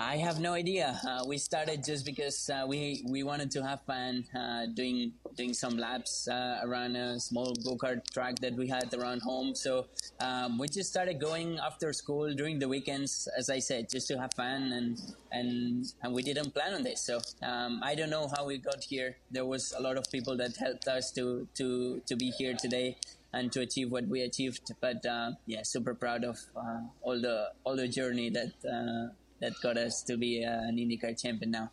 I 0.00 0.16
have 0.16 0.40
no 0.40 0.54
idea. 0.54 0.98
Uh, 1.06 1.24
we 1.26 1.36
started 1.36 1.84
just 1.84 2.06
because 2.06 2.48
uh, 2.48 2.64
we 2.66 3.04
we 3.06 3.22
wanted 3.22 3.50
to 3.50 3.62
have 3.62 3.82
fun 3.82 4.24
uh, 4.34 4.64
doing 4.72 5.12
doing 5.36 5.52
some 5.52 5.76
laps 5.76 6.26
uh, 6.26 6.60
around 6.64 6.96
a 6.96 7.20
small 7.20 7.52
go 7.62 7.76
kart 7.76 8.00
track 8.10 8.38
that 8.40 8.54
we 8.54 8.66
had 8.66 8.94
around 8.94 9.20
home. 9.20 9.54
So 9.54 9.88
um, 10.18 10.56
we 10.56 10.68
just 10.68 10.88
started 10.88 11.20
going 11.20 11.58
after 11.58 11.92
school 11.92 12.32
during 12.32 12.58
the 12.58 12.66
weekends, 12.66 13.28
as 13.36 13.50
I 13.50 13.58
said, 13.58 13.90
just 13.90 14.08
to 14.08 14.18
have 14.18 14.32
fun 14.32 14.72
and 14.72 14.98
and 15.32 15.84
and 16.02 16.14
we 16.14 16.22
didn't 16.22 16.54
plan 16.54 16.72
on 16.72 16.82
this. 16.82 17.02
So 17.02 17.20
um, 17.42 17.80
I 17.84 17.94
don't 17.94 18.08
know 18.08 18.26
how 18.34 18.46
we 18.46 18.56
got 18.56 18.82
here. 18.82 19.18
There 19.30 19.44
was 19.44 19.74
a 19.76 19.82
lot 19.82 19.98
of 19.98 20.10
people 20.10 20.34
that 20.38 20.56
helped 20.56 20.88
us 20.88 21.12
to 21.12 21.46
to 21.56 22.00
to 22.06 22.16
be 22.16 22.30
here 22.30 22.56
today 22.56 22.96
and 23.34 23.52
to 23.52 23.60
achieve 23.60 23.92
what 23.92 24.08
we 24.08 24.22
achieved. 24.22 24.72
But 24.80 25.04
uh, 25.04 25.32
yeah, 25.44 25.62
super 25.62 25.94
proud 25.94 26.24
of 26.24 26.40
uh, 26.56 26.88
all 27.02 27.20
the 27.20 27.52
all 27.64 27.76
the 27.76 27.88
journey 27.88 28.30
that 28.30 28.56
uh, 28.64 29.12
that 29.40 29.52
got 29.62 29.76
us 29.76 30.02
to 30.02 30.16
be 30.16 30.44
uh, 30.44 30.50
an 30.50 30.76
IndyCar 30.76 31.20
champion 31.20 31.50
now. 31.50 31.70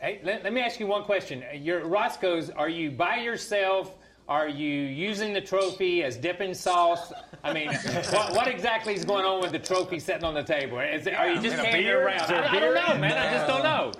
Hey, 0.00 0.20
let, 0.22 0.44
let 0.44 0.52
me 0.52 0.60
ask 0.60 0.80
you 0.80 0.86
one 0.86 1.04
question. 1.04 1.42
Your 1.54 1.86
Roscoe's, 1.86 2.50
are 2.50 2.68
you 2.68 2.90
by 2.90 3.16
yourself, 3.16 3.96
Are 4.26 4.48
you 4.48 4.68
using 4.68 5.34
the 5.34 5.40
trophy 5.40 6.02
as 6.02 6.16
dipping 6.16 6.54
sauce? 6.54 7.12
I 7.42 7.52
mean, 7.52 7.68
what, 8.10 8.32
what 8.34 8.48
exactly 8.48 8.94
is 8.94 9.04
going 9.04 9.26
on 9.26 9.42
with 9.42 9.52
the 9.52 9.58
trophy 9.58 9.98
sitting 9.98 10.24
on 10.24 10.32
the 10.32 10.42
table? 10.42 10.80
Is 10.80 11.06
it, 11.06 11.14
are 11.14 11.28
you 11.28 11.40
just 11.42 11.58
In 11.58 11.60
a 11.60 11.64
carrying 11.64 11.86
it 11.88 11.92
around? 11.92 12.22
Is 12.22 12.28
there 12.28 12.42
a 12.42 12.48
I, 12.48 12.56
I 12.56 12.60
don't 12.60 12.74
know, 12.74 12.98
man. 12.98 13.18
I 13.18 13.30
just 13.30 13.46
don't 13.46 13.62
know. 13.62 13.92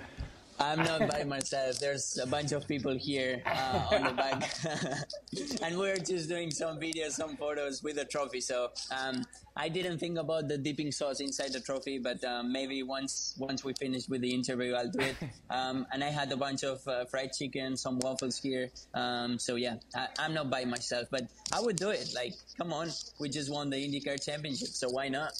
I'm 0.59 0.79
not 0.79 1.09
by 1.09 1.23
myself. 1.23 1.79
There's 1.79 2.17
a 2.17 2.25
bunch 2.25 2.51
of 2.53 2.67
people 2.67 2.95
here 2.97 3.41
uh, 3.45 3.87
on 3.91 4.03
the 4.03 4.13
back, 4.13 5.61
and 5.61 5.77
we're 5.77 5.97
just 5.97 6.29
doing 6.29 6.49
some 6.49 6.79
videos, 6.79 7.11
some 7.11 7.35
photos 7.35 7.83
with 7.83 7.95
the 7.95 8.05
trophy. 8.05 8.39
So 8.39 8.71
um, 8.89 9.23
I 9.57 9.67
didn't 9.67 9.99
think 9.99 10.17
about 10.17 10.47
the 10.47 10.57
dipping 10.57 10.91
sauce 10.91 11.19
inside 11.19 11.51
the 11.51 11.59
trophy, 11.59 11.99
but 11.99 12.23
um, 12.23 12.53
maybe 12.53 12.83
once 12.83 13.35
once 13.37 13.63
we 13.63 13.73
finish 13.73 14.07
with 14.07 14.21
the 14.21 14.33
interview, 14.33 14.73
I'll 14.73 14.89
do 14.89 14.99
it. 14.99 15.15
Um, 15.47 15.85
and 15.93 16.03
I 16.03 16.09
had 16.09 16.31
a 16.31 16.37
bunch 16.37 16.63
of 16.63 16.85
uh, 16.87 17.05
fried 17.05 17.31
chicken, 17.31 17.77
some 17.77 17.99
waffles 17.99 18.37
here. 18.37 18.69
Um, 18.93 19.37
so 19.37 19.55
yeah, 19.55 19.75
I, 19.95 20.07
I'm 20.19 20.33
not 20.33 20.49
by 20.49 20.65
myself, 20.65 21.07
but 21.11 21.23
I 21.53 21.61
would 21.61 21.75
do 21.75 21.91
it. 21.91 22.11
Like, 22.15 22.33
come 22.57 22.73
on, 22.73 22.89
we 23.19 23.29
just 23.29 23.51
won 23.51 23.69
the 23.69 23.77
IndyCar 23.77 24.23
Championship, 24.23 24.69
so 24.69 24.89
why 24.89 25.07
not? 25.07 25.33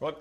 Well, 0.00 0.16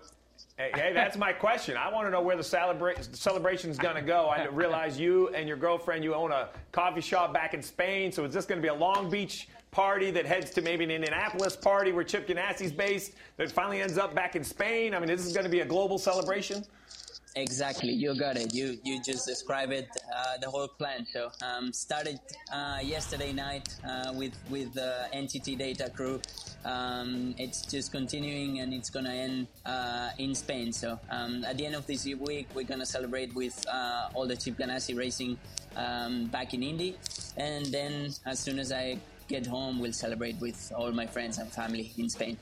hey, 0.58 0.72
hey, 0.74 0.94
that's 0.94 1.18
my 1.18 1.32
question. 1.32 1.78
I 1.78 1.92
want 1.92 2.08
to 2.08 2.12
know 2.12 2.22
where 2.22 2.36
the 2.36 2.44
celebra- 2.44 3.16
celebration's 3.16 3.78
going 3.78 3.96
to 3.96 4.02
go. 4.02 4.26
I 4.26 4.46
realize 4.52 5.00
you 5.00 5.30
and 5.30 5.48
your 5.48 5.58
girlfriend, 5.58 6.04
you 6.04 6.14
own 6.14 6.32
a 6.32 6.50
coffee 6.72 7.02
shop 7.02 7.34
back 7.34 7.54
in 7.54 7.62
Spain. 7.62 8.12
So 8.12 8.26
is 8.26 8.34
this 8.34 8.46
going 8.46 8.60
to 8.60 8.62
be 8.62 8.70
a 8.70 8.74
Long 8.74 9.10
Beach 9.10 9.48
party 9.72 10.10
that 10.12 10.26
heads 10.26 10.50
to 10.52 10.62
maybe 10.62 10.84
an 10.84 10.92
Indianapolis 10.92 11.56
party 11.56 11.92
where 11.92 12.04
Chip 12.04 12.28
Ganassi's 12.28 12.72
based 12.72 13.14
that 13.38 13.52
finally 13.52 13.82
ends 13.82 13.98
up 13.98 14.16
back 14.16 14.36
in 14.36 14.44
Spain? 14.44 14.96
I 14.96 15.00
mean, 15.00 15.08
this 15.08 15.26
is 15.26 15.34
going 15.34 15.46
to 15.46 15.52
be 15.52 15.60
a 15.60 15.66
global 15.66 16.00
celebration? 16.00 16.64
Exactly, 17.38 17.92
you 17.94 18.16
got 18.16 18.36
it. 18.36 18.52
You 18.52 18.80
you 18.84 19.00
just 19.00 19.28
described 19.28 19.72
it, 19.72 19.88
uh, 20.10 20.38
the 20.42 20.50
whole 20.50 20.68
plan. 20.68 21.06
So 21.06 21.30
um, 21.46 21.72
started 21.72 22.20
uh, 22.52 22.80
yesterday 22.82 23.32
night 23.32 23.70
uh, 23.88 24.12
with 24.16 24.34
with 24.50 24.74
the 24.74 25.06
NTT 25.14 25.56
Data 25.56 25.92
crew. 25.96 26.20
Um, 26.66 27.36
it's 27.38 27.62
just 27.62 27.92
continuing, 27.92 28.60
and 28.62 28.74
it's 28.74 28.90
gonna 28.90 29.14
end 29.14 29.48
uh, 29.68 30.10
in 30.18 30.34
Spain. 30.34 30.74
So 30.74 31.00
um, 31.12 31.46
at 31.46 31.58
the 31.60 31.68
end 31.68 31.76
of 31.76 31.86
this 31.86 32.06
week, 32.06 32.48
we're 32.56 32.66
gonna 32.66 32.88
celebrate 32.88 33.36
with 33.36 33.54
uh, 33.72 34.10
all 34.16 34.26
the 34.26 34.36
Chip 34.36 34.58
Ganassi 34.58 34.98
racing 34.98 35.38
um, 35.76 36.26
back 36.34 36.56
in 36.56 36.64
Indy, 36.64 36.98
and 37.38 37.68
then 37.68 38.10
as 38.26 38.40
soon 38.40 38.58
as 38.58 38.72
I 38.72 38.98
get 39.28 39.46
home, 39.46 39.78
we'll 39.78 39.94
celebrate 39.94 40.42
with 40.42 40.74
all 40.76 40.92
my 40.92 41.06
friends 41.06 41.38
and 41.38 41.52
family 41.52 41.92
in 42.00 42.10
Spain. 42.10 42.38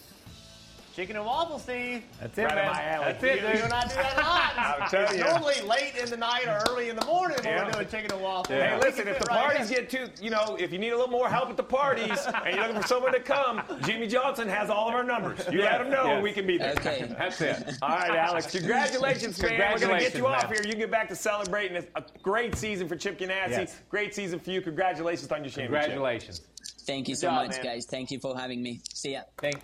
Chicken 0.96 1.18
and 1.18 1.26
waffle, 1.26 1.60
Steve. 1.60 2.04
That's 2.22 2.38
it, 2.38 2.44
Right 2.46 2.56
man. 2.56 2.72
my 2.72 2.84
alley. 2.86 3.06
That's 3.06 3.24
it, 3.26 3.36
You, 3.42 3.48
dude. 3.48 3.58
you 3.58 3.64
and 3.66 3.74
I 3.74 3.82
do 3.88 3.96
that 3.96 4.18
a 4.18 4.22
lot. 4.22 4.54
I'll 4.82 4.90
tell 4.90 5.04
it's 5.04 5.14
you. 5.18 5.24
normally 5.26 5.62
late 5.68 5.96
in 6.02 6.10
the 6.10 6.16
night 6.16 6.48
or 6.48 6.64
early 6.72 6.88
in 6.88 6.96
the 6.96 7.04
morning 7.06 7.36
when 7.44 7.48
Yeah. 7.54 7.66
we're 7.66 7.72
doing 7.72 7.88
chicken 7.90 8.12
and 8.14 8.22
waffles. 8.22 8.48
Hey, 8.48 8.80
listen, 8.80 9.06
if 9.10 9.20
the 9.20 9.26
right 9.26 9.44
parties 9.44 9.70
in. 9.72 9.76
get 9.76 9.90
too, 9.90 10.08
you 10.24 10.30
know, 10.30 10.56
if 10.58 10.72
you 10.72 10.80
need 10.80 10.92
a 10.92 10.96
little 10.96 11.12
more 11.12 11.28
help 11.28 11.50
at 11.50 11.58
the 11.58 11.64
parties 11.64 12.18
and 12.46 12.56
you're 12.56 12.66
looking 12.68 12.82
for 12.82 12.88
someone 12.88 13.12
to 13.12 13.20
come, 13.20 13.62
Jimmie 13.84 14.08
Johnson 14.08 14.48
has 14.48 14.70
all 14.70 14.88
of 14.88 14.96
our 14.96 15.04
numbers. 15.04 15.40
You 15.52 15.64
let 15.64 15.82
him 15.82 15.90
know 15.90 16.06
Yes. 16.06 16.14
and 16.14 16.24
we 16.24 16.32
can 16.32 16.48
be 16.48 16.58
there. 16.58 16.72
Okay. 16.72 17.14
That's 17.18 17.42
it. 17.42 17.78
All 17.82 17.90
right, 17.90 18.12
Alex. 18.16 18.52
Congratulations, 18.52 19.42
man. 19.42 19.52
We're 19.52 19.58
going 19.58 19.80
to 19.80 19.80
get 20.00 20.14
Congratulations, 20.14 20.16
you 20.18 20.28
off 20.28 20.48
here. 20.50 20.62
You 20.64 20.70
can 20.70 20.80
get 20.80 20.92
back 20.92 21.10
to 21.10 21.16
celebrating 21.16 21.86
a 21.96 22.04
great 22.24 22.56
season 22.56 22.88
for 22.88 22.96
Chip 22.96 23.20
Ganassi. 23.20 23.50
Yes. 23.50 23.76
Great 23.90 24.16
season 24.16 24.40
for 24.40 24.50
you. 24.52 24.62
Congratulations 24.62 25.30
on 25.30 25.40
your 25.44 25.50
championship. 25.50 25.72
Congratulations. 25.92 26.42
Thank 26.88 27.10
you 27.10 27.16
Good 27.16 27.20
so 27.20 27.28
job, 27.28 27.48
much, 27.48 27.58
man. 27.58 27.64
guys. 27.66 27.86
Thank 27.86 28.12
you 28.12 28.20
for 28.20 28.38
having 28.38 28.64
me. 28.64 28.80
See 28.94 29.12
ya. 29.12 29.22
Thank. 29.38 29.60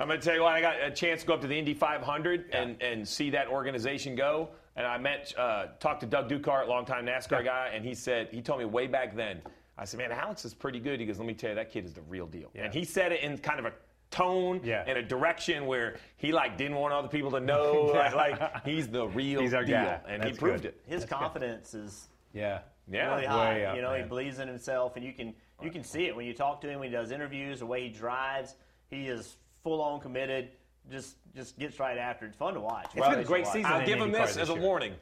I'm 0.00 0.08
going 0.08 0.18
to 0.18 0.24
tell 0.24 0.34
you 0.34 0.42
what, 0.42 0.54
I 0.54 0.62
got 0.62 0.82
a 0.82 0.90
chance 0.90 1.20
to 1.20 1.26
go 1.26 1.34
up 1.34 1.42
to 1.42 1.46
the 1.46 1.58
Indy 1.58 1.74
500 1.74 2.46
and, 2.54 2.80
and 2.82 3.06
see 3.06 3.28
that 3.30 3.48
organization 3.48 4.14
go. 4.16 4.48
And 4.74 4.86
I 4.86 4.96
met, 4.96 5.34
uh, 5.36 5.66
talked 5.78 6.00
to 6.00 6.06
Doug 6.06 6.26
Duchardt, 6.26 6.68
longtime 6.68 7.04
NASCAR 7.04 7.44
guy, 7.44 7.70
and 7.74 7.84
he 7.84 7.94
said, 7.94 8.28
he 8.32 8.40
told 8.40 8.60
me 8.60 8.64
way 8.64 8.86
back 8.86 9.14
then, 9.14 9.42
I 9.76 9.84
said, 9.84 9.98
man, 9.98 10.10
Alex 10.10 10.46
is 10.46 10.54
pretty 10.54 10.80
good. 10.80 11.00
He 11.00 11.06
goes, 11.06 11.18
let 11.18 11.26
me 11.26 11.34
tell 11.34 11.50
you, 11.50 11.56
that 11.56 11.70
kid 11.70 11.84
is 11.84 11.92
the 11.92 12.00
real 12.02 12.26
deal. 12.26 12.50
Yeah. 12.54 12.64
And 12.64 12.72
he 12.72 12.82
said 12.84 13.12
it 13.12 13.20
in 13.20 13.36
kind 13.38 13.58
of 13.58 13.66
a 13.66 13.72
tone 14.10 14.62
Yeah. 14.64 14.84
and 14.86 14.96
a 14.96 15.02
direction 15.02 15.66
where 15.66 15.98
he 16.16 16.32
like 16.32 16.56
didn't 16.56 16.76
want 16.76 16.94
other 16.94 17.08
people 17.08 17.30
to 17.32 17.40
know 17.40 17.92
like, 17.94 18.14
like 18.14 18.64
he's 18.64 18.88
the 18.88 19.06
real 19.08 19.42
He's 19.42 19.52
our 19.54 19.64
deal 19.64 19.76
guy. 19.84 20.00
and 20.08 20.22
That's 20.22 20.32
he 20.32 20.38
proved 20.38 20.62
good. 20.62 20.68
it 20.70 20.80
His 20.86 21.04
confidence 21.04 21.74
is 21.74 22.08
Yeah. 22.32 22.60
Yeah, 22.90 23.10
really 23.10 23.22
way 23.22 23.26
high. 23.28 23.62
up, 23.64 23.76
you 23.76 23.82
know, 23.82 23.94
he 23.94 24.02
believes 24.02 24.38
in 24.40 24.48
himself, 24.48 24.96
and 24.96 25.04
you 25.04 25.12
can 25.12 25.32
you 25.62 25.70
can 25.70 25.84
see 25.84 26.06
it 26.06 26.16
when 26.16 26.24
you 26.26 26.32
talk 26.34 26.60
to 26.62 26.68
him 26.70 26.80
when 26.80 26.88
he 26.88 26.92
does 26.96 27.10
interviews, 27.12 27.60
the 27.60 27.66
way 27.66 27.82
he 27.82 27.88
drives. 27.90 28.56
He 28.88 29.06
is 29.06 29.36
full 29.62 29.80
on 29.80 30.00
committed. 30.00 30.50
Just 30.90 31.16
just 31.34 31.58
gets 31.58 31.78
right 31.78 31.98
after. 31.98 32.26
It's 32.26 32.36
fun 32.36 32.54
to 32.54 32.60
watch. 32.60 32.86
It's 32.94 33.08
been 33.08 33.20
a 33.20 33.24
great 33.24 33.46
season. 33.46 33.66
I'll 33.66 33.86
give 33.86 34.00
him 34.00 34.10
this 34.10 34.34
this 34.34 34.38
as 34.38 34.50
a 34.50 34.54
year. 34.54 34.62
warning. 34.62 34.94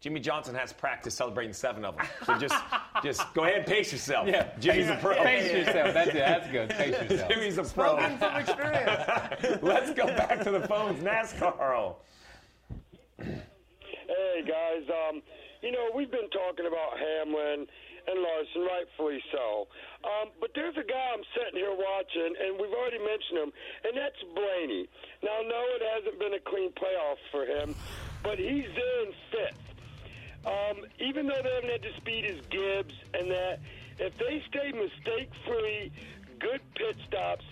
Jimmie 0.00 0.20
Johnson 0.20 0.54
has 0.54 0.72
practice 0.72 1.14
celebrating 1.14 1.52
seven 1.52 1.84
of 1.84 1.94
them. 1.94 2.06
So 2.24 2.38
just, 2.38 2.54
just 3.04 3.22
go 3.34 3.44
ahead 3.44 3.58
and 3.58 3.66
pace 3.66 3.92
yourself. 3.92 4.26
Yeah. 4.26 4.48
Jimmie's 4.58 4.88
a 4.88 4.96
pro. 4.96 5.14
Pace 5.22 5.52
yourself. 5.52 5.92
That's 5.92 6.10
it. 6.10 6.14
That's 6.14 6.50
good. 6.50 6.70
Pace 6.70 7.02
yourself. 7.10 7.30
Jimmie's 7.30 7.58
a 7.58 7.64
pro. 7.64 7.98
Spoken 7.98 8.18
from 8.18 8.36
experience. 8.36 9.58
Let's 9.62 9.92
go 9.92 10.06
back 10.06 10.42
to 10.44 10.50
the 10.50 10.66
phones. 10.66 11.02
NASCAR. 11.02 11.94
Hey 13.18 14.42
guys, 14.46 14.88
um, 14.88 15.22
you 15.62 15.70
know 15.70 15.88
we've 15.94 16.10
been 16.10 16.30
talking 16.30 16.66
about 16.66 16.98
Hamlin 16.98 17.66
and 18.10 18.22
Larson, 18.22 18.62
rightfully 18.62 19.22
so. 19.32 19.68
Um, 20.04 20.30
but 20.40 20.50
there's 20.54 20.76
a 20.76 20.82
guy 20.82 21.14
I'm 21.14 21.24
sitting 21.34 21.58
here 21.58 21.72
watching, 21.72 22.34
and 22.42 22.58
we've 22.58 22.72
already 22.72 22.98
mentioned 22.98 23.38
him, 23.38 23.52
and 23.84 23.96
that's 23.96 24.20
Blaney. 24.34 24.88
Now, 25.22 25.40
no, 25.46 25.60
it 25.78 25.82
hasn't 25.94 26.18
been 26.18 26.34
a 26.34 26.40
clean 26.40 26.72
playoff 26.72 27.20
for 27.30 27.46
him, 27.46 27.74
but 28.22 28.38
he's 28.38 28.68
there 28.74 29.00
in 29.06 29.12
fifth. 29.30 29.66
Um, 30.46 30.76
even 30.98 31.26
though 31.26 31.40
they 31.42 31.54
haven't 31.54 31.70
had 31.70 31.82
the 31.82 31.94
speed 31.98 32.24
as 32.24 32.40
Gibbs 32.48 32.94
and 33.14 33.30
that, 33.30 33.60
if 33.98 34.16
they 34.16 34.42
stay 34.48 34.72
mistake-free, 34.72 35.92
good 36.38 36.60
pit 36.74 36.96
stops, 37.06 37.44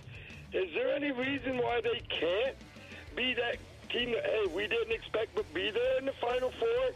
is 0.52 0.72
there 0.74 0.94
any 0.94 1.12
reason 1.12 1.58
why 1.58 1.80
they 1.82 2.00
can't 2.08 2.56
be 3.14 3.34
that 3.34 3.58
team 3.90 4.12
that, 4.12 4.24
hey, 4.24 4.46
we 4.54 4.66
didn't 4.66 4.92
expect 4.92 5.34
but 5.34 5.52
be 5.52 5.70
there 5.70 5.98
in 5.98 6.06
the 6.06 6.14
Final 6.20 6.50
Four? 6.58 6.90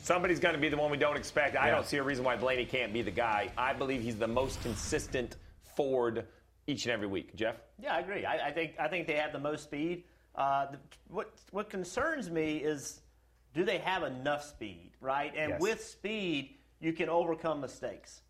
Somebody's 0.00 0.40
going 0.40 0.54
to 0.54 0.60
be 0.60 0.68
the 0.68 0.76
one 0.76 0.90
we 0.90 0.96
don't 0.96 1.16
expect. 1.16 1.56
I 1.56 1.68
Yeah. 1.68 1.74
don't 1.74 1.86
see 1.86 1.96
a 1.98 2.02
reason 2.02 2.24
why 2.24 2.36
Blaney 2.36 2.64
can't 2.64 2.92
be 2.92 3.02
the 3.02 3.10
guy. 3.10 3.50
I 3.58 3.72
believe 3.72 4.02
he's 4.02 4.18
the 4.18 4.28
most 4.28 4.62
consistent 4.62 5.36
Ford 5.76 6.26
each 6.66 6.84
and 6.86 6.92
every 6.92 7.06
week. 7.06 7.34
Jeff? 7.34 7.56
Yeah, 7.78 7.94
I 7.94 8.00
agree. 8.00 8.24
I, 8.24 8.48
I 8.48 8.50
think 8.52 8.74
I 8.78 8.88
think 8.88 9.06
they 9.06 9.14
have 9.16 9.32
the 9.32 9.38
most 9.38 9.64
speed. 9.64 10.04
Uh, 10.34 10.70
the, 10.72 10.78
what 11.08 11.32
what 11.50 11.68
concerns 11.70 12.30
me 12.30 12.58
is, 12.58 13.00
do 13.54 13.64
they 13.64 13.78
have 13.78 14.02
enough 14.02 14.44
speed? 14.44 14.92
Right, 15.00 15.32
and 15.36 15.50
Yes. 15.50 15.60
with 15.60 15.84
speed, 15.84 16.56
you 16.80 16.92
can 16.92 17.08
overcome 17.08 17.60
mistakes. 17.60 18.22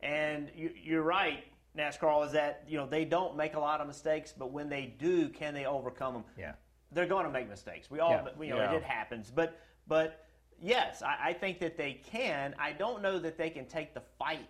And 0.00 0.50
you, 0.56 0.72
you're 0.82 1.02
right, 1.02 1.44
NASCAR 1.76 2.26
is 2.26 2.32
that 2.32 2.64
you 2.66 2.76
know 2.78 2.86
they 2.86 3.04
don't 3.04 3.36
make 3.36 3.54
a 3.54 3.60
lot 3.60 3.80
of 3.80 3.86
mistakes, 3.86 4.32
but 4.36 4.50
when 4.50 4.68
they 4.68 4.86
do, 4.98 5.28
can 5.28 5.54
they 5.54 5.66
overcome 5.66 6.14
them? 6.14 6.24
Yeah. 6.38 6.52
they're 6.94 7.06
going 7.06 7.24
to 7.24 7.30
make 7.30 7.48
mistakes. 7.48 7.90
We 7.90 8.00
all, 8.00 8.10
Yeah. 8.10 8.28
you 8.38 8.50
know, 8.50 8.56
Yeah. 8.56 8.72
it 8.74 8.82
happens. 8.82 9.30
But, 9.34 9.58
but 9.88 10.26
yes, 10.62 11.02
I, 11.02 11.16
I 11.30 11.32
think 11.32 11.58
that 11.60 11.76
they 11.76 12.00
can. 12.10 12.54
I 12.58 12.72
don't 12.72 13.02
know 13.02 13.18
that 13.18 13.36
they 13.36 13.50
can 13.50 13.66
take 13.66 13.92
the 13.92 14.02
fight, 14.18 14.48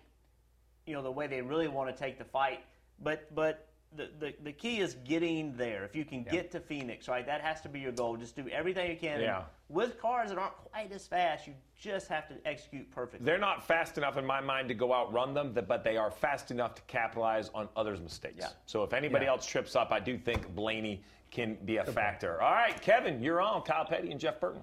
you 0.85 0.93
know, 0.93 1.01
the 1.01 1.11
way 1.11 1.27
they 1.27 1.41
really 1.41 1.67
want 1.67 1.95
to 1.95 2.01
take 2.01 2.17
the 2.17 2.25
fight. 2.25 2.61
But, 3.01 3.33
but 3.35 3.67
the, 3.95 4.09
the, 4.19 4.33
the 4.43 4.51
key 4.51 4.79
is 4.79 4.95
getting 5.05 5.55
there. 5.57 5.83
If 5.83 5.95
you 5.95 6.05
can 6.05 6.23
get 6.23 6.51
to 6.51 6.59
Phoenix, 6.59 7.07
right, 7.07 7.25
that 7.25 7.41
has 7.41 7.61
to 7.61 7.69
be 7.69 7.79
your 7.79 7.91
goal. 7.91 8.15
Just 8.15 8.35
do 8.35 8.47
everything 8.49 8.89
you 8.89 8.97
can. 8.97 9.21
Yeah. 9.21 9.43
With 9.69 9.99
cars 9.99 10.29
that 10.29 10.37
aren't 10.37 10.55
quite 10.55 10.91
as 10.91 11.07
fast, 11.07 11.47
you 11.47 11.53
just 11.79 12.07
have 12.07 12.27
to 12.29 12.35
execute 12.45 12.89
perfectly. 12.91 13.25
They're 13.25 13.37
not 13.37 13.65
fast 13.67 13.97
enough 13.97 14.17
in 14.17 14.25
my 14.25 14.39
mind 14.39 14.67
to 14.69 14.73
go 14.73 14.93
outrun 14.93 15.33
them, 15.33 15.55
but 15.67 15.83
they 15.83 15.97
are 15.97 16.11
fast 16.11 16.51
enough 16.51 16.75
to 16.75 16.81
capitalize 16.83 17.49
on 17.53 17.67
others' 17.75 17.99
mistakes. 18.01 18.35
Yeah. 18.39 18.49
So 18.65 18.83
if 18.83 18.93
anybody 18.93 19.25
Yeah. 19.25 19.31
else 19.31 19.45
trips 19.45 19.75
up, 19.75 19.91
I 19.91 19.99
do 19.99 20.17
think 20.17 20.53
Blaney 20.55 21.01
can 21.31 21.55
be 21.65 21.77
a 21.77 21.83
factor. 21.83 22.39
All 22.41 22.51
right, 22.51 22.79
Kevin, 22.81 23.21
you're 23.21 23.41
on. 23.41 23.63
Kyle 23.63 23.85
Petty 23.85 24.11
and 24.11 24.19
Jeff 24.19 24.39
Burton. 24.39 24.61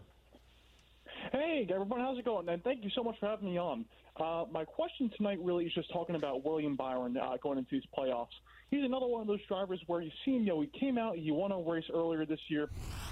Hey, 1.33 1.67
everyone, 1.71 2.01
how's 2.01 2.19
it 2.19 2.25
going? 2.25 2.49
And 2.49 2.65
thank 2.65 2.83
you 2.83 2.91
so 2.91 3.05
much 3.05 3.19
for 3.21 3.27
having 3.27 3.51
me 3.51 3.59
on. 3.59 3.85
Uh, 4.17 4.47
my 4.51 4.65
question 4.65 5.11
tonight 5.17 5.39
really 5.41 5.67
is 5.67 5.73
just 5.73 5.93
talking 5.93 6.17
about 6.17 6.45
William 6.45 6.77
Byron 6.77 7.17
uh, 7.17 7.37
going 7.43 7.59
into 7.59 7.71
these 7.71 7.85
playoffs. 7.97 8.29
He's 8.71 8.85
another 8.85 9.07
one 9.07 9.21
of 9.21 9.27
those 9.27 9.45
drivers 9.47 9.81
where 9.87 10.01
you 10.01 10.11
see 10.25 10.37
him, 10.37 10.43
you 10.43 10.49
know, 10.49 10.61
he 10.61 10.67
came 10.69 10.99
out, 10.99 11.17
he 11.17 11.31
won 11.31 11.53
a 11.53 11.59
race 11.59 11.85
earlier 11.93 12.25
this 12.25 12.41
year, 12.49 12.69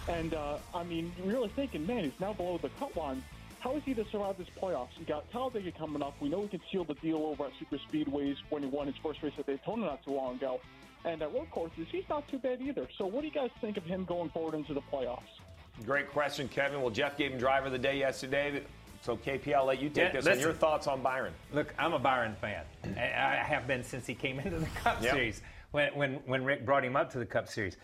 and 0.09 0.35
uh, 0.35 0.59
I 0.75 0.83
mean, 0.85 1.13
you're 1.19 1.35
really 1.35 1.51
thinking, 1.51 1.87
man, 1.87 2.05
he's 2.05 2.21
now 2.21 2.33
below 2.33 2.59
the 2.59 2.71
cut 2.71 2.97
line. 2.97 3.23
How 3.61 3.77
is 3.77 3.83
he 3.85 3.95
to 3.95 4.05
survive 4.07 4.39
this 4.39 4.49
playoffs? 4.61 4.99
You 4.99 5.05
got 5.05 5.31
Talladega 5.31 5.73
coming 5.73 6.03
up. 6.03 6.15
We 6.21 6.29
know 6.29 6.43
he 6.43 6.49
can 6.49 6.61
seal 6.73 6.85
the 6.85 6.95
deal 6.95 7.19
over 7.19 7.45
at 7.45 7.53
Super 7.59 7.77
Speedways 7.77 8.37
when 8.51 8.63
he 8.63 8.69
won 8.69 8.87
his 8.87 8.97
first 8.97 9.23
race 9.23 9.33
at 9.39 9.47
Daytona 9.47 9.87
not 9.87 10.05
too 10.05 10.13
long 10.13 10.37
ago. 10.37 10.61
And 11.05 11.21
at 11.23 11.33
road 11.33 11.51
courses, 11.51 11.87
he's 11.91 12.09
not 12.09 12.27
too 12.29 12.39
bad 12.39 12.61
either. 12.61 12.89
So, 12.97 13.07
what 13.07 13.21
do 13.21 13.27
you 13.27 13.33
guys 13.33 13.51
think 13.61 13.77
of 13.77 13.85
him 13.85 14.05
going 14.05 14.31
forward 14.31 14.55
into 14.55 14.75
the 14.75 14.83
playoffs? 14.83 15.38
Great 15.85 16.11
question, 16.11 16.49
Kevin. 16.49 16.81
Well, 16.81 16.91
Jeff 16.91 17.17
gave 17.17 17.33
him 17.33 17.39
driver 17.39 17.67
of 17.67 17.73
the 17.73 17.79
day 17.79 17.99
yesterday. 17.99 18.63
So, 19.03 19.17
KP, 19.17 19.55
I'll 19.55 19.65
let 19.65 19.81
you 19.81 19.89
take 19.89 19.97
Yeah, 19.97 20.13
this. 20.13 20.25
listen. 20.25 20.33
And 20.33 20.41
your 20.41 20.53
thoughts 20.53 20.87
on 20.87 21.03
Byron? 21.03 21.33
Look, 21.53 21.73
I'm 21.79 21.93
a 21.93 21.99
Byron 21.99 22.35
fan. 22.41 22.65
I 22.97 23.01
I 23.41 23.45
have 23.45 23.67
been 23.67 23.85
since 23.85 24.07
he 24.07 24.15
came 24.15 24.41
into 24.45 24.59
the 24.59 24.67
Cup 24.67 25.01
Yep. 25.03 25.13
Series. 25.15 25.43
When, 25.71 25.95
when, 25.95 26.15
when 26.27 26.45
Rick 26.45 26.65
brought 26.67 26.85
him 26.85 26.97
up 26.97 27.11
to 27.13 27.19
the 27.19 27.27
Cup 27.27 27.47
Series, 27.49 27.77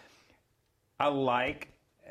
I 0.98 1.08
like, 1.08 1.68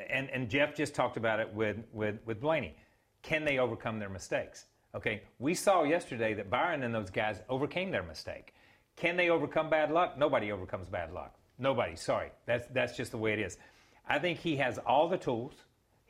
and, 0.10 0.30
and 0.30 0.50
Jeff 0.50 0.76
just 0.76 0.94
talked 0.96 1.18
about 1.18 1.40
it 1.40 1.54
with, 1.54 1.78
with, 1.92 2.16
with 2.26 2.40
Blaney. 2.40 2.76
Can 3.24 3.44
they 3.44 3.58
overcome 3.60 4.00
their 4.00 4.10
mistakes? 4.10 4.66
Okay, 4.96 5.24
we 5.40 5.56
saw 5.56 5.84
yesterday 5.84 6.34
that 6.36 6.50
Byron 6.52 6.84
and 6.84 6.94
those 6.94 7.10
guys 7.10 7.42
overcame 7.50 7.90
their 7.92 8.04
mistake. 8.04 8.54
Can 8.96 9.18
they 9.18 9.30
overcome 9.30 9.70
bad 9.70 9.92
luck? 9.92 10.18
Nobody 10.20 10.52
overcomes 10.52 10.88
bad 10.88 11.12
luck. 11.12 11.34
Nobody. 11.58 11.96
Sorry. 11.96 12.30
That's 12.46 12.68
that's 12.74 12.96
just 12.96 13.10
the 13.12 13.18
way 13.18 13.34
it 13.34 13.40
is. 13.40 13.58
I 14.08 14.20
think 14.20 14.38
he 14.40 14.56
has 14.58 14.78
all 14.80 15.08
the 15.10 15.18
tools. 15.18 15.54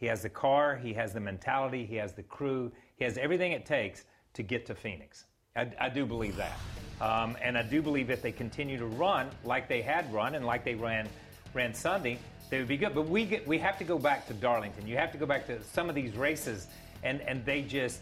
He 0.03 0.09
has 0.09 0.21
the 0.21 0.29
car. 0.29 0.75
He 0.75 0.91
has 0.95 1.13
the 1.13 1.21
mentality. 1.21 1.85
He 1.85 1.95
has 1.95 2.11
the 2.11 2.23
crew. 2.23 2.73
He 2.97 3.05
has 3.05 3.17
everything 3.17 3.53
it 3.53 3.65
takes 3.65 4.03
to 4.33 4.43
get 4.43 4.65
to 4.65 4.75
Phoenix. 4.75 5.27
I, 5.55 5.71
I 5.79 5.87
do 5.87 6.05
believe 6.05 6.35
that, 6.35 6.59
um, 6.99 7.37
and 7.41 7.57
I 7.57 7.61
do 7.61 7.81
believe 7.81 8.09
if 8.09 8.21
they 8.21 8.33
continue 8.33 8.77
to 8.77 8.85
run 8.85 9.29
like 9.45 9.69
they 9.69 9.81
had 9.81 10.13
run 10.13 10.35
and 10.35 10.45
like 10.45 10.65
they 10.65 10.75
ran 10.75 11.07
ran 11.53 11.73
Sunday, 11.73 12.19
they 12.49 12.59
would 12.59 12.67
be 12.67 12.75
good. 12.75 12.93
But 12.93 13.07
we 13.07 13.23
get 13.23 13.47
we 13.47 13.57
have 13.59 13.77
to 13.77 13.85
go 13.85 13.97
back 13.97 14.27
to 14.27 14.33
Darlington. 14.33 14.85
You 14.85 14.97
have 14.97 15.13
to 15.13 15.17
go 15.17 15.25
back 15.25 15.47
to 15.47 15.63
some 15.63 15.87
of 15.87 15.95
these 15.95 16.17
races, 16.17 16.67
and 17.01 17.21
and 17.21 17.45
they 17.45 17.61
just 17.61 18.01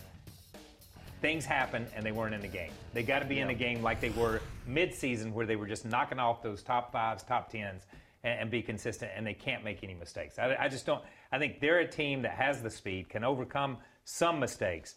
things 1.21 1.45
happen 1.45 1.85
and 1.95 2.03
they 2.03 2.11
weren't 2.11 2.33
in 2.33 2.41
the 2.41 2.47
game. 2.47 2.71
They 2.95 3.03
got 3.03 3.19
to 3.19 3.25
be 3.25 3.41
in 3.41 3.47
the 3.49 3.53
game 3.53 3.83
like 3.83 4.01
they 4.01 4.09
were 4.09 4.41
mid-season, 4.65 5.35
where 5.35 5.45
they 5.45 5.55
were 5.55 5.67
just 5.67 5.85
knocking 5.85 6.17
off 6.17 6.41
those 6.41 6.63
top 6.63 6.91
fives, 6.91 7.21
top 7.21 7.51
tens, 7.51 7.83
and, 8.24 8.39
and 8.41 8.51
be 8.51 8.61
consistent. 8.61 9.11
And 9.15 9.26
they 9.26 9.34
can't 9.34 9.63
make 9.63 9.84
any 9.84 9.93
mistakes. 9.93 10.39
I, 10.39 10.55
I 10.59 10.67
just 10.67 10.86
don't. 10.86 11.03
I 11.32 11.39
think 11.39 11.59
they're 11.59 11.80
a 11.80 11.88
team 11.88 12.22
that 12.24 12.32
has 12.34 12.61
the 12.61 12.69
speed, 12.69 13.09
can 13.09 13.24
overcome 13.24 13.78
some 14.03 14.39
mistakes, 14.39 14.95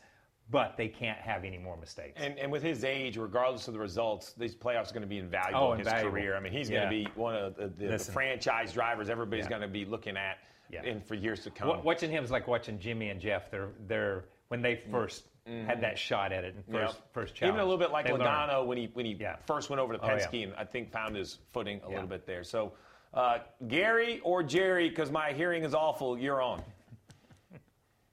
but 0.51 0.77
they 0.77 0.89
can't 0.89 1.19
have 1.19 1.45
any 1.45 1.59
more 1.59 1.77
mistakes. 1.77 2.21
And, 2.23 2.39
and 2.39 2.51
with 2.53 2.63
his 2.63 2.85
age, 2.85 3.17
regardless 3.17 3.67
of 3.69 3.75
the 3.75 3.81
results, 3.81 4.33
these 4.33 4.55
playoffs 4.55 4.91
are 4.91 4.95
going 4.95 5.03
to 5.03 5.09
be 5.09 5.19
invaluable 5.19 5.69
Oh, 5.69 5.73
in 5.73 5.79
his 5.79 5.87
invaluable. 5.87 6.13
career. 6.13 6.37
I 6.37 6.41
mean, 6.41 6.53
he's 6.53 6.69
Yeah. 6.69 6.91
going 6.91 7.05
to 7.05 7.11
be 7.11 7.21
one 7.21 7.35
of 7.35 7.57
the, 7.57 7.69
the, 7.69 7.89
the 7.89 7.99
franchise 7.99 8.73
drivers 8.73 9.09
everybody's 9.09 9.45
Yeah. 9.45 9.51
going 9.51 9.63
to 9.63 9.69
be 9.69 9.85
looking 9.85 10.17
at 10.17 10.39
Yeah. 10.71 10.83
in, 10.83 11.01
for 11.01 11.15
years 11.15 11.43
to 11.45 11.51
come. 11.51 11.83
Watching 11.83 12.11
him 12.11 12.25
is 12.25 12.31
like 12.31 12.47
watching 12.47 12.79
Jimmy 12.79 13.11
and 13.11 13.21
Jeff. 13.21 13.51
They're 13.51 13.71
they're 13.87 14.25
when 14.49 14.61
they 14.61 14.77
mm. 14.77 14.91
1st 14.91 15.23
mm-hmm. 15.49 15.67
had 15.67 15.81
that 15.81 15.99
shot 15.99 16.33
at 16.33 16.45
it 16.45 16.55
and 16.55 16.65
first 16.67 16.97
Yeah. 16.97 17.03
first 17.13 17.35
challenge. 17.35 17.55
Even 17.55 17.61
a 17.61 17.65
little 17.65 17.79
bit 17.79 17.91
like. 17.91 18.07
Logano 18.07 18.67
when 18.67 18.77
he 18.79 18.91
when 18.93 19.07
he 19.07 19.19
first 19.47 19.71
went 19.71 19.81
over 19.81 19.95
to 19.95 20.01
Oh. 20.03 20.09
Penske, 20.09 20.45
and 20.45 20.55
I 20.57 20.65
think 20.65 20.93
found 20.93 21.17
his 21.17 21.39
footing 21.53 21.81
a 21.85 21.89
little 21.89 22.07
bit 22.07 22.27
there. 22.27 22.45
So, 22.45 22.73
uh, 23.15 23.39
Gary 23.69 24.21
or 24.25 24.43
Jerry, 24.43 24.89
because 24.89 25.11
my 25.11 25.33
hearing 25.33 25.65
is 25.65 25.75
awful, 25.75 26.19
you're 26.19 26.43
on. 26.43 26.63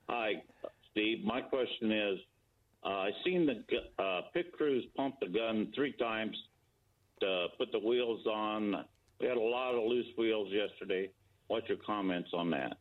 Hi, 0.07 0.41
Steve. 0.91 1.23
My 1.23 1.41
question 1.41 1.91
is, 1.91 2.19
uh, 2.83 2.89
I 2.89 3.11
seen 3.23 3.45
the 3.45 3.63
gu- 3.69 4.03
uh, 4.03 4.21
pit 4.33 4.51
crews 4.51 4.85
pump 4.95 5.15
the 5.21 5.27
gun 5.27 5.71
three 5.75 5.93
times 5.93 6.35
to 7.21 7.47
put 7.57 7.71
the 7.71 7.79
wheels 7.79 8.25
on. 8.25 8.85
We 9.19 9.27
had 9.27 9.37
a 9.37 9.41
lot 9.41 9.75
of 9.75 9.83
loose 9.83 10.07
wheels 10.17 10.49
yesterday. 10.51 11.09
What's 11.47 11.67
your 11.69 11.77
comments 11.77 12.29
on 12.33 12.49
that? 12.51 12.77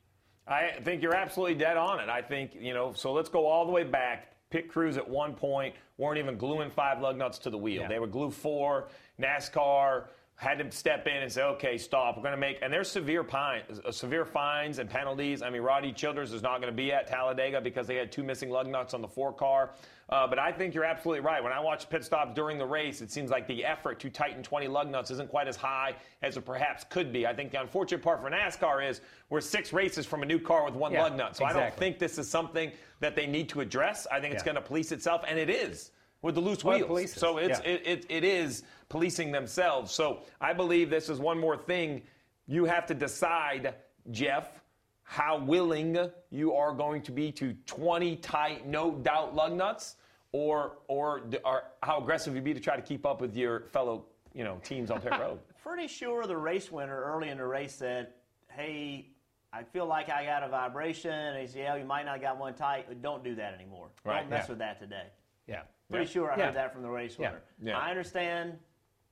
I 0.47 0.79
think 0.83 1.03
you're 1.03 1.15
absolutely 1.15 1.57
dead 1.57 1.77
on 1.77 2.01
it. 2.01 2.09
I 2.09 2.23
think, 2.23 2.53
you 2.59 2.75
know, 2.75 2.93
so 2.95 3.13
let's 3.13 3.29
go 3.29 3.47
all 3.47 3.67
the 3.67 3.73
way 3.73 3.85
back. 3.85 4.33
Pit 4.51 4.69
crews 4.69 4.97
at 4.97 5.09
one 5.09 5.35
point 5.35 5.75
weren't 5.97 6.19
even 6.19 6.37
gluing 6.37 6.71
five 6.71 7.01
lug 7.01 7.17
nuts 7.17 7.39
to 7.41 7.51
the 7.51 7.59
wheel. 7.59 7.87
They 7.89 8.01
would 8.01 8.11
glue 8.11 8.31
four. 8.31 8.89
NASCAR 9.21 10.07
had 10.41 10.59
to 10.59 10.75
step 10.75 11.07
in 11.07 11.19
and 11.23 11.31
say, 11.31 11.43
okay, 11.43 11.77
stop. 11.77 12.17
We're 12.17 12.23
going 12.23 12.33
to 12.33 12.39
make, 12.39 12.61
and 12.63 12.73
there's 12.73 12.91
severe, 12.91 13.23
pine, 13.23 13.61
uh, 13.85 13.93
severe 13.93 14.25
fines 14.25 14.79
and 14.79 14.89
penalties. 14.89 15.43
I 15.43 15.51
mean, 15.51 15.61
Roddy 15.61 15.93
Childers 15.93 16.33
is 16.33 16.41
not 16.41 16.63
going 16.63 16.73
to 16.73 16.77
be 16.77 16.91
at 16.95 17.07
Talladega 17.07 17.61
because 17.61 17.87
they 17.87 17.97
had 17.97 18.11
two 18.11 18.23
missing 18.23 18.49
lug 18.49 18.67
nuts 18.67 18.95
on 18.95 19.03
the 19.03 19.07
four 19.07 19.35
car. 19.35 19.73
Uh, 20.09 20.27
but 20.27 20.39
I 20.39 20.51
think 20.51 20.73
you're 20.75 20.87
absolutely 20.87 21.21
right. 21.21 21.45
When 21.45 21.53
I 21.53 21.61
watch 21.61 21.91
pit 21.91 22.07
stops 22.07 22.33
during 22.35 22.57
the 22.57 22.65
race, 22.65 23.03
it 23.03 23.13
seems 23.13 23.29
like 23.31 23.47
the 23.49 23.63
effort 23.63 24.01
to 24.01 24.09
tighten 24.09 24.43
20 24.43 24.67
lug 24.67 24.91
nuts 24.91 25.11
isn't 25.11 25.29
quite 25.29 25.47
as 25.47 25.57
high 25.57 25.95
as 26.23 26.39
it 26.39 26.47
perhaps 26.47 26.85
could 26.89 27.13
be. 27.13 27.27
I 27.27 27.35
think 27.35 27.53
the 27.53 27.61
unfortunate 27.61 28.01
part 28.03 28.23
for 28.23 28.31
NASCAR 28.31 28.89
is 28.89 29.03
we're 29.29 29.43
six 29.43 29.75
races 29.75 30.07
from 30.07 30.23
a 30.23 30.27
new 30.27 30.39
car 30.39 30.65
with 30.65 30.75
one 30.75 30.93
Yeah, 30.93 31.03
lug 31.03 31.17
nut. 31.19 31.37
So 31.37 31.45
I 31.45 31.53
don't 31.53 31.75
think 31.75 31.99
this 31.99 32.17
is 32.17 32.31
something 32.31 32.73
that 33.01 33.15
they 33.15 33.27
need 33.27 33.51
to 33.51 33.61
address. 33.61 34.07
I 34.11 34.21
think 34.21 34.33
it's 34.33 34.41
Yeah. 34.41 34.55
going 34.55 34.63
to 34.63 34.67
police 34.67 34.91
itself, 34.91 35.23
and 35.29 35.39
it 35.39 35.51
is 35.51 35.91
with 36.23 36.35
the 36.35 36.41
loose 36.41 36.65
Well, 36.65 36.79
wheels. 36.79 37.13
So 37.13 37.39
it's 37.39 37.61
yeah. 37.61 37.71
it, 37.71 37.83
it, 37.87 38.07
it 38.09 38.25
is 38.25 38.63
policing 38.89 39.33
themselves. 39.33 39.93
So 39.93 40.21
I 40.41 40.53
believe 40.53 40.91
this 40.91 41.09
is 41.09 41.19
one 41.19 41.39
more 41.39 41.57
thing 41.57 42.03
you 42.47 42.65
have 42.65 42.87
to 42.87 42.95
decide, 42.95 43.75
Jeff, 44.11 44.61
how 45.03 45.39
willing 45.39 45.97
you 46.31 46.55
are 46.55 46.73
going 46.73 47.03
to 47.03 47.13
be 47.13 47.33
to 47.33 47.55
20 47.67 48.17
tight, 48.17 48.67
no 48.67 48.93
doubt 48.93 49.35
lug 49.35 49.53
nuts, 49.53 49.97
or 50.33 50.79
or, 50.89 51.23
or 51.45 51.63
how 51.83 51.99
aggressive 52.01 52.35
you 52.35 52.41
be 52.41 52.55
to 52.55 52.61
try 52.61 52.77
to 52.77 52.83
keep 52.83 53.05
up 53.07 53.21
with 53.21 53.37
your 53.37 53.67
fellow 53.73 54.07
you 54.35 54.45
know 54.45 54.61
teams 54.63 54.91
on 54.91 55.01
pit 55.01 55.13
road. 55.19 55.39
Pretty 55.63 55.89
sure 55.89 56.27
the 56.27 56.37
race 56.37 56.71
winner 56.71 57.03
early 57.03 57.29
in 57.29 57.39
the 57.39 57.47
race 57.47 57.75
said, 57.75 58.09
"Hey, 58.49 59.11
I 59.53 59.63
feel 59.65 59.87
like 59.87 60.09
I 60.09 60.25
got 60.25 60.43
a 60.43 60.49
vibration." 60.49 61.13
And 61.13 61.41
he 61.41 61.47
said, 61.47 61.59
"Yeah, 61.59 61.77
you 61.77 61.85
might 61.85 62.07
not 62.07 62.21
got 62.21 62.39
one 62.39 62.55
tight, 62.55 62.87
but 62.89 63.03
don't 63.03 63.23
do 63.25 63.35
that 63.37 63.55
anymore. 63.55 63.89
Right, 64.05 64.21
Don't 64.21 64.31
mess 64.31 64.45
yeah. 64.47 64.53
with 64.53 64.59
that 64.59 64.79
today." 64.81 65.07
Yeah. 65.47 65.63
Pretty 65.91 66.07
Yeah. 66.07 66.11
sure 66.11 66.33
I 66.33 66.37
Yeah. 66.37 66.47
heard 66.47 66.55
that 66.55 66.73
from 66.73 66.83
the 66.83 66.89
race 66.91 67.17
Yeah. 67.19 67.31
winner. 67.31 67.43
Yeah. 67.63 67.79
I 67.79 67.91
understand 67.91 68.59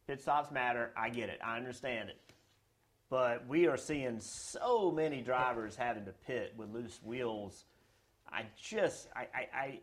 pit 0.07 0.21
stops 0.21 0.51
matter. 0.51 0.93
I 0.97 1.11
get 1.11 1.29
it. 1.29 1.41
I 1.43 1.57
understand 1.57 2.09
it. 2.11 2.21
But 3.11 3.47
we 3.47 3.67
are 3.67 3.77
seeing 3.77 4.21
so 4.21 4.91
many 4.91 5.23
drivers 5.23 5.75
having 5.77 6.05
to 6.05 6.13
pit 6.13 6.55
with 6.57 6.69
loose 6.71 7.03
wheels. 7.03 7.65
I 8.31 8.45
just, 8.57 9.09
I, 9.17 9.27
I, 9.35 9.49
I, 9.55 9.81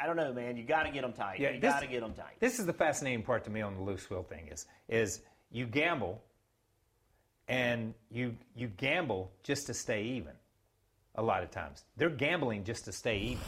I 0.00 0.06
don't 0.06 0.16
know, 0.16 0.32
man. 0.32 0.56
You 0.56 0.64
got 0.64 0.82
to 0.82 0.90
get 0.90 1.02
them 1.02 1.12
tight. 1.12 1.38
you 1.38 1.48
this- 1.52 1.60
got 1.72 1.80
to 1.80 1.86
get 1.86 2.00
them 2.00 2.12
tight. 2.12 2.38
This 2.40 2.58
is 2.58 2.66
the 2.66 2.72
fascinating 2.72 3.22
part 3.22 3.44
to 3.44 3.50
me 3.50 3.60
on 3.62 3.76
the 3.76 3.82
loose 3.82 4.08
wheel 4.10 4.22
thing 4.24 4.48
is 4.48 4.66
is 4.88 5.22
you 5.50 5.66
gamble 5.66 6.22
and 7.48 7.94
you 8.10 8.36
you 8.54 8.68
gamble 8.68 9.32
just 9.42 9.66
to 9.66 9.74
stay 9.74 10.02
even. 10.02 10.32
A 11.16 11.22
lot 11.22 11.42
of 11.42 11.50
times 11.50 11.84
they're 11.96 12.08
gambling 12.10 12.64
just 12.64 12.84
to 12.86 12.92
stay 12.92 13.18
even. 13.18 13.42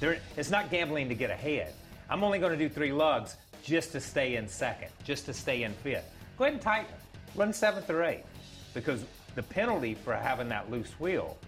They're, 0.00 0.18
it's 0.36 0.50
not 0.50 0.70
gambling 0.70 1.08
to 1.08 1.14
get 1.14 1.30
ahead. 1.30 1.74
I'm 2.12 2.22
only 2.22 2.38
going 2.38 2.52
to 2.52 2.58
do 2.58 2.68
three 2.68 2.92
lugs 2.92 3.38
just 3.64 3.92
to 3.92 4.00
stay 4.00 4.36
in 4.36 4.46
second, 4.46 4.88
just 5.02 5.24
to 5.24 5.32
stay 5.32 5.62
in 5.62 5.72
fifth. 5.72 6.14
Go 6.36 6.44
ahead 6.44 6.52
and 6.52 6.62
tighten. 6.62 6.94
Run 7.34 7.54
seventh 7.54 7.88
or 7.88 8.04
eighth 8.04 8.26
because 8.74 9.06
the 9.34 9.42
penalty 9.42 9.94
for 9.94 10.14
having 10.14 10.46
that 10.50 10.70
loose 10.70 10.90
wheel 11.00 11.38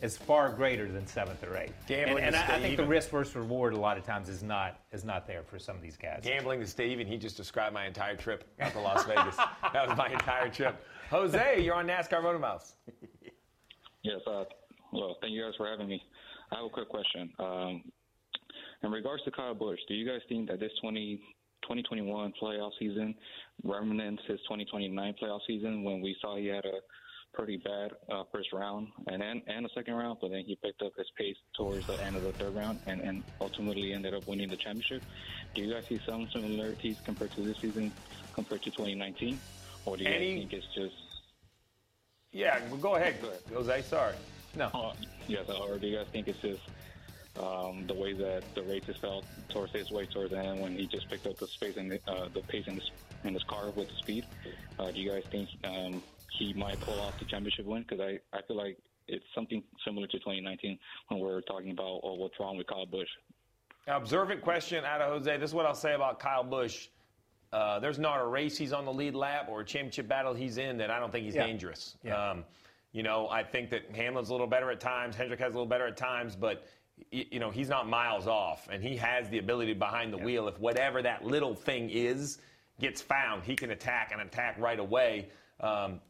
is 0.00 0.16
far 0.16 0.50
greater 0.50 0.86
than 0.86 1.08
seventh 1.08 1.42
or 1.42 1.56
eighth. 1.56 1.74
Gambling 1.88 2.22
and, 2.22 2.34
to 2.34 2.38
and 2.40 2.52
I, 2.52 2.54
I 2.54 2.58
stay 2.58 2.62
think 2.68 2.76
the 2.76 2.86
risk 2.86 3.10
versus 3.10 3.34
reward 3.34 3.72
a 3.72 3.80
lot 3.80 3.98
of 3.98 4.06
times 4.06 4.28
is 4.28 4.44
not 4.44 4.78
is 4.92 5.04
not 5.04 5.26
there 5.26 5.42
for 5.42 5.58
some 5.58 5.74
of 5.74 5.82
these 5.82 5.96
guys. 5.96 6.20
Gambling 6.22 6.60
to 6.60 6.68
stay 6.68 6.90
even. 6.90 7.08
He 7.08 7.16
just 7.16 7.36
described 7.36 7.74
my 7.74 7.86
entire 7.86 8.14
trip 8.14 8.44
out 8.60 8.72
to 8.74 8.80
Las 8.80 9.04
Vegas. 9.04 9.36
that 9.72 9.88
was 9.88 9.98
my 9.98 10.06
entire 10.06 10.48
trip. 10.50 10.80
Jose, 11.10 11.64
you're 11.64 11.74
on 11.74 11.88
NASCAR 11.88 12.22
MotorMouths. 12.22 12.74
Yes, 14.04 14.20
uh, 14.28 14.44
well, 14.92 15.16
thank 15.20 15.32
you 15.32 15.42
guys 15.42 15.54
for 15.56 15.68
having 15.68 15.88
me. 15.88 16.00
I 16.52 16.56
have 16.56 16.66
a 16.66 16.70
quick 16.70 16.88
question. 16.88 17.32
Um, 17.40 17.82
in 18.82 18.90
regards 18.90 19.22
to 19.24 19.30
Kyle 19.30 19.54
Busch, 19.54 19.78
do 19.88 19.94
you 19.94 20.06
guys 20.06 20.20
think 20.28 20.48
that 20.48 20.60
this 20.60 20.72
20, 20.80 21.16
2021 21.62 22.32
playoff 22.40 22.70
season 22.78 23.14
remnants 23.64 24.22
his 24.26 24.40
2029 24.40 25.14
playoff 25.22 25.40
season 25.46 25.84
when 25.84 26.00
we 26.00 26.16
saw 26.20 26.36
he 26.36 26.46
had 26.46 26.64
a 26.64 26.78
pretty 27.34 27.56
bad 27.58 27.92
uh, 28.12 28.24
first 28.30 28.52
round 28.52 28.88
and 29.06 29.22
then 29.22 29.40
and 29.46 29.64
a 29.64 29.68
second 29.74 29.94
round, 29.94 30.18
but 30.20 30.30
then 30.30 30.42
he 30.46 30.56
picked 30.62 30.82
up 30.82 30.92
his 30.98 31.06
pace 31.16 31.36
towards 31.56 31.86
the 31.86 31.94
end 32.04 32.16
of 32.16 32.22
the 32.22 32.32
third 32.32 32.54
round 32.54 32.78
and, 32.86 33.00
and 33.00 33.22
ultimately 33.40 33.92
ended 33.92 34.12
up 34.14 34.26
winning 34.26 34.50
the 34.50 34.56
championship? 34.56 35.02
Do 35.54 35.62
you 35.62 35.72
guys 35.72 35.84
see 35.88 36.00
some 36.06 36.28
similarities 36.32 36.96
compared 37.04 37.32
to 37.32 37.42
this 37.44 37.56
season 37.62 37.92
compared 38.34 38.62
to 38.64 38.70
2019? 38.70 39.40
Or 39.84 39.96
do 39.96 40.02
you 40.04 40.10
Any- 40.10 40.34
guys 40.34 40.40
think 40.40 40.52
it's 40.52 40.74
just 40.74 40.94
Yeah, 42.32 42.58
well, 42.68 42.78
go 42.78 42.96
ahead, 42.96 43.16
Jose. 43.52 43.82
Sorry. 43.82 44.14
No. 44.54 44.66
Uh, 44.74 44.92
yes, 45.26 45.48
or 45.48 45.78
do 45.78 45.86
you 45.86 45.96
guys 45.96 46.06
think 46.12 46.28
it's 46.28 46.40
just 46.40 46.60
um, 47.40 47.86
the 47.86 47.94
way 47.94 48.12
that 48.12 48.42
the 48.54 48.62
races 48.62 48.96
felt 48.96 49.24
towards 49.48 49.72
his 49.72 49.90
way 49.90 50.06
towards 50.06 50.30
the 50.32 50.38
end 50.38 50.60
when 50.60 50.76
he 50.76 50.86
just 50.86 51.08
picked 51.08 51.26
up 51.26 51.36
the 51.38 51.46
space 51.46 51.76
and 51.76 51.90
the, 51.90 52.00
uh, 52.06 52.28
the 52.34 52.40
pace 52.42 52.66
in 52.66 52.74
his, 52.74 52.90
in 53.24 53.34
his 53.34 53.42
car 53.44 53.70
with 53.70 53.88
the 53.88 53.96
speed? 53.96 54.24
Uh, 54.78 54.90
do 54.90 55.00
you 55.00 55.10
guys 55.10 55.24
think 55.30 55.48
um, 55.64 56.02
he 56.30 56.52
might 56.52 56.78
pull 56.80 56.98
off 57.00 57.18
the 57.18 57.24
championship 57.24 57.64
win? 57.66 57.82
Because 57.88 58.00
I, 58.00 58.18
I 58.36 58.42
feel 58.42 58.56
like 58.56 58.76
it's 59.08 59.24
something 59.34 59.62
similar 59.84 60.06
to 60.06 60.18
2019 60.18 60.78
when 61.08 61.20
we're 61.20 61.40
talking 61.42 61.70
about 61.70 62.00
oh, 62.02 62.14
what's 62.14 62.38
wrong 62.38 62.56
with 62.56 62.66
Kyle 62.66 62.86
Busch. 62.86 63.08
Observant 63.88 64.42
question 64.42 64.84
out 64.84 65.00
of 65.00 65.10
Jose. 65.10 65.36
This 65.38 65.50
is 65.50 65.54
what 65.54 65.66
I'll 65.66 65.74
say 65.74 65.94
about 65.94 66.20
Kyle 66.20 66.44
Busch. 66.44 66.88
Uh, 67.52 67.78
there's 67.80 67.98
not 67.98 68.20
a 68.20 68.26
race 68.26 68.56
he's 68.56 68.72
on 68.72 68.84
the 68.84 68.92
lead 68.92 69.14
lap 69.14 69.48
or 69.50 69.60
a 69.60 69.64
championship 69.64 70.08
battle 70.08 70.32
he's 70.34 70.56
in 70.56 70.78
that 70.78 70.90
I 70.90 70.98
don't 70.98 71.10
think 71.10 71.24
he's 71.24 71.34
Yeah. 71.34 71.46
dangerous. 71.46 71.96
Yeah. 72.04 72.30
Um, 72.30 72.44
you 72.92 73.02
know, 73.02 73.28
I 73.28 73.42
think 73.42 73.70
that 73.70 73.90
Hamlin's 73.94 74.28
a 74.28 74.32
little 74.32 74.46
better 74.46 74.70
at 74.70 74.80
times. 74.80 75.16
Hendrick 75.16 75.40
has 75.40 75.50
a 75.54 75.56
little 75.56 75.66
better 75.66 75.86
at 75.86 75.96
times, 75.96 76.36
but 76.36 76.58
y- 76.58 76.62
you 77.10 77.38
know 77.40 77.50
he's 77.50 77.68
not 77.68 77.88
miles 77.88 78.26
off, 78.26 78.68
and 78.70 78.82
he 78.82 78.96
has 78.96 79.28
the 79.28 79.38
ability 79.38 79.74
behind 79.74 80.12
the 80.12 80.18
wheel. 80.18 80.48
If 80.48 80.58
whatever 80.58 81.02
that 81.02 81.24
little 81.24 81.54
thing 81.54 81.90
is 81.90 82.38
gets 82.80 83.00
found, 83.02 83.44
he 83.44 83.54
can 83.54 83.70
attack 83.70 84.10
and 84.12 84.20
attack 84.20 84.56
right 84.58 84.78
away. 84.78 85.28
Um, 85.60 86.00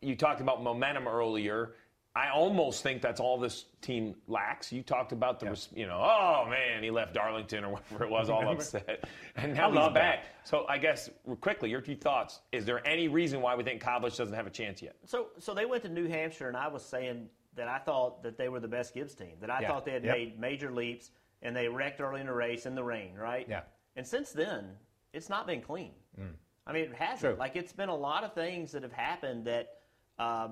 you 0.00 0.16
talked 0.16 0.40
about 0.40 0.62
momentum 0.62 1.06
earlier. 1.06 1.74
I 2.16 2.30
almost 2.30 2.82
think 2.82 3.00
that's 3.00 3.20
all 3.20 3.38
this 3.38 3.66
team 3.80 4.16
lacks. 4.26 4.72
You 4.72 4.82
talked 4.82 5.12
about 5.12 5.38
the, 5.38 5.50
res 5.50 5.68
you 5.72 5.86
know, 5.86 6.00
oh 6.00 6.48
man, 6.50 6.82
he 6.82 6.90
left 6.90 7.14
Darlington 7.14 7.62
or 7.62 7.74
whatever 7.74 8.04
it 8.04 8.10
was, 8.10 8.28
all 8.28 8.40
Remember? 8.40 8.60
upset, 8.62 9.08
and 9.36 9.54
now 9.54 9.68
he's 9.68 9.76
love 9.76 9.94
back. 9.94 10.24
So 10.42 10.66
I 10.68 10.78
guess 10.78 11.10
quickly, 11.40 11.70
your 11.70 11.80
two 11.80 11.94
thoughts: 11.94 12.40
Is 12.50 12.64
there 12.64 12.84
any 12.86 13.06
reason 13.06 13.40
why 13.40 13.54
we 13.54 13.62
think 13.62 13.80
Kyle 13.80 14.00
Busch 14.00 14.16
doesn't 14.16 14.34
have 14.34 14.48
a 14.48 14.50
chance 14.50 14.82
yet? 14.82 14.96
So, 15.04 15.28
so 15.38 15.54
they 15.54 15.64
went 15.64 15.82
to 15.84 15.88
New 15.88 16.08
Hampshire, 16.08 16.48
and 16.48 16.56
I 16.56 16.66
was 16.66 16.84
saying 16.84 17.28
that 17.58 17.68
I 17.68 17.78
thought 17.78 18.22
that 18.22 18.38
they 18.38 18.48
were 18.48 18.60
the 18.60 18.68
best 18.68 18.94
Gibbs 18.94 19.14
team. 19.14 19.36
That 19.40 19.50
I 19.50 19.60
Yeah. 19.60 19.68
thought 19.68 19.84
they 19.84 19.92
had 19.92 20.04
Yep. 20.04 20.16
made 20.16 20.38
major 20.40 20.70
leaps, 20.70 21.10
and 21.42 21.54
they 21.54 21.68
wrecked 21.68 22.00
early 22.00 22.20
in 22.20 22.26
the 22.26 22.32
race 22.32 22.66
in 22.66 22.74
the 22.74 22.82
rain, 22.82 23.14
right? 23.14 23.46
Yeah. 23.48 23.62
And 23.96 24.06
since 24.06 24.32
then, 24.32 24.78
it's 25.12 25.28
not 25.28 25.46
been 25.46 25.60
clean. 25.60 25.94
Mm. 26.18 26.34
I 26.66 26.72
mean, 26.72 26.84
it 26.84 26.94
hasn't. 26.94 27.34
True. 27.34 27.38
Like 27.38 27.56
it's 27.56 27.72
been 27.72 27.88
a 27.88 27.96
lot 27.96 28.24
of 28.24 28.32
things 28.34 28.72
that 28.72 28.82
have 28.82 28.92
happened 28.92 29.44
that, 29.46 29.80
uh, 30.18 30.48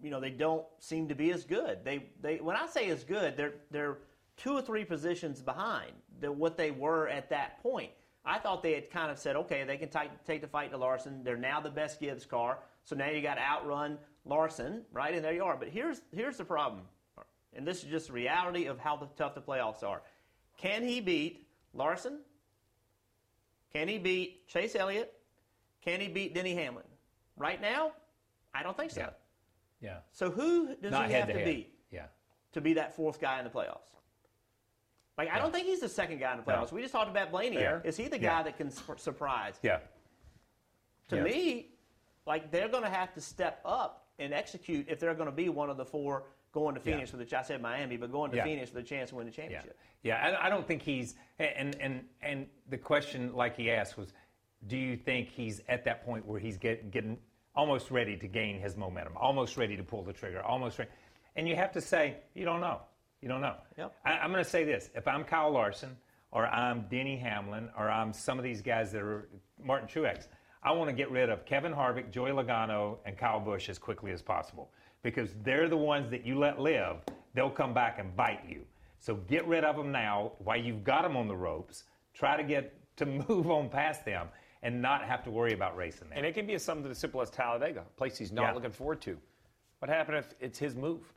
you 0.00 0.10
know, 0.10 0.20
they 0.20 0.30
don't 0.30 0.66
seem 0.78 1.08
to 1.08 1.14
be 1.14 1.30
as 1.32 1.44
good. 1.44 1.84
They 1.84 2.10
they 2.20 2.38
when 2.38 2.56
I 2.56 2.66
say 2.66 2.88
as 2.90 3.04
good, 3.04 3.36
they're 3.36 3.54
they're 3.70 3.98
two 4.36 4.54
or 4.54 4.62
three 4.62 4.84
positions 4.84 5.42
behind 5.42 5.92
than 6.18 6.38
what 6.38 6.56
they 6.56 6.70
were 6.70 7.08
at 7.08 7.28
that 7.30 7.60
point. 7.62 7.92
I 8.24 8.38
thought 8.38 8.62
they 8.62 8.72
had 8.74 8.90
kind 8.90 9.10
of 9.10 9.18
said, 9.18 9.36
okay, 9.36 9.64
they 9.64 9.76
can 9.76 9.88
take 9.88 10.10
take 10.24 10.40
the 10.40 10.48
fight 10.48 10.70
to 10.70 10.78
Larson. 10.78 11.22
They're 11.22 11.36
now 11.36 11.60
the 11.60 11.70
best 11.70 12.00
Gibbs 12.00 12.24
car, 12.26 12.58
so 12.84 12.96
now 12.96 13.08
you 13.10 13.20
got 13.22 13.34
to 13.36 13.42
outrun 13.42 13.98
Larson, 14.24 14.84
right? 14.92 15.14
And 15.14 15.24
there 15.24 15.32
you 15.32 15.44
are. 15.44 15.56
But 15.56 15.68
here's 15.68 16.02
here's 16.12 16.36
the 16.36 16.44
problem, 16.44 16.82
and 17.54 17.66
this 17.66 17.82
is 17.82 17.90
just 17.90 18.08
the 18.08 18.12
reality 18.12 18.66
of 18.66 18.78
how 18.78 18.96
the, 18.96 19.06
tough 19.16 19.34
the 19.34 19.40
playoffs 19.40 19.82
are. 19.82 20.02
Can 20.56 20.82
he 20.82 21.00
beat 21.00 21.46
Larson? 21.74 22.20
Can 23.72 23.88
he 23.88 23.98
beat 23.98 24.46
Chase 24.48 24.74
Elliott? 24.76 25.12
Can 25.82 26.00
he 26.00 26.08
beat 26.08 26.34
Denny 26.34 26.54
Hamlin? 26.54 26.84
Right 27.36 27.60
now, 27.60 27.92
I 28.52 28.62
don't 28.62 28.76
think 28.76 28.90
so. 28.90 29.10
Yeah. 29.80 29.98
So 30.12 30.30
who 30.30 30.74
does 30.82 30.90
Not 30.92 31.06
he 31.06 31.12
have 31.14 31.26
to 31.28 31.32
head-to-head. 31.32 31.44
beat 31.46 31.74
Yeah. 31.90 32.06
to 32.52 32.60
be 32.60 32.74
that 32.74 32.94
fourth 32.94 33.20
guy 33.20 33.38
in 33.38 33.44
the 33.44 33.50
playoffs? 33.50 33.88
Like 35.16 35.30
I 35.30 35.38
don't 35.38 35.52
think 35.52 35.66
he's 35.66 35.80
the 35.80 35.88
second 35.88 36.18
guy 36.18 36.32
in 36.32 36.40
the 36.44 36.44
No. 36.52 36.58
playoffs. 36.58 36.72
We 36.72 36.82
just 36.82 36.92
talked 36.92 37.08
about 37.10 37.30
Blaney. 37.30 37.56
Fair. 37.56 37.80
Is 37.84 37.96
he 37.96 38.08
the 38.08 38.20
Yeah. 38.20 38.28
guy 38.38 38.42
that 38.42 38.56
can 38.58 38.70
sur- 38.70 38.96
surprise? 38.98 39.58
Yeah. 39.62 39.80
To 41.08 41.16
Yeah. 41.16 41.22
me, 41.22 41.70
like 42.26 42.50
they're 42.50 42.68
going 42.68 42.82
to 42.84 42.90
have 42.90 43.14
to 43.14 43.20
step 43.22 43.60
up 43.64 43.99
and 44.20 44.32
execute 44.32 44.86
if 44.88 45.00
they're 45.00 45.14
going 45.14 45.28
to 45.28 45.34
be 45.34 45.48
one 45.48 45.70
of 45.70 45.76
the 45.76 45.84
four 45.84 46.24
going 46.52 46.74
to 46.74 46.80
Yeah. 46.80 46.94
Phoenix 46.94 47.12
with 47.12 47.28
the 47.28 47.38
I 47.38 47.42
said 47.42 47.62
Miami, 47.62 47.96
but 47.96 48.12
going 48.12 48.30
to 48.32 48.36
Yeah. 48.36 48.44
Phoenix 48.44 48.72
with 48.72 48.84
a 48.84 48.86
chance 48.86 49.10
to 49.10 49.16
win 49.16 49.26
the 49.26 49.32
championship. 49.32 49.78
Yeah, 50.02 50.16
I, 50.16 50.46
I 50.46 50.50
don't 50.50 50.66
think 50.66 50.82
he's. 50.82 51.14
And 51.38 51.76
and 51.80 52.04
and 52.22 52.46
the 52.68 52.78
question, 52.78 53.34
like 53.34 53.56
he 53.56 53.70
asked, 53.70 53.96
was, 53.96 54.12
do 54.66 54.76
you 54.76 54.96
think 54.96 55.28
he's 55.28 55.60
at 55.68 55.84
that 55.84 56.04
point 56.04 56.26
where 56.26 56.38
he's 56.40 56.58
get, 56.58 56.90
getting 56.90 57.18
almost 57.54 57.90
ready 57.90 58.16
to 58.16 58.26
gain 58.26 58.60
his 58.60 58.76
momentum, 58.76 59.16
almost 59.16 59.56
ready 59.56 59.76
to 59.76 59.82
pull 59.82 60.02
the 60.02 60.12
trigger, 60.12 60.42
almost 60.42 60.78
ready? 60.78 60.90
And 61.36 61.48
you 61.48 61.56
have 61.56 61.72
to 61.72 61.80
say, 61.80 62.16
you 62.34 62.44
don't 62.44 62.60
know. 62.60 62.80
You 63.22 63.28
don't 63.28 63.40
know. 63.40 63.56
Yep. 63.78 63.94
I, 64.04 64.12
I'm 64.18 64.32
going 64.32 64.42
to 64.44 64.50
say 64.50 64.64
this: 64.64 64.90
if 64.94 65.06
I'm 65.06 65.24
Kyle 65.24 65.50
Larson, 65.52 65.96
or 66.32 66.46
I'm 66.46 66.86
Denny 66.90 67.16
Hamlin, 67.16 67.68
or 67.78 67.88
I'm 67.90 68.12
some 68.12 68.38
of 68.38 68.44
these 68.44 68.62
guys 68.62 68.92
that 68.92 69.02
are 69.02 69.28
Martin 69.62 69.88
Truex, 69.88 70.26
I 70.62 70.72
want 70.72 70.90
to 70.90 70.92
get 70.94 71.10
rid 71.10 71.30
of 71.30 71.46
Kevin 71.46 71.72
Harvick, 71.72 72.10
Joey 72.10 72.30
Logano, 72.30 72.98
and 73.06 73.16
Kyle 73.16 73.40
Busch 73.40 73.68
as 73.68 73.78
quickly 73.78 74.12
as 74.12 74.20
possible 74.20 74.70
because 75.02 75.30
they're 75.42 75.68
the 75.68 75.76
ones 75.76 76.10
that 76.10 76.26
you 76.26 76.38
let 76.38 76.60
live. 76.60 76.96
They'll 77.34 77.48
come 77.50 77.72
back 77.72 77.98
and 77.98 78.14
bite 78.14 78.42
you. 78.46 78.66
So 78.98 79.14
get 79.14 79.46
rid 79.46 79.64
of 79.64 79.76
them 79.76 79.90
now 79.90 80.32
while 80.38 80.58
you've 80.58 80.84
got 80.84 81.02
them 81.02 81.16
on 81.16 81.28
the 81.28 81.36
ropes. 81.36 81.84
Try 82.12 82.36
to 82.36 82.42
get 82.42 82.74
to 82.96 83.06
move 83.28 83.50
on 83.50 83.70
past 83.70 84.04
them 84.04 84.28
and 84.62 84.82
not 84.82 85.02
have 85.04 85.22
to 85.24 85.30
worry 85.30 85.54
about 85.54 85.74
racing 85.76 86.10
them. 86.10 86.18
And 86.18 86.26
it 86.26 86.34
can 86.34 86.46
be 86.46 86.58
something 86.58 86.90
as 86.90 86.98
simple 86.98 87.22
as 87.22 87.30
Talladega, 87.30 87.80
a 87.80 87.96
place 87.98 88.18
he's 88.18 88.30
not 88.32 88.48
Yeah. 88.48 88.52
looking 88.52 88.72
forward 88.72 89.00
to. 89.02 89.16
What 89.78 89.88
happened 89.88 90.18
if 90.18 90.34
it's 90.40 90.58
his 90.58 90.76
move? 90.76 91.10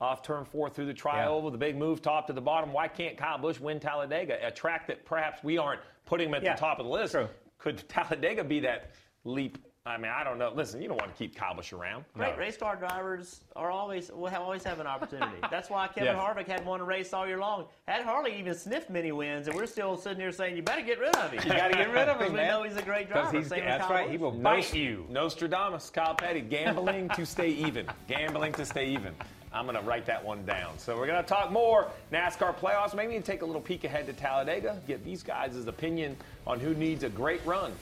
Off 0.00 0.22
turn 0.22 0.44
four 0.44 0.68
through 0.68 0.86
the 0.86 0.94
tri 0.94 1.18
Yeah. 1.22 1.28
oval, 1.28 1.52
the 1.52 1.58
big 1.58 1.76
move, 1.76 2.02
top 2.02 2.26
to 2.28 2.32
the 2.32 2.40
bottom. 2.40 2.72
Why 2.72 2.88
can't 2.88 3.16
Kyle 3.16 3.38
Busch 3.38 3.60
win 3.60 3.78
Talladega? 3.78 4.44
A 4.44 4.50
track 4.50 4.88
that 4.88 5.04
perhaps 5.04 5.44
we 5.44 5.58
aren't 5.58 5.80
putting 6.06 6.28
him 6.28 6.34
at 6.34 6.42
Yeah. 6.42 6.54
the 6.54 6.60
top 6.60 6.80
of 6.80 6.86
the 6.86 6.90
list. 6.92 7.14
Could 7.58 7.88
Talladega 7.88 8.44
be 8.44 8.60
that 8.60 8.92
leap? 9.24 9.58
I 9.86 9.96
mean, 9.96 10.10
I 10.14 10.22
don't 10.22 10.38
know. 10.38 10.52
Listen, 10.54 10.82
you 10.82 10.88
don't 10.88 10.98
want 11.00 11.10
to 11.10 11.16
keep 11.16 11.34
Kyle 11.34 11.54
Busch 11.54 11.72
around. 11.72 12.04
Great 12.14 12.36
race 12.36 12.58
car 12.58 12.76
drivers 12.76 13.40
are 13.56 13.70
always 13.70 14.10
will 14.12 14.26
have, 14.26 14.42
always 14.42 14.62
have 14.62 14.80
an 14.80 14.86
opportunity. 14.86 15.36
That's 15.50 15.70
why 15.70 15.88
Kevin 15.88 16.14
Yes. 16.14 16.22
Harvick 16.22 16.46
had 16.46 16.66
won 16.66 16.80
a 16.80 16.84
race 16.84 17.14
all 17.14 17.26
year 17.26 17.38
long. 17.38 17.64
Had 17.86 18.02
Harley 18.04 18.38
even 18.38 18.54
sniffed 18.54 18.90
many 18.90 19.12
wins, 19.12 19.46
and 19.48 19.56
we're 19.56 19.64
still 19.64 19.96
sitting 19.96 20.20
here 20.20 20.30
saying 20.30 20.56
you 20.56 20.62
better 20.62 20.82
get 20.82 20.98
rid 20.98 21.16
of 21.16 21.30
him. 21.32 21.40
You 21.42 21.48
got 21.56 21.68
to 21.68 21.74
get 21.78 21.90
rid 21.90 22.06
of 22.06 22.20
him, 22.20 22.34
we 22.34 22.38
know 22.38 22.64
he's 22.64 22.76
a 22.76 22.82
great 22.82 23.08
driver. 23.08 23.30
he's- 23.34 23.48
Same 23.48 23.64
that's 23.64 23.88
right. 23.88 24.04
Busch. 24.04 24.12
He 24.12 24.18
will 24.18 24.32
bite 24.32 24.74
you. 24.74 25.06
Nostradamus, 25.08 25.88
Kyle 25.88 26.14
Petty, 26.14 26.42
gambling 26.42 27.08
to 27.10 27.24
stay 27.24 27.48
even. 27.48 27.86
Gambling 28.08 28.52
to 28.54 28.66
stay 28.66 28.88
even. 28.90 29.14
I'm 29.52 29.64
going 29.64 29.76
to 29.76 29.82
write 29.82 30.06
that 30.06 30.24
one 30.24 30.44
down. 30.44 30.78
So 30.78 30.96
we're 30.96 31.06
going 31.06 31.22
to 31.22 31.28
talk 31.28 31.50
more 31.50 31.90
NASCAR 32.12 32.54
playoffs. 32.56 32.94
Maybe 32.94 33.18
take 33.20 33.42
a 33.42 33.46
little 33.46 33.60
peek 33.60 33.84
ahead 33.84 34.06
to 34.06 34.12
Talladega. 34.12 34.80
Get 34.86 35.04
these 35.04 35.22
guys' 35.22 35.66
opinion 35.66 36.16
on 36.46 36.60
who 36.60 36.74
needs 36.74 37.02
a 37.04 37.08
great 37.08 37.44
run. 37.46 37.72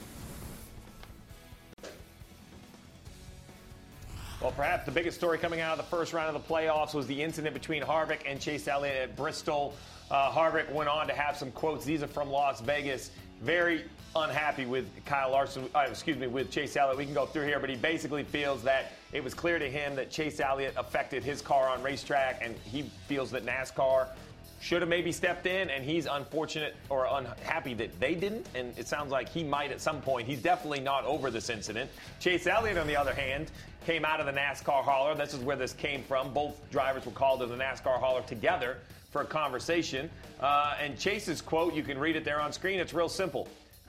Well, 4.41 4.51
perhaps 4.51 4.85
the 4.85 4.91
biggest 4.91 5.17
story 5.17 5.39
coming 5.39 5.61
out 5.61 5.71
of 5.71 5.77
the 5.77 5.95
first 5.95 6.13
round 6.13 6.35
of 6.35 6.41
the 6.41 6.53
playoffs 6.53 6.93
was 6.93 7.07
the 7.07 7.23
incident 7.23 7.55
between 7.55 7.81
Harvick 7.81 8.19
and 8.25 8.39
Chase 8.39 8.67
Elliott 8.67 8.95
at 8.95 9.15
Bristol. 9.15 9.73
Uh, 10.11 10.31
Harvick 10.31 10.71
went 10.71 10.89
on 10.89 11.07
to 11.07 11.13
have 11.13 11.35
some 11.35 11.51
quotes. 11.51 11.83
These 11.83 12.03
are 12.03 12.07
from 12.07 12.29
Las 12.29 12.61
Vegas. 12.61 13.09
Very 13.41 13.85
unhappy 14.21 14.65
with 14.65 14.85
Kyle 15.05 15.31
Larson, 15.31 15.69
uh, 15.75 15.85
excuse 15.87 16.17
me, 16.17 16.27
with 16.27 16.51
Chase 16.51 16.75
Elliott. 16.75 16.97
We 16.97 17.05
can 17.05 17.13
go 17.13 17.25
through 17.25 17.45
here, 17.45 17.59
but 17.59 17.69
he 17.69 17.75
basically 17.75 18.23
feels 18.23 18.63
that 18.63 18.91
it 19.13 19.23
was 19.23 19.33
clear 19.33 19.59
to 19.59 19.69
him 19.69 19.95
that 19.95 20.09
Chase 20.09 20.39
Elliott 20.39 20.73
affected 20.77 21.23
his 21.23 21.41
car 21.41 21.69
on 21.69 21.81
racetrack, 21.83 22.39
and 22.41 22.55
he 22.63 22.83
feels 23.07 23.31
that 23.31 23.45
NASCAR 23.45 24.07
should 24.59 24.81
have 24.81 24.89
maybe 24.89 25.11
stepped 25.11 25.45
in, 25.45 25.69
and 25.69 25.83
he's 25.83 26.07
unfortunate 26.07 26.75
or 26.89 27.07
unhappy 27.11 27.73
that 27.75 27.99
they 27.99 28.15
didn't. 28.15 28.47
And 28.55 28.77
it 28.77 28.87
sounds 28.87 29.11
like 29.11 29.29
he 29.29 29.43
might 29.43 29.71
at 29.71 29.79
some 29.79 30.01
point. 30.01 30.27
He's 30.27 30.41
definitely 30.41 30.79
not 30.79 31.05
over 31.05 31.29
this 31.29 31.49
incident. 31.49 31.89
Chase 32.19 32.47
Elliott, 32.47 32.77
on 32.77 32.87
the 32.87 32.95
other 32.95 33.13
hand, 33.13 33.51
came 33.85 34.03
out 34.03 34.19
of 34.19 34.25
the 34.25 34.31
NASCAR 34.31 34.83
hauler. 34.83 35.15
This 35.15 35.33
is 35.33 35.41
where 35.41 35.55
this 35.55 35.73
came 35.73 36.03
from. 36.03 36.33
Both 36.33 36.69
drivers 36.71 37.05
were 37.05 37.11
called 37.11 37.41
to 37.41 37.45
the 37.45 37.55
NASCAR 37.55 37.99
hauler 37.99 38.23
together 38.23 38.77
for 39.11 39.21
a 39.21 39.25
conversation. 39.25 40.09
Uh, 40.39 40.75
and 40.81 40.97
Chase's 40.97 41.41
quote, 41.41 41.73
you 41.73 41.83
can 41.83 41.97
read 41.97 42.15
it 42.15 42.25
there 42.25 42.41
on 42.41 42.51
screen. 42.51 42.79
It's 42.79 42.93
real 42.93 43.09
simple. 43.09 43.47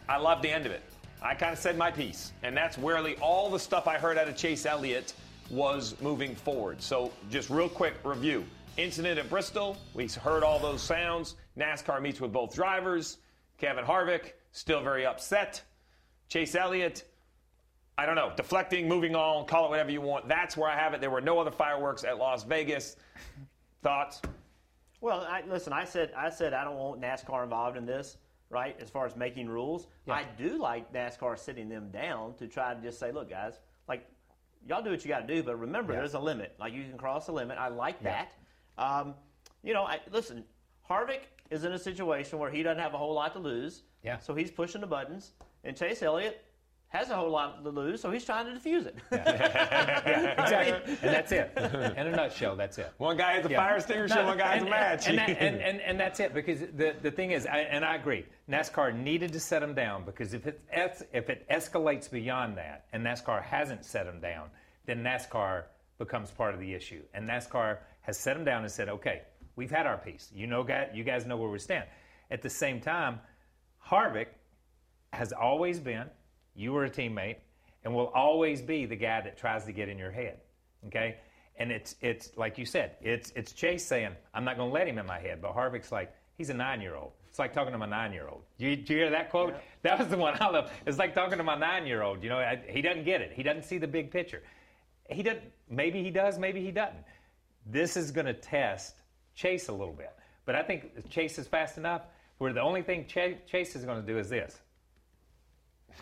I 0.09 0.17
love 0.17 0.43
the 0.43 0.51
end 0.51 0.67
of 0.67 0.73
it. 0.73 0.83
I 1.21 1.35
kind 1.35 1.53
of 1.53 1.59
said 1.59 1.77
my 1.77 1.91
piece. 1.91 2.33
And 2.43 2.57
that's 2.57 2.79
really 2.79 3.17
all 3.17 3.51
the 3.51 3.59
stuff 3.59 3.87
I 3.87 3.99
heard 3.99 4.19
out 4.19 4.29
of 4.29 4.37
Chase 4.37 4.67
Elliott 4.67 5.15
was 5.51 5.97
moving 6.01 6.35
forward. 6.35 6.81
So 6.81 7.13
just 7.31 7.51
real 7.51 7.69
quick 7.69 7.95
review. 8.05 8.45
Incident 8.77 9.19
at 9.19 9.29
Bristol, 9.29 9.77
we 9.95 10.07
heard 10.07 10.45
all 10.45 10.59
those 10.59 10.81
sounds. 10.83 11.35
NASCAR 11.59 12.01
meets 12.01 12.21
with 12.21 12.33
both 12.33 12.55
drivers. 12.55 13.19
Kevin 13.59 13.85
Harvick, 13.85 14.35
still 14.53 14.81
very 14.81 15.05
upset. 15.05 15.61
Chase 16.29 16.55
Elliott, 16.55 17.05
I 17.97 18.07
don't 18.07 18.15
know, 18.15 18.33
deflecting, 18.37 18.87
moving 18.87 19.17
on, 19.17 19.47
call 19.47 19.67
it 19.67 19.71
whatever 19.71 19.91
you 19.91 20.01
want. 20.01 20.29
That's 20.29 20.57
where 20.57 20.71
I 20.71 20.77
have 20.77 20.95
it. 20.95 21.01
There 21.01 21.11
were 21.11 21.21
no 21.21 21.41
other 21.41 21.51
fireworks 21.51 22.05
at 22.05 22.19
Las 22.19 22.45
Vegas. 22.45 22.95
Thoughts? 23.83 24.23
Well, 25.01 25.27
I, 25.29 25.43
listen, 25.49 25.73
I 25.73 25.85
said 25.85 26.13
I 26.17 26.31
said 26.31 26.53
I 26.53 26.63
don't 26.65 26.77
want 26.77 27.01
NASCAR 27.01 27.43
involved 27.43 27.77
in 27.77 27.87
this, 27.87 28.17
right? 28.51 28.77
As 28.81 28.89
far 28.91 29.07
as 29.07 29.17
making 29.17 29.49
rules, 29.49 29.87
I 30.09 30.25
do 30.37 30.59
like 30.59 30.93
NASCAR 30.93 31.39
sitting 31.39 31.69
them 31.69 31.91
down 31.91 32.35
to 32.35 32.47
try 32.47 32.75
to 32.75 32.81
just 32.81 32.99
say, 32.99 33.13
look, 33.13 33.29
guys, 33.31 33.59
like 33.89 34.07
y'all 34.67 34.83
do 34.83 34.91
what 34.91 35.05
you 35.05 35.09
got 35.09 35.27
to 35.27 35.35
do, 35.35 35.43
but 35.43 35.57
remember, 35.59 35.93
Yeah. 35.93 36.01
there's 36.01 36.15
a 36.15 36.19
limit. 36.21 36.55
Like 36.59 36.73
you 36.73 36.83
can 36.85 36.97
cross 36.99 37.27
the 37.27 37.33
limit. 37.33 37.59
I 37.59 37.69
like 37.69 37.97
Yeah. 38.03 38.25
that. 38.77 38.83
Um, 38.83 39.15
you 39.63 39.75
know, 39.75 39.83
I, 39.85 40.01
listen, 40.11 40.45
Harvick 40.89 41.23
is 41.51 41.65
in 41.65 41.73
a 41.73 41.79
situation 41.79 42.39
where 42.39 42.51
he 42.51 42.63
doesn't 42.63 42.83
have 42.83 42.95
a 42.95 42.99
whole 42.99 43.15
lot 43.15 43.33
to 43.35 43.39
lose. 43.39 43.83
Yeah. 44.03 44.19
So 44.19 44.35
he's 44.35 44.51
pushing 44.51 44.81
the 44.81 44.87
buttons, 44.87 45.33
and 45.65 45.77
Chase 45.77 46.03
Elliott 46.03 46.45
has 46.91 47.11
a 47.11 47.15
whole 47.17 47.31
lot 47.31 47.63
to 47.63 47.69
lose, 47.71 48.01
so 48.01 48.11
he's 48.11 48.25
trying 48.25 48.47
to 48.47 48.53
defuse 48.53 48.87
it. 48.87 48.97
Yeah, 49.13 50.43
exactly. 50.43 50.97
and 51.03 51.15
that's 51.15 51.33
it. 51.33 51.53
In 51.97 52.07
a 52.07 52.11
nutshell, 52.13 52.57
that's 52.57 52.79
it. 52.79 52.91
One 52.97 53.17
guy 53.17 53.33
has 53.35 53.45
a 53.45 53.49
fire 53.51 53.77
extinguisher, 53.77 54.25
one 54.25 54.39
guy 54.39 54.55
has 54.55 54.63
a 54.63 54.65
and- 54.65 54.71
match. 54.71 55.07
And, 55.09 55.19
that- 55.19 55.29
and, 55.31 55.57
and, 55.61 55.81
and 55.83 56.01
that's 56.01 56.19
it, 56.21 56.33
because 56.33 56.61
the, 56.61 56.95
the 57.03 57.11
thing 57.11 57.33
is, 57.33 57.47
I, 57.47 57.59
and 57.59 57.85
I 57.85 57.97
agree, 57.97 58.25
NASCAR 58.51 58.95
needed 58.99 59.33
to 59.35 59.41
set 59.41 59.61
them 59.61 59.75
down, 59.75 60.05
because 60.05 60.33
if 60.33 60.47
it, 60.47 60.61
if 61.13 61.29
it 61.29 61.47
escalates 61.51 62.11
beyond 62.11 62.57
that, 62.57 62.87
and 62.93 63.05
NASCAR 63.05 63.43
hasn't 63.43 63.85
set 63.85 64.07
them 64.07 64.21
down, 64.21 64.49
then 64.87 65.03
NASCAR 65.03 65.65
becomes 65.99 66.31
part 66.31 66.55
of 66.55 66.61
the 66.61 66.73
issue. 66.73 67.03
And 67.13 67.29
NASCAR 67.29 67.79
has 68.01 68.17
set 68.19 68.35
them 68.35 68.45
down 68.45 68.63
and 68.63 68.73
said, 68.73 68.89
okay, 68.89 69.23
we've 69.57 69.71
had 69.71 69.87
our 69.87 69.99
piece. 69.99 70.31
You 70.35 70.47
know, 70.47 70.63
guy- 70.65 70.89
you 70.95 71.05
guys 71.05 71.27
know 71.27 71.37
where 71.37 71.51
we 71.51 71.59
stand. 71.59 71.85
At 72.31 72.41
the 72.41 72.51
same 72.51 72.81
time, 72.81 73.21
Harvick 73.87 74.29
has 75.13 75.33
always 75.33 75.81
been, 75.81 76.05
you 76.59 76.73
were 76.73 76.85
a 76.85 76.91
teammate, 76.91 77.37
and 77.85 77.95
will 77.95 78.09
always 78.09 78.61
be 78.61 78.85
the 78.85 78.97
guy 78.97 79.21
that 79.21 79.39
tries 79.39 79.65
to 79.65 79.73
get 79.73 79.89
in 79.89 79.97
your 79.97 80.11
head. 80.11 80.41
Okay? 80.89 81.17
And 81.57 81.71
it's 81.71 81.95
it's 82.01 82.33
like 82.37 82.59
you 82.59 82.67
said, 82.67 82.97
it's 83.01 83.33
it's 83.37 83.53
Chase 83.53 83.85
saying, 83.85 84.13
I'm 84.35 84.45
not 84.45 84.57
gonna 84.57 84.71
let 84.71 84.87
him 84.87 84.99
in 84.99 85.07
my 85.07 85.19
head, 85.19 85.41
but 85.41 85.55
Harvick's 85.55 85.93
like, 85.93 86.13
he's 86.37 86.51
a 86.51 86.55
nine 86.55 86.81
year 86.81 86.97
old. 86.97 87.13
It's 87.29 87.39
like 87.39 87.53
talking 87.53 87.73
to 87.73 87.79
my 87.79 87.87
nine 87.87 88.13
year 88.13 88.29
old. 88.29 88.43
Do 88.59 88.67
you, 88.67 88.73
you 88.73 88.85
hear 88.85 89.11
that 89.11 89.31
quote? 89.31 89.55
That 89.83 89.97
was 90.01 90.09
the 90.09 90.17
one 90.17 90.37
I 90.41 90.49
love. 90.51 90.73
It's 90.87 90.99
like 90.99 91.15
talking 91.15 91.39
to 91.39 91.45
my 91.45 91.57
nine 91.57 91.87
year 91.87 92.03
old. 92.03 92.23
You 92.23 92.31
know, 92.31 92.39
I, 92.39 92.61
he 92.69 92.83
doesn't 92.83 93.05
get 93.05 93.21
it. 93.21 93.33
He 93.33 93.45
doesn't 93.45 93.63
see 93.63 93.79
the 93.79 93.87
big 93.87 94.11
picture. 94.11 94.43
He 95.09 95.23
doesn't 95.23 95.45
maybe 95.71 96.03
he 96.03 96.11
does, 96.11 96.39
maybe 96.39 96.61
he 96.61 96.73
doesn't. 96.73 97.05
This 97.65 97.97
is 97.97 98.11
gonna 98.11 98.35
test 98.35 98.97
Chase 99.35 99.69
a 99.69 99.73
little 99.73 99.95
bit. 99.95 100.13
But 100.47 100.57
I 100.57 100.63
think 100.63 101.09
Chase 101.11 101.39
is 101.39 101.47
fast 101.47 101.79
enough 101.79 102.03
where 102.39 102.53
the 102.53 102.61
only 102.61 102.83
thing 102.83 103.07
Ch- 103.07 103.39
Chase 103.49 103.77
is 103.77 103.85
gonna 103.85 104.03
do 104.03 104.19
is 104.19 104.29
this. 104.29 104.59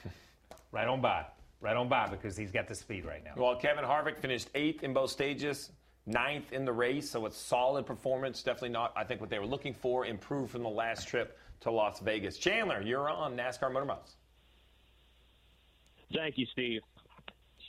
right 0.73 0.87
on 0.87 1.01
by. 1.01 1.25
Right 1.61 1.77
on 1.77 1.89
by 1.89 2.07
because 2.09 2.37
he's 2.37 2.53
got 2.53 2.69
the 2.69 2.75
speed 2.75 3.05
right 3.05 3.25
now. 3.25 3.33
Well, 3.37 3.57
Kevin 3.57 3.85
Harvick 3.85 4.19
finished 4.19 4.51
eighth 4.55 4.85
in 4.85 4.93
both 4.93 5.11
stages, 5.11 5.73
ninth 6.05 6.53
in 6.53 6.65
the 6.65 6.73
race, 6.73 7.09
so 7.11 7.25
it's 7.27 7.37
solid 7.37 7.87
performance. 7.87 8.43
Definitely 8.43 8.71
not, 8.71 8.93
I 8.95 9.05
think, 9.05 9.21
what 9.21 9.31
they 9.31 9.39
were 9.39 9.47
looking 9.47 9.73
for. 9.73 10.05
Improved 10.05 10.53
from 10.53 10.63
the 10.63 10.69
last 10.69 11.09
trip 11.09 11.39
to 11.61 11.71
Las 11.71 12.01
Vegas. 12.01 12.37
Chandler, 12.37 12.83
you're 12.83 13.09
on 13.09 13.37
NASCAR 13.37 13.73
Motor 13.73 13.87
Mouths. 13.87 14.17
Thank 16.15 16.39
you, 16.39 16.47
Steve. 16.53 16.83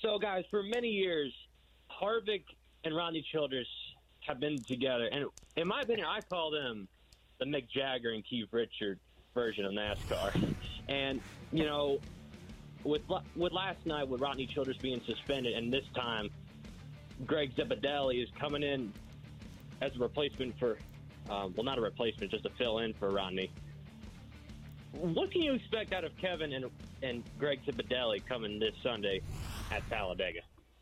So, 0.02 0.20
guys, 0.20 0.43
for 0.52 0.62
many 0.64 0.89
years, 0.89 1.34
Harvick 1.89 2.43
and 2.84 2.95
Rodney 2.95 3.26
Childers 3.32 3.68
have 4.28 4.39
been 4.39 4.62
together, 4.64 5.10
and 5.12 5.26
in 5.56 5.68
my 5.68 5.82
opinion, 5.82 6.08
I 6.08 6.20
call 6.22 6.52
them 6.52 6.88
the 7.39 7.45
Mick 7.45 7.70
Jagger 7.70 8.12
and 8.12 8.24
Keith 8.26 8.48
Richard 8.52 9.00
version 9.34 9.66
of 9.66 9.72
NASCAR. 9.72 10.54
And 10.89 11.22
you 11.52 11.66
know, 11.66 12.00
with 12.84 13.01
with 13.36 13.53
last 13.53 13.86
night 13.86 14.07
with 14.07 14.21
Rodney 14.21 14.45
Childers 14.45 14.78
being 14.78 15.01
suspended, 15.05 15.53
and 15.53 15.71
this 15.71 15.86
time 15.95 16.30
Greg 17.25 17.55
Zipadelli 17.55 18.21
is 18.23 18.30
coming 18.39 18.63
in 18.63 18.93
as 19.82 19.95
a 19.95 19.99
replacement 19.99 20.57
for, 20.59 20.78
um, 21.30 21.53
well, 21.55 21.63
not 21.63 21.78
a 21.78 21.82
replacement, 21.82 22.32
just 22.32 22.45
a 22.45 22.49
fill 22.51 22.80
in 22.80 22.93
for 22.93 23.09
Rodney. 23.09 23.51
What 24.93 25.32
can 25.32 25.41
you 25.41 25.53
expect 25.53 25.93
out 25.93 26.03
of 26.03 26.15
Kevin 26.17 26.53
and 26.53 26.65
and 27.03 27.23
Greg 27.38 27.59
Zipadelli 27.65 28.25
coming 28.25 28.59
this 28.59 28.73
Sunday 28.82 29.21
at 29.71 29.88
Talladega? 29.89 30.39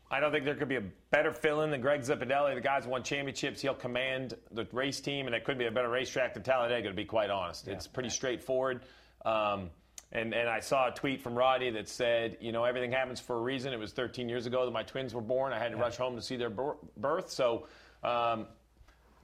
I 0.08 0.20
don't 0.20 0.30
think 0.30 0.44
there 0.44 0.54
could 0.54 0.68
be 0.68 0.76
a 0.76 0.84
better 1.10 1.32
fill-in 1.32 1.70
than 1.70 1.80
Greg 1.80 2.00
Zipadelli. 2.02 2.54
The 2.54 2.60
guy's 2.60 2.86
won 2.86 3.02
championships. 3.02 3.60
He'll 3.60 3.74
command 3.74 4.34
the 4.52 4.64
race 4.72 5.00
team, 5.00 5.26
and 5.26 5.34
it 5.34 5.44
could 5.44 5.58
be 5.58 5.66
a 5.66 5.70
better 5.70 5.88
racetrack 5.88 6.34
than 6.34 6.44
Talladega, 6.44 6.88
to 6.88 6.94
be 6.94 7.04
quite 7.04 7.28
honest. 7.28 7.66
It's 7.66 7.88
pretty 7.88 8.10
straightforward. 8.10 8.82
Um, 9.24 9.70
and, 10.12 10.32
and 10.34 10.48
I 10.48 10.60
saw 10.60 10.88
a 10.88 10.90
tweet 10.92 11.20
from 11.20 11.34
Roddy 11.34 11.70
that 11.70 11.88
said, 11.88 12.36
you 12.40 12.52
know, 12.52 12.64
everything 12.64 12.92
happens 12.92 13.20
for 13.20 13.36
a 13.36 13.40
reason. 13.40 13.72
It 13.72 13.78
was 13.78 13.92
13 13.92 14.28
years 14.28 14.46
ago 14.46 14.64
that 14.64 14.70
my 14.70 14.82
twins 14.82 15.14
were 15.14 15.20
born. 15.20 15.52
I 15.52 15.58
had 15.58 15.72
to 15.72 15.76
rush 15.76 15.96
home 15.96 16.14
to 16.16 16.22
see 16.22 16.36
their 16.36 16.50
birth. 16.50 17.28
So 17.30 17.66
um, 18.04 18.46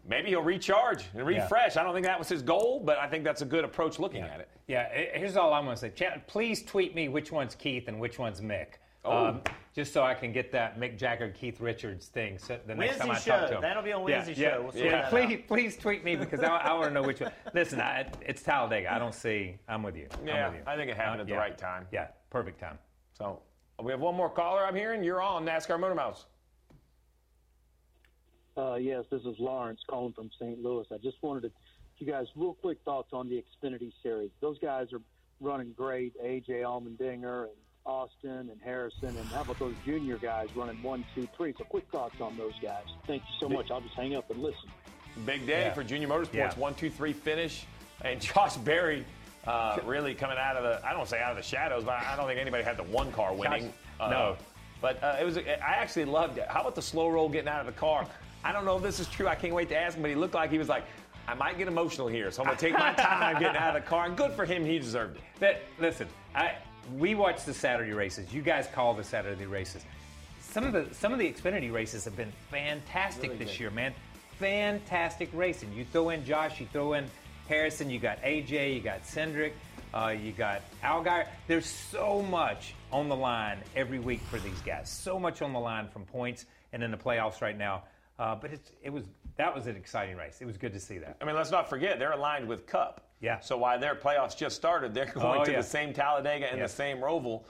maybe 0.07 0.31
he'll 0.31 0.43
recharge 0.43 1.05
and 1.15 1.21
Yeah. 1.29 1.43
refresh. 1.43 1.77
I 1.77 1.83
don't 1.85 1.95
think 1.95 2.07
that 2.07 2.19
was 2.19 2.29
his 2.29 2.43
goal, 2.43 2.81
but 2.85 2.99
I 2.99 3.09
think 3.09 3.23
that's 3.25 3.43
a 3.43 3.47
good 3.47 3.65
approach 3.65 3.99
looking 3.99 4.23
at 4.23 4.41
it. 4.41 4.49
Yeah, 4.67 4.89
here's 5.15 5.37
all 5.37 5.53
I'm 5.55 5.65
going 5.65 5.77
to 5.77 5.81
say. 5.81 5.91
Chat, 5.91 6.27
please 6.27 6.63
tweet 6.63 6.95
me 6.95 7.09
which 7.09 7.31
one's 7.31 7.55
Keith 7.55 7.89
and 7.89 8.01
which 8.01 8.19
one's 8.19 8.41
Mick. 8.41 8.75
Oh. 9.05 9.27
Um, 9.27 9.41
just 9.75 9.93
so 9.93 10.03
I 10.03 10.15
can 10.15 10.33
get 10.33 10.53
that 10.53 10.79
Mick 10.79 10.97
Jagger, 10.99 11.31
Keith 11.31 11.61
Richards 11.61 12.07
thing. 12.07 12.39
So 12.39 12.59
the 12.67 12.75
next 12.75 12.99
time 12.99 13.07
I 13.11 13.13
Wednesday 13.15 13.31
talk 13.31 13.41
show. 13.41 13.47
to 13.49 13.55
him. 13.57 13.63
That'll 13.63 13.83
be 13.83 13.93
on 13.93 14.07
Yeah, 14.07 14.17
Wednesday 14.25 14.35
yeah, 14.43 14.51
show. 14.51 14.63
We'll 14.63 14.73
sort 14.73 14.85
yeah. 14.85 14.91
that 14.93 15.11
please, 15.11 15.39
out. 15.39 15.49
please 15.49 15.77
tweet 15.77 16.05
me 16.05 16.15
because 16.15 16.41
I, 16.41 16.57
I 16.59 16.73
want 16.75 16.85
to 16.89 16.91
know 16.91 17.03
which 17.03 17.21
one. 17.21 17.33
Listen, 17.55 17.81
I, 17.81 18.07
it's 18.21 18.43
Talladega. 18.43 18.93
I 18.95 18.99
don't 18.99 19.15
see. 19.15 19.57
I'm 19.69 19.83
with 19.83 19.97
you. 19.97 20.09
I'm 20.21 20.27
Yeah, 20.29 20.49
with 20.51 20.59
you. 20.59 20.63
I 20.67 20.77
think 20.77 20.91
it 20.91 20.97
happened 20.97 21.21
Uh, 21.21 21.23
at 21.23 21.27
the 21.27 21.33
yeah. 21.33 21.39
right 21.39 21.59
time. 21.59 21.87
Yeah, 21.91 22.09
perfect 22.31 22.61
time. 22.61 22.79
So 23.15 23.41
we 23.83 23.91
have 23.93 24.01
one 24.01 24.15
more 24.15 24.29
caller 24.31 24.65
I'm 24.65 24.77
hearing. 24.77 25.03
You're 25.03 25.23
on 25.23 25.45
NASCAR 25.45 25.79
MotorMouths. 25.81 26.25
Uh, 28.57 28.75
yes, 28.75 29.05
this 29.11 29.23
is 29.23 29.35
Lawrence 29.39 29.81
calling 29.89 30.13
from 30.13 30.31
St. 30.39 30.63
Louis. 30.63 30.87
I 30.93 30.99
just 30.99 31.17
wanted 31.23 31.43
to, 31.45 31.51
you 31.99 32.07
guys, 32.07 32.27
real 32.37 32.53
quick 32.55 32.79
thoughts 32.85 33.09
on 33.15 33.29
the 33.29 33.43
Xfinity 33.43 33.91
series. 34.03 34.31
Those 34.43 34.59
guys 34.59 34.93
are 34.93 35.01
running 35.41 35.73
great. 35.73 36.13
AJ 36.23 36.61
Allmendinger 36.61 37.45
and 37.45 37.53
Austin 37.85 38.49
and 38.51 38.61
Harrison, 38.63 39.09
and 39.09 39.27
how 39.29 39.43
about 39.43 39.59
those 39.59 39.75
junior 39.85 40.17
guys 40.19 40.49
running 40.55 40.83
one, 40.83 41.05
two, 41.15 41.29
three? 41.37 41.55
So, 41.59 41.65
quick 41.65 41.85
thoughts 41.91 42.21
on 42.21 42.37
those 42.37 42.55
guys. 42.63 42.85
Thank 43.07 43.23
you 43.23 43.35
so 43.41 43.49
much. 43.49 43.71
I'll 43.71 43.81
just 43.81 43.95
hang 43.95 44.15
up 44.15 44.31
and 44.31 44.43
listen. 44.43 44.71
Big 45.27 45.47
day 45.47 45.63
Yeah. 45.67 45.75
for 45.75 45.83
Junior 45.85 46.09
Motorsports. 46.09 46.33
Yeah. 46.35 46.55
One, 46.55 46.75
two, 46.75 46.91
three 46.91 47.13
finish. 47.13 47.67
And 48.03 48.21
Josh 48.21 48.57
Berry 48.57 49.05
uh, 49.47 49.79
really 49.85 50.15
coming 50.15 50.39
out 50.39 50.57
of 50.57 50.63
the, 50.65 50.87
I 50.87 50.93
don't 50.93 51.09
say 51.09 51.21
out 51.21 51.31
of 51.33 51.37
the 51.37 51.43
shadows, 51.43 51.85
but 51.85 51.95
I 51.95 52.17
don't 52.17 52.27
think 52.27 52.41
anybody 52.41 52.65
had 52.65 52.77
the 52.77 52.83
one 52.85 53.13
car 53.13 53.35
winning. 53.35 53.65
Josh- 53.67 53.73
Uh, 54.01 54.11
no. 54.11 54.37
But 54.81 55.03
uh, 55.05 55.17
it 55.21 55.25
was. 55.25 55.37
I 55.39 55.43
actually 55.61 56.07
loved 56.07 56.39
it. 56.39 56.47
How 56.49 56.63
about 56.63 56.75
the 56.75 56.83
slow 56.83 57.09
roll 57.09 57.29
getting 57.29 57.49
out 57.49 57.61
of 57.61 57.67
the 57.67 57.73
car? 57.73 58.05
I 58.43 58.51
don't 58.51 58.65
know 58.65 58.77
if 58.77 58.83
this 58.83 58.99
is 58.99 59.07
true. 59.09 59.29
I 59.29 59.37
can't 59.37 59.55
wait 59.55 59.69
to 59.69 59.77
ask 59.79 59.95
him, 59.97 60.03
but 60.03 60.09
he 60.09 60.17
looked 60.17 60.35
like 60.35 60.51
he 60.51 60.59
was 60.59 60.69
like, 60.69 60.83
I 61.29 61.35
might 61.35 61.57
get 61.57 61.69
emotional 61.69 62.09
here, 62.09 62.33
so 62.33 62.43
I'm 62.43 62.47
going 62.47 62.59
to 62.59 62.65
take 62.67 62.73
my 62.77 62.93
time 62.97 63.39
getting 63.39 63.57
out 63.57 63.77
of 63.77 63.85
the 63.85 63.89
car. 63.89 64.07
And 64.07 64.17
good 64.17 64.33
for 64.33 64.45
him. 64.45 64.65
He 64.65 64.81
deserved 64.81 65.19
it. 65.19 65.23
That, 65.39 65.63
listen, 65.79 66.09
I 66.35 66.55
we 66.99 67.15
watch 67.15 67.45
the 67.45 67.55
Saturday 67.55 67.93
races. 67.93 68.33
You 68.33 68.43
guys 68.43 68.69
call 68.75 68.95
the 68.95 69.05
Saturday 69.05 69.47
races. 69.47 69.83
Some 70.41 70.65
of 70.65 70.73
the 70.73 70.95
some 70.95 71.13
of 71.13 71.19
the 71.19 71.33
Xfinity 71.33 71.73
races 71.73 72.05
have 72.05 72.17
been 72.17 72.33
fantastic 72.51 73.31
Really 73.31 73.45
this 73.45 73.53
good. 73.53 73.61
year, 73.61 73.71
man. 73.71 73.95
Fantastic 74.39 75.31
racing. 75.33 75.73
You 75.73 75.85
throw 75.85 76.11
in 76.11 76.25
Josh, 76.25 76.61
you 76.61 76.67
throw 76.73 76.95
in 76.95 77.07
Harrison, 77.49 77.89
you 77.91 77.99
got 77.99 78.21
AJ, 78.23 78.75
you 78.75 78.81
got 78.81 79.03
Cindric, 79.05 79.53
uh, 79.95 80.15
you 80.19 80.33
got 80.33 80.63
Allgaier. 80.83 81.27
There's 81.47 81.67
so 81.67 82.23
much 82.23 82.75
on 82.91 83.09
the 83.09 83.17
line 83.17 83.59
every 83.77 83.99
week 83.99 84.21
for 84.23 84.39
these 84.39 84.61
guys. 84.61 84.89
So 84.91 85.19
much 85.19 85.43
on 85.43 85.53
the 85.53 85.61
line 85.61 85.89
from 85.89 86.05
points 86.05 86.47
and 86.73 86.83
in 86.83 86.91
the 86.91 86.97
playoffs 86.97 87.41
right 87.41 87.57
now. 87.57 87.85
Uh, 88.19 88.35
but 88.35 88.53
it's, 88.53 88.71
it 88.83 88.91
was 88.91 89.05
that 89.37 89.55
was 89.55 89.67
an 89.67 89.77
exciting 89.77 90.17
race. 90.17 90.39
It 90.41 90.45
was 90.45 90.59
good 90.59 90.73
to 90.75 90.81
see 90.81 90.99
that. 90.99 91.17
I 91.21 91.25
mean, 91.25 91.35
let's 91.37 91.51
not 91.51 91.71
forget 91.71 91.99
they're 91.99 92.13
aligned 92.13 92.47
with 92.49 92.67
Cup. 92.67 93.09
Yeah. 93.23 93.41
So 93.41 93.57
while 93.57 93.79
their 93.79 93.95
playoffs 93.95 94.37
just 94.37 94.57
started, 94.57 94.93
they're 94.93 95.07
going 95.15 95.41
Oh, 95.41 95.45
to 95.45 95.51
yeah. 95.53 95.59
the 95.59 95.63
same 95.67 95.95
Talladega 95.95 96.47
and 96.51 96.59
Yes. 96.59 96.73
the 96.73 96.77
same 96.77 96.99
Roval. 96.99 97.45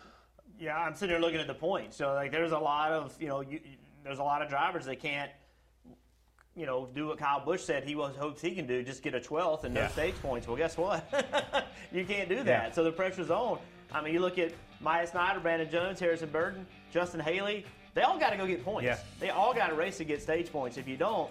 Yeah, 0.60 0.76
I'm 0.76 0.94
sitting 0.94 1.12
there 1.14 1.20
looking 1.20 1.40
at 1.40 1.48
the 1.48 1.54
points. 1.54 1.96
So 1.96 2.12
like, 2.14 2.30
there's 2.30 2.52
a 2.52 2.58
lot 2.58 2.92
of 2.92 3.16
you 3.20 3.26
know, 3.26 3.40
you, 3.40 3.58
you- 3.64 3.78
there's 4.04 4.18
a 4.18 4.22
lot 4.24 4.42
of 4.42 4.48
drivers 4.48 4.84
that 4.86 4.98
can't, 5.00 5.30
you 6.56 6.66
know, 6.66 6.88
do 6.92 7.06
what 7.06 7.18
Kyle 7.18 7.44
Busch 7.44 7.62
said 7.62 7.84
he 7.84 7.94
was 7.94 8.16
hopes 8.16 8.42
he 8.42 8.52
can 8.54 8.66
do, 8.66 8.82
just 8.82 9.00
get 9.02 9.14
a 9.14 9.20
12th 9.20 9.62
and 9.64 9.72
no 9.74 9.82
Yeah. 9.82 9.88
stage 9.88 10.14
points. 10.20 10.46
Well, 10.48 10.56
guess 10.56 10.76
what? 10.76 11.04
you 11.92 12.04
can't 12.04 12.28
do 12.28 12.36
that. 12.36 12.46
Yeah. 12.46 12.70
So 12.72 12.82
the 12.84 12.90
pressure's 12.92 13.30
on. 13.30 13.58
I 13.92 14.02
mean, 14.02 14.12
you 14.12 14.20
look 14.20 14.38
at 14.38 14.52
Myatt 14.80 15.08
Snider, 15.10 15.38
Brandon 15.40 15.70
Jones, 15.70 16.00
Harrison 16.00 16.28
Burton, 16.30 16.66
Justin 16.92 17.20
Haley. 17.20 17.64
They 17.94 18.02
all 18.02 18.18
got 18.18 18.30
to 18.30 18.36
go 18.36 18.46
get 18.46 18.64
points. 18.64 18.84
Yeah. 18.86 18.98
They 19.20 19.30
all 19.30 19.54
got 19.54 19.68
to 19.68 19.74
race 19.74 19.98
to 19.98 20.04
get 20.04 20.20
stage 20.20 20.50
points. 20.50 20.76
If 20.78 20.88
you 20.88 20.96
don't, 20.96 21.30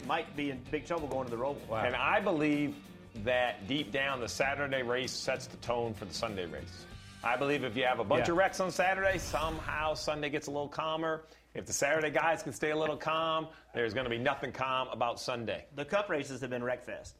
you 0.00 0.06
might 0.06 0.36
be 0.36 0.50
in 0.50 0.60
big 0.70 0.86
trouble 0.86 1.08
going 1.08 1.24
to 1.24 1.30
the 1.30 1.40
Roval. 1.42 1.82
And 1.84 1.96
I 1.96 2.20
believe 2.20 2.74
that 3.22 3.66
deep 3.68 3.92
down, 3.92 4.20
the 4.20 4.28
Saturday 4.28 4.82
race 4.82 5.12
sets 5.12 5.46
the 5.46 5.56
tone 5.58 5.94
for 5.94 6.04
the 6.04 6.14
Sunday 6.14 6.46
race. 6.46 6.84
I 7.22 7.36
believe 7.36 7.64
if 7.64 7.76
you 7.76 7.84
have 7.84 8.00
a 8.00 8.04
bunch 8.04 8.26
Yeah. 8.26 8.32
of 8.32 8.38
wrecks 8.38 8.60
on 8.60 8.70
Saturday, 8.70 9.18
somehow 9.18 9.94
Sunday 9.94 10.28
gets 10.28 10.46
a 10.46 10.50
little 10.50 10.68
calmer. 10.68 11.24
If 11.54 11.66
the 11.66 11.72
Saturday 11.72 12.10
guys 12.10 12.42
can 12.42 12.52
stay 12.52 12.70
a 12.70 12.76
little 12.76 12.96
calm, 12.96 13.48
there's 13.72 13.94
going 13.94 14.04
to 14.04 14.10
be 14.10 14.18
nothing 14.18 14.50
calm 14.52 14.88
about 14.88 15.20
Sunday. 15.20 15.64
The 15.76 15.84
Cup 15.84 16.08
races 16.10 16.40
have 16.40 16.50
been 16.50 16.64
wreck 16.64 16.84
fest. 16.84 17.16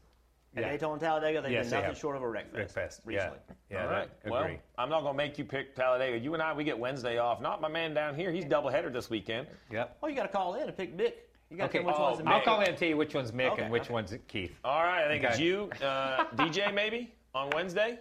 At 0.57 0.62
Yeah. 0.62 0.70
Daytona 0.70 1.01
Talladega, 1.01 1.40
they've 1.42 1.53
Yes, 1.53 1.70
been 1.70 1.80
nothing 1.80 1.95
short 1.97 2.16
of 2.16 2.22
a 2.22 2.28
wreck 2.28 2.47
fest. 2.47 2.57
Wreck 2.57 2.70
fest, 2.70 3.01
yeah. 3.07 3.11
recently. 3.11 3.38
Yeah, 3.70 3.82
All 3.82 3.88
that- 3.90 4.11
agree. 4.24 4.30
Well, 4.30 4.59
I'm 4.78 4.88
not 4.88 5.01
going 5.03 5.14
to 5.14 5.16
make 5.16 5.38
you 5.38 5.45
pick 5.45 5.74
Talladega. 5.74 6.18
You 6.18 6.34
and 6.34 6.42
I, 6.42 6.53
we 6.53 6.62
get 6.64 6.78
Wednesday 6.78 7.18
off. 7.18 7.40
Not 7.40 7.61
my 7.61 7.68
man 7.68 7.95
down 7.95 8.14
here. 8.14 8.30
He's 8.30 8.45
doubleheader 8.45 8.92
this 8.92 9.09
weekend. 9.11 9.49
Yep. 9.70 9.99
Oh, 10.03 10.07
you 10.09 10.14
got 10.14 10.22
to 10.24 10.28
call 10.28 10.55
in 10.55 10.62
and 10.68 10.76
pick 10.76 10.97
Mick. 10.97 11.14
You 11.51 11.57
got 11.57 11.64
to 11.64 11.68
Okay, 11.68 11.78
pick 11.78 11.86
which 11.86 11.97
oh, 11.99 12.11
one's 12.12 12.22
I'll 12.26 12.42
call 12.42 12.61
in 12.61 12.68
and 12.68 12.76
tell 12.76 12.88
you 12.88 12.97
which 12.97 13.14
one's 13.14 13.32
Mick 13.32 13.53
Okay, 13.53 13.62
and 13.62 13.72
which 13.72 13.84
okay. 13.84 13.92
one's 13.92 14.14
Keith. 14.28 14.53
All 14.64 14.82
right, 14.82 15.05
I 15.05 15.09
think 15.09 15.24
it's 15.24 15.38
you, 15.38 15.70
uh, 15.82 16.24
DJ, 16.36 16.72
maybe 16.72 17.12
on 17.34 17.51
Wednesday. 17.51 17.99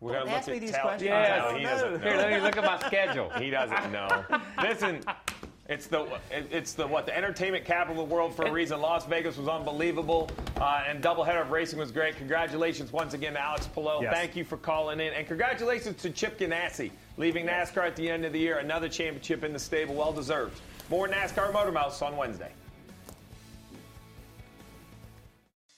We're 0.00 0.12
Don't 0.12 0.20
gonna 0.20 0.30
look 0.30 0.38
ask 0.38 0.48
at 0.48 0.54
me 0.54 0.58
these 0.60 0.70
Tal- 0.70 0.82
questions. 0.82 1.08
Yes. 1.08 1.52
No, 1.52 1.58
he 1.58 1.64
doesn't 1.64 1.92
know. 1.92 1.98
Here, 1.98 2.16
let 2.16 2.30
me 2.30 2.40
look 2.40 2.56
at 2.56 2.64
my 2.64 2.78
schedule. 2.86 3.28
He 3.30 3.50
doesn't 3.50 3.92
know. 3.92 4.24
Listen, 4.62 5.00
it's 5.68 5.86
the 5.86 6.08
it's 6.30 6.72
the 6.72 6.86
what 6.86 7.04
the 7.04 7.14
entertainment 7.14 7.66
capital 7.66 8.02
of 8.02 8.08
the 8.08 8.14
world 8.14 8.34
for 8.34 8.46
a 8.46 8.50
reason. 8.50 8.80
Las 8.80 9.04
Vegas 9.04 9.36
was 9.36 9.46
unbelievable, 9.46 10.30
uh, 10.58 10.84
and 10.88 11.02
doubleheader 11.02 11.42
of 11.42 11.50
racing 11.50 11.78
was 11.78 11.92
great. 11.92 12.16
Congratulations 12.16 12.92
once 12.92 13.12
again 13.12 13.34
to 13.34 13.40
Alex 13.40 13.66
Palou. 13.66 14.02
Yes. 14.02 14.14
Thank 14.14 14.36
you 14.36 14.44
for 14.44 14.56
calling 14.56 15.00
in, 15.00 15.12
and 15.12 15.26
congratulations 15.26 16.00
to 16.02 16.10
Chip 16.10 16.38
Ganassi 16.38 16.90
leaving 17.18 17.46
NASCAR 17.46 17.86
at 17.86 17.94
the 17.94 18.10
end 18.10 18.24
of 18.24 18.32
the 18.32 18.38
year. 18.38 18.58
Another 18.58 18.88
championship 18.88 19.44
in 19.44 19.52
the 19.52 19.58
stable, 19.58 19.94
well 19.94 20.12
deserved. 20.12 20.60
More 20.88 21.06
NASCAR 21.06 21.52
MotorMouths 21.52 22.00
on 22.00 22.16
Wednesday. 22.16 22.52